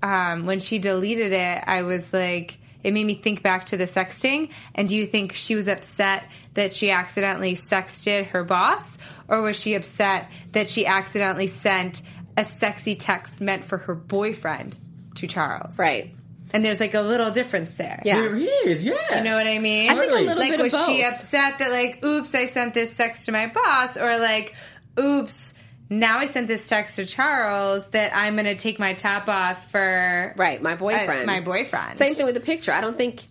um, 0.02 0.46
when 0.46 0.60
she 0.60 0.78
deleted 0.78 1.32
it, 1.32 1.64
I 1.66 1.82
was 1.82 2.12
like, 2.12 2.58
it 2.82 2.92
made 2.92 3.06
me 3.06 3.14
think 3.14 3.42
back 3.42 3.66
to 3.66 3.76
the 3.76 3.84
sexting. 3.84 4.50
And 4.74 4.88
do 4.88 4.96
you 4.96 5.06
think 5.06 5.34
she 5.34 5.54
was 5.54 5.68
upset 5.68 6.28
that 6.54 6.74
she 6.74 6.90
accidentally 6.90 7.54
sexted 7.54 8.26
her 8.28 8.42
boss? 8.44 8.98
Or 9.28 9.40
was 9.40 9.58
she 9.58 9.74
upset 9.74 10.30
that 10.50 10.68
she 10.68 10.84
accidentally 10.84 11.46
sent 11.46 12.02
a 12.36 12.44
sexy 12.44 12.96
text 12.96 13.40
meant 13.40 13.64
for 13.64 13.78
her 13.78 13.94
boyfriend 13.94 14.76
to 15.16 15.26
Charles? 15.28 15.78
Right. 15.78 16.14
And 16.52 16.64
there's 16.64 16.80
like 16.80 16.94
a 16.94 17.00
little 17.00 17.30
difference 17.30 17.72
there. 17.74 18.02
Yeah. 18.04 18.20
There 18.20 18.36
he 18.36 18.46
is, 18.46 18.84
yeah. 18.84 19.18
You 19.18 19.24
know 19.24 19.36
what 19.36 19.46
I 19.46 19.58
mean? 19.58 19.88
I 19.88 19.94
think 19.94 20.12
a 20.12 20.14
little 20.16 20.36
like, 20.36 20.50
bit 20.50 20.60
of 20.60 20.64
was 20.64 20.86
she 20.86 21.02
both. 21.02 21.12
upset 21.12 21.58
that 21.60 21.70
like, 21.70 22.04
oops, 22.04 22.34
I 22.34 22.46
sent 22.46 22.74
this 22.74 22.92
text 22.92 23.26
to 23.26 23.32
my 23.32 23.46
boss, 23.46 23.96
or 23.96 24.18
like, 24.18 24.54
oops, 24.98 25.54
now 25.98 26.18
I 26.18 26.26
sent 26.26 26.46
this 26.48 26.66
text 26.66 26.96
to 26.96 27.06
Charles 27.06 27.86
that 27.88 28.14
I'm 28.14 28.34
going 28.34 28.44
to 28.46 28.54
take 28.54 28.78
my 28.78 28.94
top 28.94 29.28
off 29.28 29.70
for 29.70 30.34
Right, 30.36 30.60
my 30.62 30.74
boyfriend. 30.74 31.26
my 31.26 31.40
boyfriend. 31.40 31.98
Same 31.98 32.14
thing 32.14 32.26
with 32.26 32.34
the 32.34 32.40
picture. 32.40 32.72
I 32.72 32.80
don't 32.80 32.96
think 32.96 33.26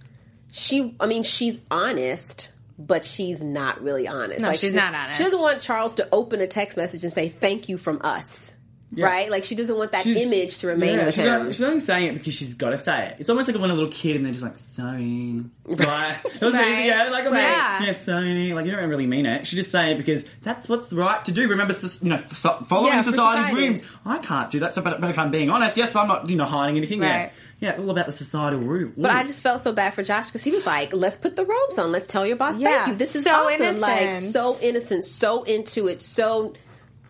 she. 0.52 0.96
I 1.00 1.08
mean, 1.08 1.24
she's 1.24 1.60
honest, 1.70 2.52
but 2.78 3.06
she's 3.06 3.44
not 3.44 3.82
really 3.82 4.08
honest. 4.08 4.42
No, 4.42 4.52
she's 4.52 4.72
she- 4.72 4.76
not 4.76 4.94
honest. 4.94 5.18
She 5.18 5.24
doesn't 5.24 5.40
want 5.42 5.62
Charles 5.62 5.96
to 5.96 6.08
open 6.12 6.42
a 6.42 6.48
text 6.48 6.78
message 6.78 7.04
and 7.04 7.12
say 7.14 7.30
"Thank 7.30 7.70
you" 7.70 7.78
from 7.78 8.00
us. 8.04 8.54
Right? 8.94 9.32
Like 9.32 9.46
she 9.46 9.56
doesn't 9.56 9.76
want 9.76 9.94
that 9.94 10.04
She's- 10.04 10.18
image 10.18 10.58
to 10.60 10.68
remain 10.68 10.98
yeah, 10.98 11.06
with 11.06 11.16
she's 11.16 11.24
him. 11.24 11.34
Only, 11.34 11.54
she's 11.54 11.62
only 11.62 11.80
saying 11.80 12.08
it 12.08 12.14
because 12.16 12.34
she's 12.34 12.56
got 12.56 12.72
to 12.72 12.78
say 12.78 13.08
it. 13.08 13.16
It's 13.20 13.30
almost 13.30 13.48
like 13.48 13.58
when 13.58 13.70
a 13.70 13.74
little 13.74 13.90
kid 13.92 14.18
and 14.18 14.26
they're 14.26 14.34
just 14.34 14.44
like, 14.44 14.58
sorry. 14.58 15.44
Right? 15.66 15.78
That 16.24 16.42
was 16.42 16.54
Right. 16.54 16.86
yeah, 16.86 17.08
like, 17.10 17.26
I'm 17.26 17.32
like, 17.32 17.42
Yeah. 17.42 17.84
yeah, 17.86 17.94
sorry. 17.94 18.54
Like, 18.54 18.66
you 18.66 18.72
don't 18.72 18.90
really 18.90 19.08
mean 19.08 19.26
it. 19.26 19.48
She 19.48 19.56
just 19.56 19.72
say 19.72 19.92
it 19.94 19.98
because 19.98 20.26
that's 20.42 20.68
what's 20.68 20.92
right 20.92 21.24
to 21.26 21.32
do. 21.32 21.48
Remember, 21.48 21.74
you 22.02 22.10
know, 22.10 22.18
following 22.18 22.92
Yeah, 22.92 23.02
society's 23.02 23.56
rules. 23.70 23.82
I 24.06 24.18
can't 24.18 24.52
do 24.52 24.60
that. 24.62 24.74
So, 24.74 24.82
but, 24.82 25.00
but 25.00 25.10
if 25.10 25.18
I'm 25.18 25.32
being 25.32 25.50
honest, 25.50 25.78
yes, 25.78 25.96
I'm 25.96 26.08
not, 26.10 26.30
you 26.30 26.36
know, 26.36 26.46
hiding 26.46 26.76
anything. 26.78 27.00
Right. 27.00 27.32
Yeah. 27.60 27.76
Yeah, 27.76 27.78
all 27.78 27.92
about 27.92 28.08
the 28.08 28.12
societal 28.12 28.60
rules. 28.60 28.92
But 28.98 29.12
I 29.12 29.22
just 29.22 29.42
felt 29.44 29.62
so 29.62 29.72
bad 29.72 29.94
for 29.94 30.02
Josh 30.02 30.26
because 30.26 30.44
he 30.44 30.50
was 30.50 30.66
like, 30.66 30.94
"Let's 30.94 31.16
put 31.16 31.36
the 31.36 31.46
robes 31.46 31.78
on. 31.78 31.92
Let's 31.92 32.08
tell 32.08 32.26
your 32.26 32.36
boss 32.36 32.58
Yeah. 32.58 32.86
thank 32.86 32.88
you. 32.88 32.96
This 32.96 33.16
is 33.16 33.24
So 33.24 33.30
awesome. 33.30 33.62
innocent. 33.62 33.80
Like 33.80 34.34
so 34.34 34.58
innocent, 34.60 35.06
so 35.06 35.44
into 35.44 35.88
it, 35.88 36.02
so 36.02 36.54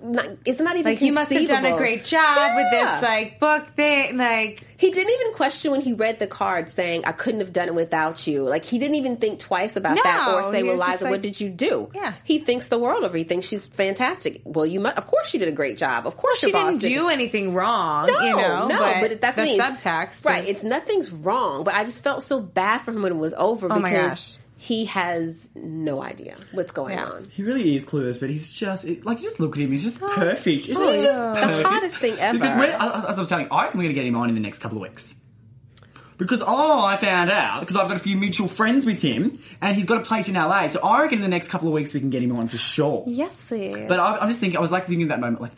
not, 0.04 0.28
it's 0.46 0.60
not 0.60 0.76
even 0.78 0.92
Like 0.92 1.00
he 1.00 1.12
must 1.12 1.32
have 1.32 1.48
done 1.48 1.66
a 1.66 1.78
great 1.78 2.04
job 2.04 2.56
with 2.56 2.72
this 2.72 3.02
like 3.02 3.40
book 3.40 3.68
thing. 3.70 4.18
Like 4.18 4.64
He 4.78 4.90
didn't 4.92 5.14
even 5.14 5.34
question 5.34 5.72
when 5.72 5.82
he 5.82 5.94
read 5.94 6.18
the 6.20 6.28
card 6.28 6.70
saying, 6.70 7.04
I 7.06 7.12
couldn't 7.12 7.40
have 7.42 7.54
done 7.54 7.68
it 7.68 7.76
without 7.76 8.26
you. 8.26 8.44
Like, 8.44 8.66
he 8.66 8.80
didn't 8.80 8.96
even 8.96 9.18
think 9.18 9.40
twice 9.40 9.76
about 9.76 9.98
that 10.04 10.34
or 10.34 10.44
say, 10.52 10.64
well, 10.64 10.76
Liza, 10.78 11.08
what 11.08 11.22
did 11.22 11.40
you 11.40 11.50
do? 11.50 11.92
Yeah. 11.94 12.14
He 12.24 12.40
thinks 12.40 12.68
the 12.68 12.80
world 12.80 13.04
of 13.04 13.12
her. 13.12 13.18
He 13.20 13.24
thinks 13.24 13.46
she's 13.48 13.66
fantastic. 13.66 14.42
Well, 14.44 14.66
you 14.66 14.80
must, 14.80 14.98
of 14.98 15.06
course 15.06 15.28
she 15.28 15.38
did 15.38 15.48
a 15.48 15.52
great 15.52 15.78
job. 15.78 16.08
Of 16.08 16.18
course 16.18 16.40
she 16.40 16.52
didn't 16.52 16.80
did 16.80 16.90
do 16.90 17.10
anything 17.10 17.54
wrong. 17.54 18.08
No, 18.08 18.20
you 18.22 18.36
know, 18.36 18.68
no, 18.68 18.78
but, 19.02 19.22
that's 19.22 19.38
the 19.38 19.44
me. 19.44 19.60
subtext. 19.60 20.26
Right. 20.26 20.44
is- 20.46 20.58
It's 20.58 20.64
nothing's 20.64 21.12
wrong, 21.12 21.64
but 21.64 21.76
I 21.76 21.84
just 21.86 22.02
felt 22.02 22.24
so 22.24 22.40
bad 22.40 22.80
for 22.80 22.92
him 22.92 23.04
when 23.04 23.12
it 23.12 23.18
was 23.18 23.34
over 23.36 23.68
Oh 23.72 23.80
my 23.80 23.90
because 23.92 24.10
gosh. 24.10 24.38
He 24.64 24.86
has 24.86 25.50
no 25.56 26.04
idea 26.04 26.36
what's 26.52 26.72
going 26.72 26.94
Yeah. 26.96 27.08
on. 27.08 27.28
He 27.32 27.42
really 27.42 27.76
is 27.76 27.84
clueless, 27.84 28.20
but 28.20 28.30
he's 28.30 28.54
just 28.54 28.86
it, 28.86 29.04
like 29.04 29.20
just 29.20 29.40
look 29.40 29.56
at 29.58 29.62
him. 29.64 29.72
He's 29.72 29.82
just 29.84 30.00
oh, 30.04 30.08
perfect, 30.14 30.70
isn't 30.70 30.78
Oh, 30.82 30.92
he? 30.94 31.00
Just 31.02 31.18
yeah. 31.18 31.34
The 31.64 31.68
hardest 31.68 31.98
thing 31.98 32.14
ever. 32.20 32.38
Because 32.38 32.56
we're, 32.56 32.66
as 32.66 33.06
as 33.06 33.18
I 33.18 33.20
was 33.22 33.28
telling, 33.30 33.46
you, 33.48 33.52
I 33.52 33.64
reckon 33.64 33.80
we're 33.80 33.86
going 33.86 33.96
to 33.96 34.00
get 34.02 34.06
him 34.06 34.16
on 34.16 34.30
in 34.30 34.36
the 34.36 34.42
next 34.42 34.60
couple 34.60 34.78
of 34.78 34.84
weeks. 34.84 35.16
Because 36.18 36.44
oh, 36.46 36.86
I 36.86 36.98
found 36.98 37.32
out 37.32 37.62
because 37.62 37.76
I've 37.76 37.88
got 37.88 37.98
a 37.98 38.00
few 38.00 38.16
mutual 38.16 38.48
friends 38.48 38.86
with 38.86 39.02
him, 39.02 39.40
and 39.62 39.76
he's 39.76 39.86
got 39.88 39.98
a 40.00 40.06
place 40.06 40.30
in 40.30 40.36
LA. 40.36 40.68
So 40.68 40.80
I 40.82 41.02
reckon 41.02 41.18
in 41.18 41.24
the 41.24 41.28
next 41.28 41.48
couple 41.50 41.68
of 41.68 41.74
weeks 41.74 41.96
we 41.96 42.00
can 42.00 42.12
get 42.12 42.22
him 42.22 42.36
on 42.38 42.48
for 42.48 42.58
sure. 42.60 43.04
yes, 43.08 43.46
please. 43.48 43.76
But 43.88 44.00
I, 44.00 44.18
I'm 44.18 44.30
just 44.30 44.40
thinking, 44.40 44.58
I 44.60 44.62
was 44.62 44.72
like 44.72 44.86
thinking 44.86 45.04
at 45.04 45.10
that 45.10 45.20
moment, 45.20 45.42
like 45.42 45.54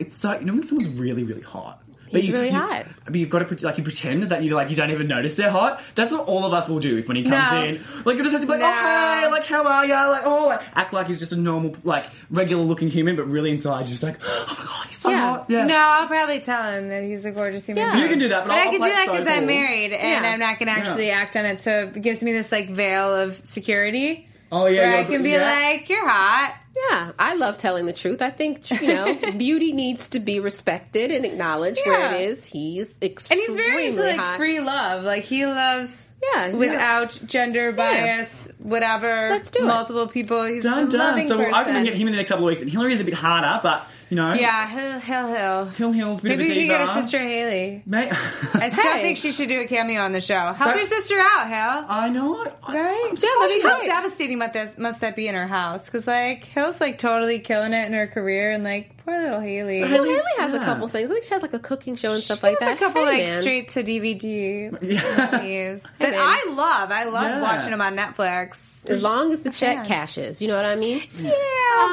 it's 0.00 0.16
so 0.16 0.36
you 0.36 0.46
know 0.46 0.54
when 0.54 0.66
someone's 0.66 0.92
really 0.98 1.22
really 1.22 1.42
hot. 1.42 1.80
But 2.12 2.20
He's 2.22 2.30
you, 2.30 2.34
really 2.34 2.48
you- 2.48 2.54
hot. 2.54 2.86
But 3.04 3.14
you've 3.16 3.30
got 3.30 3.46
to 3.48 3.64
like 3.66 3.78
you 3.78 3.84
pretend 3.84 4.24
that 4.24 4.42
you 4.42 4.54
like 4.54 4.70
you 4.70 4.76
don't 4.76 4.90
even 4.90 5.08
notice 5.08 5.34
they're 5.34 5.50
hot. 5.50 5.80
That's 5.94 6.12
what 6.12 6.26
all 6.26 6.44
of 6.44 6.52
us 6.52 6.68
will 6.68 6.78
do 6.78 6.98
if 6.98 7.08
when 7.08 7.16
he 7.16 7.22
comes 7.22 7.52
No. 7.52 7.62
in. 7.64 7.80
Like 8.04 8.16
you 8.16 8.22
just 8.22 8.32
have 8.32 8.40
to 8.42 8.46
be 8.46 8.52
like, 8.52 8.60
oh, 8.62 8.64
No. 8.64 8.70
oh 8.70 9.20
hey, 9.22 9.30
like 9.30 9.44
how 9.44 9.64
are 9.64 9.86
ya? 9.86 10.08
Like 10.08 10.22
oh, 10.24 10.46
like 10.46 10.62
act 10.74 10.92
like 10.92 11.06
he's 11.06 11.18
just 11.18 11.32
a 11.32 11.36
normal 11.36 11.74
like 11.84 12.06
regular 12.30 12.62
looking 12.64 12.88
human, 12.88 13.16
but 13.16 13.26
really 13.26 13.50
inside 13.50 13.80
you're 13.80 13.88
just 13.90 14.02
like, 14.02 14.18
oh 14.22 14.56
my 14.58 14.64
god, 14.64 14.86
he's 14.88 15.00
so 15.00 15.10
Yeah. 15.10 15.20
hot. 15.20 15.46
Yeah. 15.48 15.64
no, 15.66 15.76
I'll 15.76 16.06
probably 16.06 16.40
tell 16.40 16.62
him 16.72 16.88
that 16.88 17.02
he's 17.02 17.24
a 17.24 17.30
gorgeous 17.30 17.64
human 17.66 17.84
Yeah. 17.84 18.02
You 18.02 18.08
can 18.08 18.18
do 18.18 18.28
that, 18.28 18.44
but, 18.44 18.48
But 18.50 18.58
I 18.58 18.64
can 18.64 18.72
do 18.74 18.78
that 18.80 19.06
so 19.06 19.12
because 19.12 19.28
I'm 19.28 19.38
cool. 19.38 19.46
married 19.46 19.92
and 19.92 20.24
Yeah. 20.24 20.30
I'm 20.32 20.38
not 20.38 20.58
going 20.58 20.66
to 20.72 20.78
actually 20.78 21.10
act 21.10 21.36
on 21.36 21.44
it. 21.46 21.60
So 21.62 21.90
it 21.94 22.02
gives 22.02 22.22
me 22.22 22.32
this 22.32 22.52
like 22.52 22.68
veil 22.70 23.14
of 23.14 23.36
security. 23.36 24.28
Oh 24.50 24.66
yeah, 24.66 24.80
where 24.88 24.98
I 25.00 25.04
can 25.04 25.22
be 25.22 25.38
like, 25.38 25.88
"You're 25.90 26.08
hot." 26.08 26.54
Yeah, 26.90 27.12
I 27.18 27.34
love 27.34 27.56
telling 27.56 27.86
the 27.86 27.92
truth. 27.92 28.22
I 28.22 28.30
think 28.30 28.70
you 28.70 28.86
know, 28.94 29.14
beauty 29.36 29.72
needs 29.72 30.10
to 30.10 30.20
be 30.20 30.38
respected 30.40 31.10
and 31.10 31.24
acknowledged 31.26 31.80
where 31.84 32.12
it 32.14 32.20
is. 32.20 32.44
He's 32.44 32.98
And 33.02 33.18
he's 33.40 33.56
very 33.56 33.86
into 33.88 34.02
like 34.02 34.16
hot. 34.16 34.36
free 34.36 34.60
love. 34.60 35.02
Like 35.04 35.24
he 35.24 35.44
loves 35.46 35.90
Yeah, 36.34 36.46
he's- 36.48 36.56
without 36.58 37.18
gender 37.26 37.72
bias, 37.72 38.48
whatever. 38.58 39.28
Let's 39.30 39.50
do 39.50 39.64
it. 39.64 39.66
multiple 39.66 40.06
people. 40.06 40.44
He's 40.44 40.62
done 40.62 40.86
a 40.86 40.90
done. 40.90 41.00
loving 41.00 41.26
So 41.28 41.36
person. 41.38 41.54
I 41.54 41.64
can 41.64 41.84
get 41.84 41.94
him 41.94 42.06
in 42.06 42.12
the 42.12 42.16
next 42.18 42.28
couple 42.28 42.44
of 42.46 42.50
weeks, 42.52 42.62
and 42.62 42.70
Hilary's 42.70 43.00
a 43.00 43.04
bit 43.04 43.14
harder, 43.14 43.60
but 43.62 43.86
you 44.10 44.16
know, 44.16 44.32
Yeah, 44.34 44.66
Hill 44.68 45.00
Hill 45.00 45.26
Hill. 45.34 45.64
Hill 45.66 45.92
Hill's 45.92 46.20
a 46.20 46.22
bit 46.22 46.28
Maybe 46.38 46.42
of 46.44 46.48
we 46.48 46.52
a 46.52 46.54
could 46.54 46.60
diva. 46.60 46.78
get 46.78 46.88
her 46.88 47.02
sister 47.02 47.18
Haylie. 47.18 47.86
Mate, 47.86 48.08
I 48.12 48.70
still 48.70 48.82
Hey. 48.92 49.02
think 49.02 49.18
she 49.18 49.32
should 49.32 49.48
do 49.48 49.60
a 49.62 49.66
cameo 49.66 50.00
on 50.02 50.12
the 50.12 50.20
show. 50.20 50.38
Help 50.38 50.58
So- 50.58 50.74
your 50.74 50.84
sister 50.84 51.16
out, 51.18 51.48
Hal. 51.48 51.86
I 51.88 52.08
know. 52.08 52.44
I- 52.62 52.74
Right? 52.74 53.08
Yeah, 53.12 53.14
that'd 53.14 53.22
oh, 53.22 53.48
be 53.54 53.60
How 53.68 53.76
great. 53.78 53.86
devastating 53.88 54.38
must 54.38 54.52
that, 54.54 54.78
must 54.78 55.00
that 55.00 55.16
be 55.16 55.28
in 55.28 55.34
her 55.34 55.46
house? 55.46 55.84
Because, 55.86 56.06
like, 56.06 56.44
Hill's, 56.44 56.80
like, 56.80 56.98
totally 56.98 57.38
killing 57.38 57.72
it 57.72 57.86
in 57.86 57.92
her 57.92 58.06
career, 58.06 58.50
and, 58.52 58.64
like, 58.64 58.90
poor 59.08 59.22
little 59.22 59.40
Haylie. 59.40 59.80
Well, 59.90 60.04
Haylie 60.04 60.38
has 60.38 60.52
a 60.54 60.58
couple 60.58 60.86
things. 60.88 61.10
I 61.10 61.12
think 61.14 61.24
she 61.24 61.30
has 61.34 61.40
like 61.42 61.54
a 61.54 61.58
cooking 61.58 61.96
show 61.96 62.12
and 62.12 62.22
stuff 62.22 62.40
She 62.40 62.46
like 62.46 62.58
that. 62.60 62.76
a 62.76 62.78
couple, 62.78 63.00
Hey, 63.02 63.06
like, 63.06 63.24
man. 63.24 63.40
straight 63.40 63.68
to 63.70 63.82
DVD 63.82 64.70
Yeah. 64.82 65.40
movies 65.40 65.82
that 65.98 66.10
man. 66.10 66.14
I 66.16 66.44
love. 66.54 66.90
I 66.92 67.04
love 67.04 67.22
Yeah. 67.24 67.40
watching 67.42 67.70
them 67.70 67.80
on 67.80 67.96
Netflix. 67.96 68.58
As 68.88 69.02
long 69.02 69.32
as 69.32 69.40
the 69.42 69.50
check 69.50 69.86
cashes, 69.86 70.40
you 70.42 70.48
know 70.48 70.56
what 70.56 70.64
I 70.64 70.74
mean? 70.76 71.02
Yeah, 71.18 71.30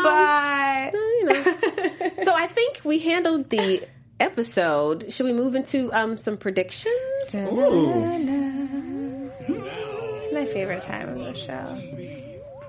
but. 0.03 0.93
you 0.93 1.25
know. 1.25 1.43
so 2.23 2.33
I 2.33 2.47
think 2.47 2.81
we 2.83 2.99
handled 2.99 3.49
the 3.49 3.81
episode. 4.19 5.11
Should 5.11 5.25
we 5.25 5.33
move 5.33 5.55
into 5.55 5.91
um, 5.93 6.15
some 6.17 6.37
predictions? 6.37 6.95
Ooh. 7.33 9.31
It's 9.47 10.33
my 10.33 10.45
favorite 10.45 10.81
time 10.81 11.09
of 11.09 11.17
the 11.19 11.33
show. 11.33 11.79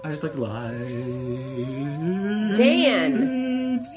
I 0.05 0.11
just 0.11 0.23
like 0.23 0.37
lies. 0.37 0.89
Dan 2.57 3.46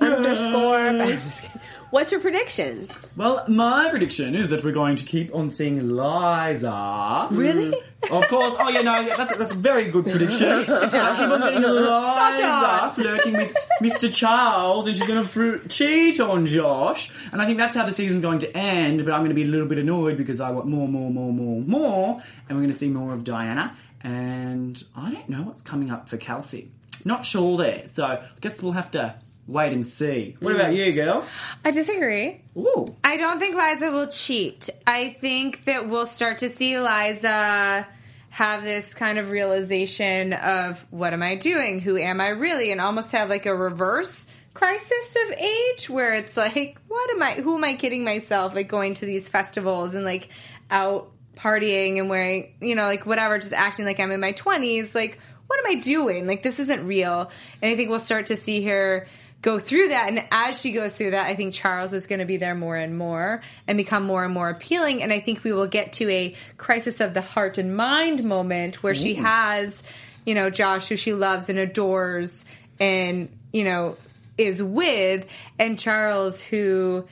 underscore. 0.01 0.77
I'm 0.77 1.07
just 1.07 1.41
kidding. 1.41 1.61
What's 1.91 2.11
your 2.11 2.21
prediction? 2.21 2.87
Well, 3.17 3.45
my 3.47 3.89
prediction 3.89 4.35
is 4.35 4.49
that 4.49 4.63
we're 4.63 4.73
going 4.73 4.97
to 4.97 5.03
keep 5.05 5.33
on 5.33 5.49
seeing 5.49 5.95
Liza. 5.95 7.27
Really? 7.31 7.73
Of 8.11 8.27
course. 8.27 8.55
Oh 8.59 8.69
yeah, 8.69 8.81
no, 8.83 9.03
that's 9.17 9.33
a, 9.33 9.37
that's 9.39 9.51
a 9.51 9.55
very 9.55 9.89
good 9.89 10.05
prediction. 10.05 10.49
I 10.69 10.87
keep 10.87 11.31
on 11.31 11.41
getting 11.41 11.63
Liza 11.63 12.91
flirting 12.93 13.33
with 13.33 13.55
Mr. 13.81 14.13
Charles, 14.13 14.85
and 14.85 14.95
she's 14.95 15.07
going 15.07 15.23
to 15.23 15.27
fru- 15.27 15.67
cheat 15.67 16.19
on 16.19 16.45
Josh. 16.45 17.11
And 17.31 17.41
I 17.41 17.47
think 17.47 17.57
that's 17.57 17.75
how 17.75 17.87
the 17.87 17.91
season's 17.91 18.21
going 18.21 18.39
to 18.39 18.55
end. 18.55 19.03
But 19.03 19.11
I'm 19.13 19.21
going 19.21 19.29
to 19.29 19.35
be 19.35 19.43
a 19.43 19.47
little 19.47 19.67
bit 19.67 19.79
annoyed 19.79 20.15
because 20.15 20.39
I 20.39 20.51
want 20.51 20.67
more, 20.67 20.87
more, 20.87 21.09
more, 21.09 21.33
more, 21.33 21.61
more, 21.61 22.21
and 22.47 22.57
we're 22.57 22.61
going 22.61 22.71
to 22.71 22.77
see 22.77 22.89
more 22.89 23.13
of 23.13 23.23
Diana. 23.23 23.75
And 24.01 24.81
I 24.95 25.11
don't 25.11 25.27
know 25.27 25.41
what's 25.41 25.61
coming 25.61 25.89
up 25.89 26.07
for 26.07 26.17
Kelsey. 26.17 26.71
Not 27.03 27.25
sure 27.25 27.57
there. 27.57 27.87
So 27.87 28.03
I 28.05 28.27
guess 28.41 28.61
we'll 28.61 28.73
have 28.73 28.91
to 28.91 29.15
wait 29.49 29.73
and 29.73 29.85
see. 29.85 30.37
What 30.39 30.55
about 30.55 30.71
mm. 30.71 30.75
you, 30.75 30.93
girl? 30.93 31.25
I 31.65 31.71
disagree. 31.71 32.41
Ooh. 32.55 32.95
I 33.03 33.17
don't 33.17 33.39
think 33.39 33.55
Liza 33.55 33.91
will 33.91 34.07
cheat. 34.07 34.69
I 34.85 35.09
think 35.19 35.65
that 35.65 35.89
we'll 35.89 36.05
start 36.05 36.39
to 36.39 36.49
see 36.49 36.79
Liza 36.79 37.87
have 38.29 38.63
this 38.63 38.93
kind 38.93 39.17
of 39.17 39.31
realization 39.31 40.33
of 40.33 40.85
what 40.91 41.13
am 41.13 41.23
I 41.23 41.35
doing? 41.35 41.79
Who 41.79 41.97
am 41.97 42.21
I 42.21 42.29
really? 42.29 42.71
And 42.71 42.79
almost 42.79 43.11
have 43.13 43.27
like 43.29 43.47
a 43.47 43.55
reverse 43.55 44.27
crisis 44.53 45.15
of 45.27 45.37
age 45.37 45.89
where 45.89 46.13
it's 46.13 46.37
like, 46.37 46.77
what 46.87 47.09
am 47.09 47.23
I, 47.23 47.33
who 47.33 47.57
am 47.57 47.63
I 47.63 47.73
kidding 47.73 48.03
myself? 48.03 48.53
Like 48.53 48.67
going 48.67 48.93
to 48.95 49.05
these 49.05 49.27
festivals 49.27 49.95
and 49.95 50.05
like 50.05 50.29
out 50.69 51.11
partying 51.35 51.97
and 51.97 52.07
wearing, 52.07 52.53
you 52.61 52.75
know, 52.75 52.85
like 52.85 53.05
whatever, 53.05 53.39
just 53.39 53.53
acting 53.53 53.85
like 53.85 53.99
I'm 53.99 54.11
in 54.11 54.19
my 54.19 54.33
20s. 54.33 54.93
Like, 54.93 55.17
what 55.47 55.59
am 55.59 55.65
I 55.65 55.81
doing? 55.81 56.27
Like, 56.27 56.43
this 56.43 56.59
isn't 56.59 56.85
real. 56.85 57.31
And 57.61 57.71
I 57.71 57.75
think 57.75 57.89
we'll 57.89 57.97
start 57.97 58.27
to 58.27 58.35
see 58.35 58.63
her 58.65 59.07
go 59.41 59.59
through 59.59 59.89
that. 59.89 60.09
And 60.09 60.25
as 60.31 60.59
she 60.59 60.71
goes 60.71 60.93
through 60.93 61.11
that, 61.11 61.25
I 61.25 61.35
think 61.35 61.53
Charles 61.53 61.93
is 61.93 62.07
going 62.07 62.19
to 62.19 62.25
be 62.25 62.37
there 62.37 62.55
more 62.55 62.75
and 62.75 62.97
more 62.97 63.41
and 63.67 63.77
become 63.77 64.03
more 64.03 64.23
and 64.23 64.33
more 64.33 64.49
appealing. 64.49 65.01
And 65.01 65.13
I 65.13 65.19
think 65.19 65.43
we 65.43 65.53
will 65.53 65.67
get 65.67 65.93
to 65.93 66.09
a 66.09 66.35
crisis 66.57 66.99
of 66.99 67.13
the 67.13 67.21
heart 67.21 67.57
and 67.57 67.75
mind 67.75 68.23
moment 68.23 68.83
where 68.83 68.95
she 68.95 69.15
has, 69.15 69.81
you 70.25 70.35
know, 70.35 70.49
Josh, 70.49 70.87
who 70.87 70.97
she 70.97 71.13
loves 71.13 71.49
and 71.49 71.57
adores 71.57 72.43
and, 72.79 73.29
you 73.53 73.63
know, 73.63 73.97
is 74.37 74.61
with, 74.61 75.25
and 75.57 75.77
Charles, 75.77 76.41
who 76.41 77.07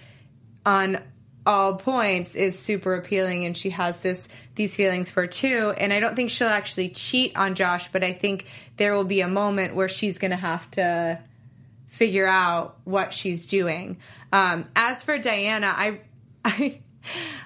on 0.66 1.02
all 1.46 1.76
points 1.76 2.36
is 2.36 2.60
super 2.60 2.96
appealing 2.96 3.46
and 3.46 3.58
she 3.58 3.70
has 3.70 3.98
this 4.00 4.28
these 4.56 4.76
feelings 4.76 5.10
for 5.10 5.26
too 5.26 5.74
and 5.78 5.94
i 5.94 6.00
don't 6.02 6.14
think 6.14 6.30
she'll 6.30 6.50
actually 6.50 6.90
cheat 6.90 7.38
on 7.38 7.56
josh 7.56 7.90
but 7.94 8.04
i 8.04 8.12
think 8.12 8.46
there 8.76 8.94
will 8.94 9.06
be 9.06 9.22
a 9.22 9.30
moment 9.30 9.74
where 9.74 9.88
she's 9.88 10.18
gonna 10.18 10.36
have 10.36 10.70
to 10.72 11.18
figure 11.98 12.28
out 12.28 12.78
what 12.84 13.14
she's 13.14 13.48
doing 13.48 13.98
um, 14.32 14.66
as 14.76 15.02
for 15.04 15.18
diana 15.18 15.74
i 15.76 16.00
i 16.46 16.80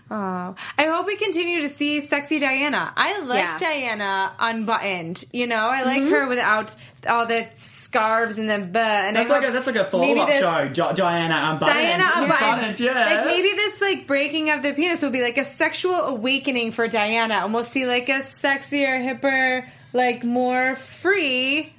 Oh, 0.10 0.56
I 0.78 0.86
hope 0.88 1.06
we 1.06 1.18
continue 1.18 1.62
to 1.62 1.70
see 1.70 2.02
sexy 2.02 2.40
Diana. 2.40 2.92
I 2.98 3.20
like 3.20 3.38
Yeah. 3.44 3.60
Diana 3.60 4.34
unbuttoned. 4.40 5.24
You 5.32 5.46
know, 5.46 5.56
I 5.56 5.84
like 5.84 6.02
her 6.10 6.28
without 6.28 6.74
all 7.08 7.28
the 7.28 7.48
scarves 7.82 8.40
and 8.40 8.50
the 8.50 8.58
buh. 8.58 8.80
And 8.80 9.16
That's 9.16 9.30
I 9.30 9.40
like 9.40 9.48
a 9.50 9.52
that's 9.52 9.68
like 9.68 9.76
a 9.76 9.84
maybe 9.84 9.92
follow 9.92 10.18
up 10.24 10.28
this- 10.30 10.40
show. 10.40 10.68
Di- 10.68 10.94
Diana 10.94 11.52
unbuttoned. 11.54 11.78
Diana 11.80 12.04
unbuttoned. 12.16 12.80
Yeah. 12.80 12.94
Like 13.06 13.26
maybe 13.28 13.50
this 13.50 13.80
like 13.82 14.08
breaking 14.08 14.50
of 14.50 14.64
the 14.64 14.74
penis 14.74 15.04
will 15.04 15.12
be 15.12 15.22
like 15.22 15.38
a 15.38 15.46
sexual 15.46 15.94
awakening 15.96 16.72
for 16.72 16.88
Diana, 16.88 17.36
and 17.36 17.54
we'll 17.54 17.64
see 17.64 17.86
like 17.86 18.10
a 18.10 18.22
sexier, 18.44 19.00
hipper, 19.00 19.68
like 19.94 20.24
more 20.24 20.76
free, 20.76 21.72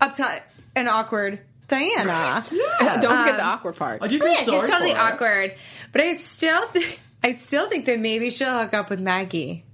uptight 0.00 0.40
and 0.74 0.88
awkward 0.88 1.40
Diana. 1.68 2.46
Yeah. 2.50 3.00
Don't 3.00 3.18
forget 3.18 3.36
the 3.36 3.44
um, 3.44 3.50
awkward 3.54 3.76
part. 3.76 4.02
I 4.02 4.06
do 4.08 4.18
feel 4.18 4.28
oh, 4.28 4.30
yeah, 4.32 4.42
sorry 4.44 4.60
she's 4.60 4.68
totally 4.68 4.90
for 4.92 4.96
her. 4.98 5.02
awkward, 5.14 5.54
but 5.92 6.00
I 6.00 6.16
still 6.18 6.66
think 6.68 7.00
I 7.24 7.34
still 7.34 7.68
think 7.68 7.86
that 7.86 7.98
maybe 7.98 8.30
she'll 8.30 8.58
hook 8.58 8.74
up 8.74 8.90
with 8.90 9.00
Maggie. 9.00 9.64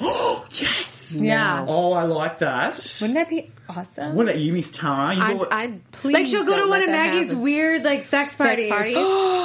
Oh 0.00 0.46
Yes. 0.50 1.12
Yeah, 1.14 1.66
Oh, 1.68 1.92
I 1.92 2.04
like 2.04 2.38
that. 2.38 2.96
wouldn't 3.00 3.18
that 3.18 3.28
be 3.28 3.50
awesome? 3.68 4.14
What 4.14 4.22
about 4.28 4.38
you, 4.38 4.54
Miss 4.54 4.70
Tara? 4.70 5.14
You 5.14 5.22
I'd, 5.22 5.42
I 5.50 5.78
please 5.92 6.14
like 6.14 6.26
she'll 6.26 6.44
go 6.44 6.62
to 6.64 6.70
one 6.70 6.82
of 6.82 6.88
Maggie's 6.88 7.28
happen. 7.28 7.42
weird 7.42 7.84
like 7.84 8.04
sex 8.04 8.34
parties. 8.36 8.70
parties? 8.70 8.96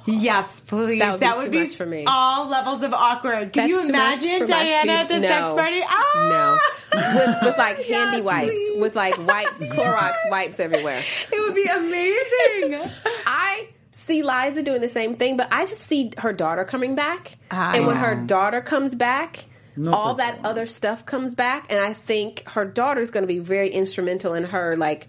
yes, 0.06 0.60
please. 0.66 0.98
That 1.00 1.36
would 1.36 1.50
be 1.50 1.58
too 1.58 1.64
much 1.66 1.76
for 1.76 1.86
me. 1.86 2.04
all 2.06 2.48
levels 2.48 2.82
of 2.82 2.92
awkward. 2.94 3.52
Can 3.52 3.68
That's 3.68 3.68
you 3.68 3.88
imagine 3.88 4.46
Diana 4.46 4.92
at 4.92 5.08
the 5.08 5.14
feet. 5.14 5.22
sex 5.24 5.42
party? 5.44 5.80
Ah! 5.84 6.58
No, 6.92 7.18
with, 7.18 7.36
with 7.42 7.58
like 7.58 7.76
handy 7.86 8.16
Yes, 8.18 8.24
wipes, 8.24 8.50
please. 8.50 8.80
with 8.80 8.96
like 8.96 9.18
wipes, 9.26 9.58
Clorox 9.58 10.14
wipes 10.30 10.60
everywhere. 10.60 11.02
It 11.32 11.40
would 11.40 11.54
be 11.54 11.64
amazing. 11.64 12.90
I 13.26 13.68
see 13.92 14.22
Liza 14.22 14.62
doing 14.62 14.80
the 14.80 14.88
same 14.88 15.16
thing, 15.16 15.36
but 15.36 15.52
I 15.52 15.64
just 15.66 15.82
see 15.82 16.12
her 16.18 16.32
daughter 16.32 16.64
coming 16.64 16.94
back, 16.94 17.32
I 17.50 17.76
and 17.76 17.86
when 17.86 17.96
her 17.96 18.14
daughter 18.14 18.60
comes 18.60 18.94
back. 18.94 19.44
Not 19.76 19.94
all 19.94 20.14
the 20.14 20.22
that 20.24 20.40
other 20.44 20.66
stuff 20.66 21.06
comes 21.06 21.36
back, 21.36 21.66
and 21.70 21.78
I 21.78 21.92
think 21.92 22.42
her 22.48 22.64
daughter's 22.64 23.10
going 23.12 23.22
to 23.22 23.28
be 23.28 23.38
very 23.38 23.68
instrumental 23.70 24.34
in 24.34 24.44
her 24.44 24.76
like 24.76 25.06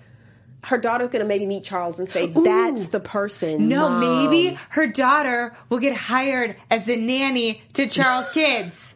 her 0.64 0.78
daughter's 0.78 1.10
going 1.10 1.22
to 1.22 1.28
maybe 1.28 1.46
meet 1.46 1.64
Charles 1.64 2.00
and 2.00 2.10
say, 2.10 2.28
"That's 2.28 2.88
the 2.88 3.00
person." 3.00 3.68
No, 3.70 3.90
Mom." 3.90 4.00
maybe 4.32 4.58
her 4.70 4.88
daughter 4.88 5.56
will 5.70 5.80
get 5.80 5.96
hired 5.96 6.56
as 6.70 6.86
the 6.86 6.98
nanny 6.98 7.62
to 7.74 7.88
Charles' 7.88 8.30
kids. 8.34 8.96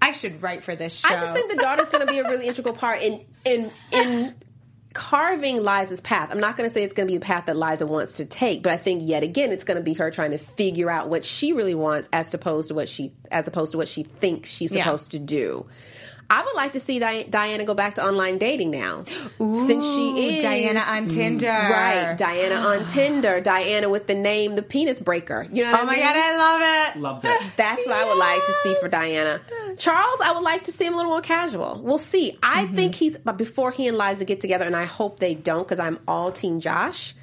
I 0.00 0.12
should 0.12 0.42
write 0.42 0.64
for 0.64 0.74
this 0.74 0.96
show. 0.96 1.08
I 1.08 1.16
just 1.18 1.32
think 1.32 1.50
the 1.50 1.56
daughter's 1.58 1.88
going 1.90 2.04
to 2.06 2.12
be 2.12 2.18
a 2.18 2.24
really 2.24 2.48
integral 2.48 2.74
part 2.74 3.02
in 3.02 3.24
in 3.44 3.70
in 3.92 4.34
carving 4.94 5.62
Liza's 5.62 6.00
path. 6.00 6.28
I'm 6.30 6.40
not 6.40 6.56
going 6.56 6.68
to 6.68 6.72
say 6.74 6.82
it's 6.82 6.92
going 6.92 7.06
to 7.08 7.12
be 7.12 7.18
the 7.18 7.24
path 7.24 7.46
that 7.46 7.56
Liza 7.56 7.86
wants 7.86 8.18
to 8.18 8.24
take, 8.26 8.62
but 8.62 8.72
I 8.72 8.76
think 8.76 9.02
yet 9.04 9.22
again 9.22 9.52
it's 9.52 9.64
going 9.64 9.78
to 9.78 9.82
be 9.82 9.94
her 9.94 10.10
trying 10.10 10.32
to 10.32 10.38
figure 10.38 10.90
out 10.90 11.08
what 11.08 11.24
she 11.24 11.52
really 11.52 11.74
wants 11.74 12.08
as 12.12 12.32
opposed 12.34 12.68
to 12.68 12.74
what 12.74 12.88
she 12.88 13.12
as 13.30 13.46
opposed 13.48 13.72
to 13.72 13.78
what 13.78 13.88
she 13.88 14.02
thinks 14.02 14.50
she's 14.50 14.70
Yeah. 14.72 14.84
supposed 14.84 15.12
to 15.12 15.18
do. 15.18 15.66
I 16.32 16.42
would 16.42 16.54
like 16.54 16.72
to 16.72 16.80
see 16.80 16.98
Di- 16.98 17.24
Diana 17.24 17.64
go 17.64 17.74
back 17.74 17.96
to 17.96 18.06
online 18.06 18.38
dating 18.38 18.70
now, 18.70 19.04
since 19.04 19.84
she 19.84 20.38
is 20.38 20.42
Diana 20.42 20.80
on 20.80 21.10
mm, 21.10 21.12
Tinder. 21.12 21.46
Right, 21.46 22.16
Diana 22.16 22.54
on 22.54 22.86
Tinder, 22.88 23.42
Diana 23.42 23.90
with 23.90 24.06
the 24.06 24.14
name 24.14 24.54
the 24.54 24.62
penis 24.62 24.98
breaker. 24.98 25.46
You 25.52 25.62
know 25.62 25.72
what 25.72 25.80
Oh 25.80 25.82
I 25.82 25.84
my 25.84 25.92
mean? 25.92 26.00
god, 26.00 26.16
I 26.16 26.36
love 26.38 26.96
it. 26.96 27.00
Loves 27.02 27.24
it. 27.26 27.42
That's 27.58 27.86
what 27.86 27.94
I 27.94 28.08
would 28.08 28.16
like 28.16 28.40
to 28.46 28.54
see 28.62 28.74
for 28.80 28.88
Diana. 28.88 29.42
Charles, 29.76 30.20
I 30.24 30.32
would 30.32 30.42
like 30.42 30.64
to 30.64 30.72
see 30.72 30.86
him 30.86 30.94
a 30.94 30.96
little 30.96 31.12
more 31.12 31.20
casual. 31.20 31.82
We'll 31.84 31.98
see. 31.98 32.38
I 32.42 32.64
mm-hmm. 32.64 32.76
think 32.76 32.94
he's, 32.94 33.18
but 33.18 33.36
before 33.36 33.70
he 33.70 33.86
and 33.86 33.98
Liza 33.98 34.24
get 34.24 34.40
together, 34.40 34.64
and 34.64 34.74
I 34.74 34.86
hope 34.86 35.20
they 35.20 35.34
don't 35.34 35.64
because 35.64 35.80
I'm 35.80 35.98
all 36.08 36.32
Team 36.32 36.60
Josh, 36.60 37.14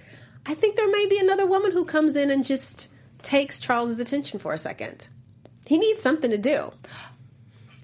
I 0.46 0.54
think 0.54 0.76
there 0.76 0.88
may 0.88 1.08
be 1.08 1.18
another 1.18 1.48
woman 1.48 1.72
who 1.72 1.84
comes 1.84 2.16
in 2.16 2.30
and 2.30 2.46
just 2.46 2.90
takes 3.24 3.60
Charles's 3.60 4.00
attention 4.00 4.38
for 4.38 4.54
a 4.54 4.60
second. 4.60 5.10
He 5.66 5.80
needs 5.80 6.00
something 6.00 6.30
to 6.30 6.38
do. 6.38 6.72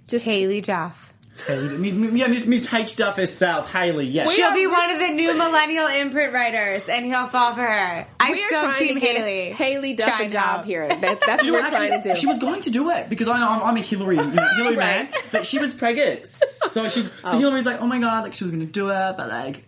Just 0.08 0.24
Haylie 0.24 0.64
Duff. 0.64 1.05
Haylie, 1.48 1.74
m- 1.74 2.04
m- 2.06 2.18
yeah, 2.18 2.28
Miss 2.28 2.46
Miss 2.48 2.74
H 2.74 2.96
Duff 2.96 3.18
herself, 3.18 3.70
Haylie. 3.72 4.12
Yeah, 4.12 4.26
She'll 4.30 4.54
be 4.54 4.68
one 4.68 4.90
of 4.90 5.00
the 5.00 5.10
new 5.10 5.38
millennial 5.38 5.88
imprint 5.88 6.34
writers, 6.34 6.84
and 6.88 7.06
he'll 7.06 7.28
fall 7.28 7.54
for 7.54 7.62
her. 7.62 8.08
I 8.20 8.32
We 8.32 8.42
are 8.44 8.48
still 8.48 8.62
trying 8.62 8.78
team 8.80 8.94
to 8.96 9.00
get 9.02 9.22
Haylie. 9.22 9.54
Haylie 9.54 9.98
Duff 9.98 10.20
a 10.22 10.30
job 10.30 10.60
out. 10.60 10.66
here. 10.66 10.88
That's, 10.88 11.26
that's 11.26 11.44
You 11.44 11.54
what 11.54 11.64
we're 11.66 11.70
trying 11.70 12.02
to 12.02 12.10
do. 12.10 12.16
She 12.16 12.26
was 12.28 12.40
going 12.40 12.62
to 12.62 12.72
do 12.72 12.90
it 12.90 13.10
because 13.10 13.28
I 13.28 13.40
know 13.40 13.50
I'm, 13.50 13.62
I'm 13.64 13.78
a 13.78 13.82
Hilary, 13.82 14.16
you 14.16 14.26
know, 14.26 14.48
Hilary 14.56 14.76
man, 14.78 15.10
but 15.32 15.46
she 15.46 15.60
was 15.60 15.74
pregnant. 15.74 16.26
So 16.72 16.88
she, 16.88 17.04
so 17.04 17.10
oh. 17.26 17.38
Hilary's 17.38 17.66
like, 17.66 17.82
oh 17.82 17.88
my 17.88 18.00
god, 18.00 18.24
like 18.24 18.34
she 18.34 18.46
was 18.46 18.52
going 18.52 18.66
to 18.66 18.72
do 18.72 18.90
it, 18.90 19.18
but 19.18 19.28
like 19.28 19.65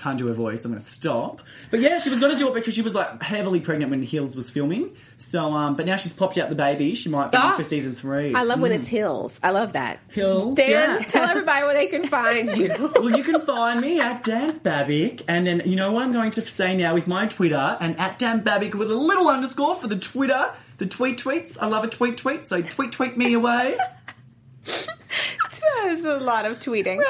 can't 0.00 0.18
do 0.18 0.26
her 0.26 0.32
voice. 0.32 0.64
I'm 0.64 0.72
going 0.72 0.82
to 0.82 0.88
stop. 0.88 1.42
But 1.70 1.80
yeah, 1.80 1.98
she 1.98 2.08
was 2.08 2.18
going 2.18 2.32
to 2.32 2.38
do 2.38 2.48
it 2.48 2.54
because 2.54 2.74
she 2.74 2.82
was 2.82 2.94
like 2.94 3.22
heavily 3.22 3.60
pregnant 3.60 3.90
when 3.90 4.02
Hills 4.02 4.34
was 4.34 4.50
filming. 4.50 4.96
So, 5.18 5.52
um, 5.52 5.76
but 5.76 5.84
now 5.84 5.96
she's 5.96 6.12
popped 6.12 6.38
out 6.38 6.48
the 6.48 6.54
baby. 6.54 6.94
She 6.94 7.10
might 7.10 7.30
be 7.30 7.36
in 7.36 7.56
for 7.56 7.62
season 7.62 7.94
three. 7.94 8.34
I 8.34 8.42
love 8.42 8.60
when 8.60 8.72
it's 8.72 8.86
Hills. 8.88 9.38
I 9.42 9.50
love 9.50 9.74
that. 9.74 10.00
Hills, 10.08 10.56
Dan, 10.56 10.70
yeah. 10.70 10.98
tell 11.08 11.28
everybody 11.28 11.64
where 11.64 11.74
they 11.74 11.86
can 11.86 12.08
find 12.08 12.56
you. 12.56 12.74
well, 12.94 13.16
you 13.16 13.22
can 13.22 13.40
find 13.42 13.80
me 13.80 14.00
at 14.00 14.24
Dan 14.24 14.60
Babic, 14.60 15.22
and 15.28 15.46
then 15.46 15.62
you 15.66 15.76
know 15.76 15.92
what 15.92 16.02
I'm 16.02 16.12
going 16.12 16.30
to 16.32 16.46
say 16.46 16.76
now 16.76 16.94
with 16.94 17.06
my 17.06 17.26
Twitter, 17.26 17.76
and 17.80 17.98
at 18.00 18.18
Dan 18.18 18.42
Babic 18.42 18.74
with 18.74 18.90
a 18.90 18.96
little 18.96 19.28
underscore 19.28 19.76
for 19.76 19.86
the 19.86 19.98
Twitter, 19.98 20.50
the 20.78 20.86
tweet 20.86 21.18
tweets. 21.18 21.58
I 21.60 21.66
love 21.66 21.84
a 21.84 21.88
tweet 21.88 22.16
tweet, 22.16 22.44
so 22.44 22.62
tweet 22.62 22.92
tweet 22.92 23.16
me 23.16 23.34
away. 23.34 23.76
There's 25.82 26.04
a 26.04 26.18
lot 26.18 26.46
of 26.46 26.58
tweeting. 26.58 27.02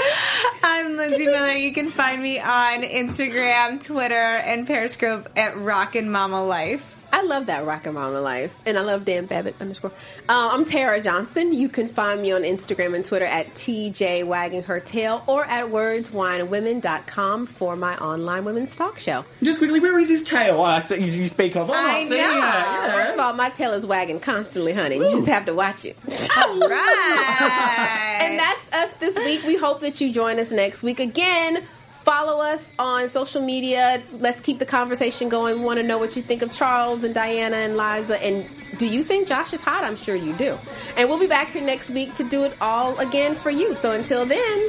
I'm 0.63 0.97
Lindsey 0.97 1.27
Miller. 1.27 1.53
You 1.53 1.73
can 1.73 1.91
find 1.91 2.23
me 2.23 2.39
on 2.39 2.83
Instagram, 2.83 3.81
Twitter, 3.81 4.15
and 4.15 4.67
Periscope 4.67 5.29
at 5.37 5.57
Rockin' 5.57 6.11
Mama 6.11 6.45
Life. 6.45 6.97
I 7.13 7.23
love 7.23 7.47
that 7.47 7.65
Rockin' 7.67 7.95
Mama 7.95 8.21
life, 8.21 8.57
and 8.65 8.79
I 8.79 8.83
love 8.83 9.05
Dan 9.05 9.27
Babic 9.29 9.55
underscore. 9.61 9.91
Uh, 10.29 10.51
I'm 10.53 10.65
Tara 10.65 11.01
Johnson. 11.03 11.53
You 11.53 11.69
can 11.69 11.89
find 11.89 12.23
me 12.23 12.33
on 12.33 12.43
Instagram 12.43 12.95
and 12.95 13.05
Twitter 13.05 13.25
at 13.27 13.55
TJ 13.55 14.25
Wagging 14.25 14.63
Her 14.63 14.81
Tail 14.81 15.23
or 15.27 15.45
at 15.45 15.67
wordswinewomen.com 15.67 17.47
for 17.47 17.77
my 17.77 17.97
online 17.99 18.45
women's 18.45 18.77
talk 18.77 18.99
show. 18.99 19.25
Just 19.43 19.59
quickly, 19.59 19.81
where 19.81 19.99
is 19.99 20.09
his 20.09 20.23
tail? 20.23 20.63
I 20.63 20.81
see 20.81 21.01
you 21.03 21.25
speak 21.27 21.57
of. 21.57 21.71
I'm 21.71 21.77
I 21.77 22.05
know. 22.05 22.15
it. 22.15 22.19
Yeah. 22.19 22.93
First 22.93 23.13
of 23.15 23.21
all, 23.21 23.33
my 23.35 23.51
tail 23.51 23.73
is 23.73 23.85
wagging 23.85 24.21
constantly, 24.21 24.73
honey. 24.73 24.97
You 24.97 25.11
just 25.11 25.27
have 25.27 25.47
to 25.47 25.55
watch 25.55 25.85
it. 25.85 25.97
all 26.37 26.59
right. 26.69 28.07
And 28.21 28.39
that's 28.39 28.73
us 28.73 28.93
this 29.01 29.17
week. 29.17 29.43
We 29.45 29.57
hope 29.57 29.81
that 29.81 30.01
you 30.01 30.13
join 30.13 30.39
us 30.39 30.51
next 30.51 30.83
week. 30.83 31.01
Again, 31.01 31.67
follow 32.03 32.41
us 32.41 32.73
on 32.79 33.09
social 33.09 33.43
media. 33.43 34.03
Let's 34.13 34.41
keep 34.41 34.59
the 34.59 34.67
conversation 34.67 35.29
going. 35.29 35.59
We 35.59 35.65
want 35.65 35.79
to 35.79 35.87
know 35.87 35.99
what 35.99 36.17
you 36.17 36.23
think 36.23 36.43
of 36.43 36.53
Charles 36.53 37.05
and 37.05 37.15
Diana 37.15 37.57
and 37.57 37.77
Liza. 37.77 38.23
And 38.23 38.49
do 38.79 38.87
you 38.87 39.03
think 39.03 39.29
Josh 39.29 39.53
is 39.53 39.63
hot? 39.63 39.85
I'm 39.85 39.97
sure 39.97 40.17
you 40.17 40.33
do. 40.35 40.59
And 40.97 41.09
we'll 41.09 41.21
be 41.21 41.27
back 41.27 41.51
here 41.51 41.63
next 41.63 41.91
week 41.91 42.15
to 42.17 42.25
do 42.25 42.45
it 42.45 42.55
all 42.61 42.99
again 42.99 43.35
for 43.35 43.51
you. 43.51 43.77
So 43.77 43.93
until 43.93 44.27
then, 44.27 44.69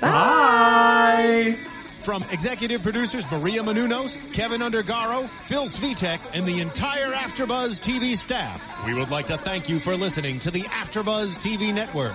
Bye. 0.00 1.56
From 2.00 2.24
executive 2.30 2.82
producers 2.82 3.30
Maria 3.30 3.62
Menounos, 3.62 4.18
Kevin 4.32 4.62
Undergaro, 4.62 5.28
Phil 5.44 5.64
Svitek, 5.64 6.20
and 6.32 6.46
the 6.46 6.60
entire 6.60 7.12
AfterBuzz 7.12 7.78
TV 7.78 8.16
staff, 8.16 8.66
we 8.86 8.94
would 8.94 9.10
like 9.10 9.26
to 9.26 9.36
thank 9.36 9.68
you 9.68 9.78
for 9.78 9.96
listening 9.96 10.38
to 10.40 10.50
the 10.50 10.62
AfterBuzz 10.62 11.36
TV 11.38 11.74
network. 11.74 12.14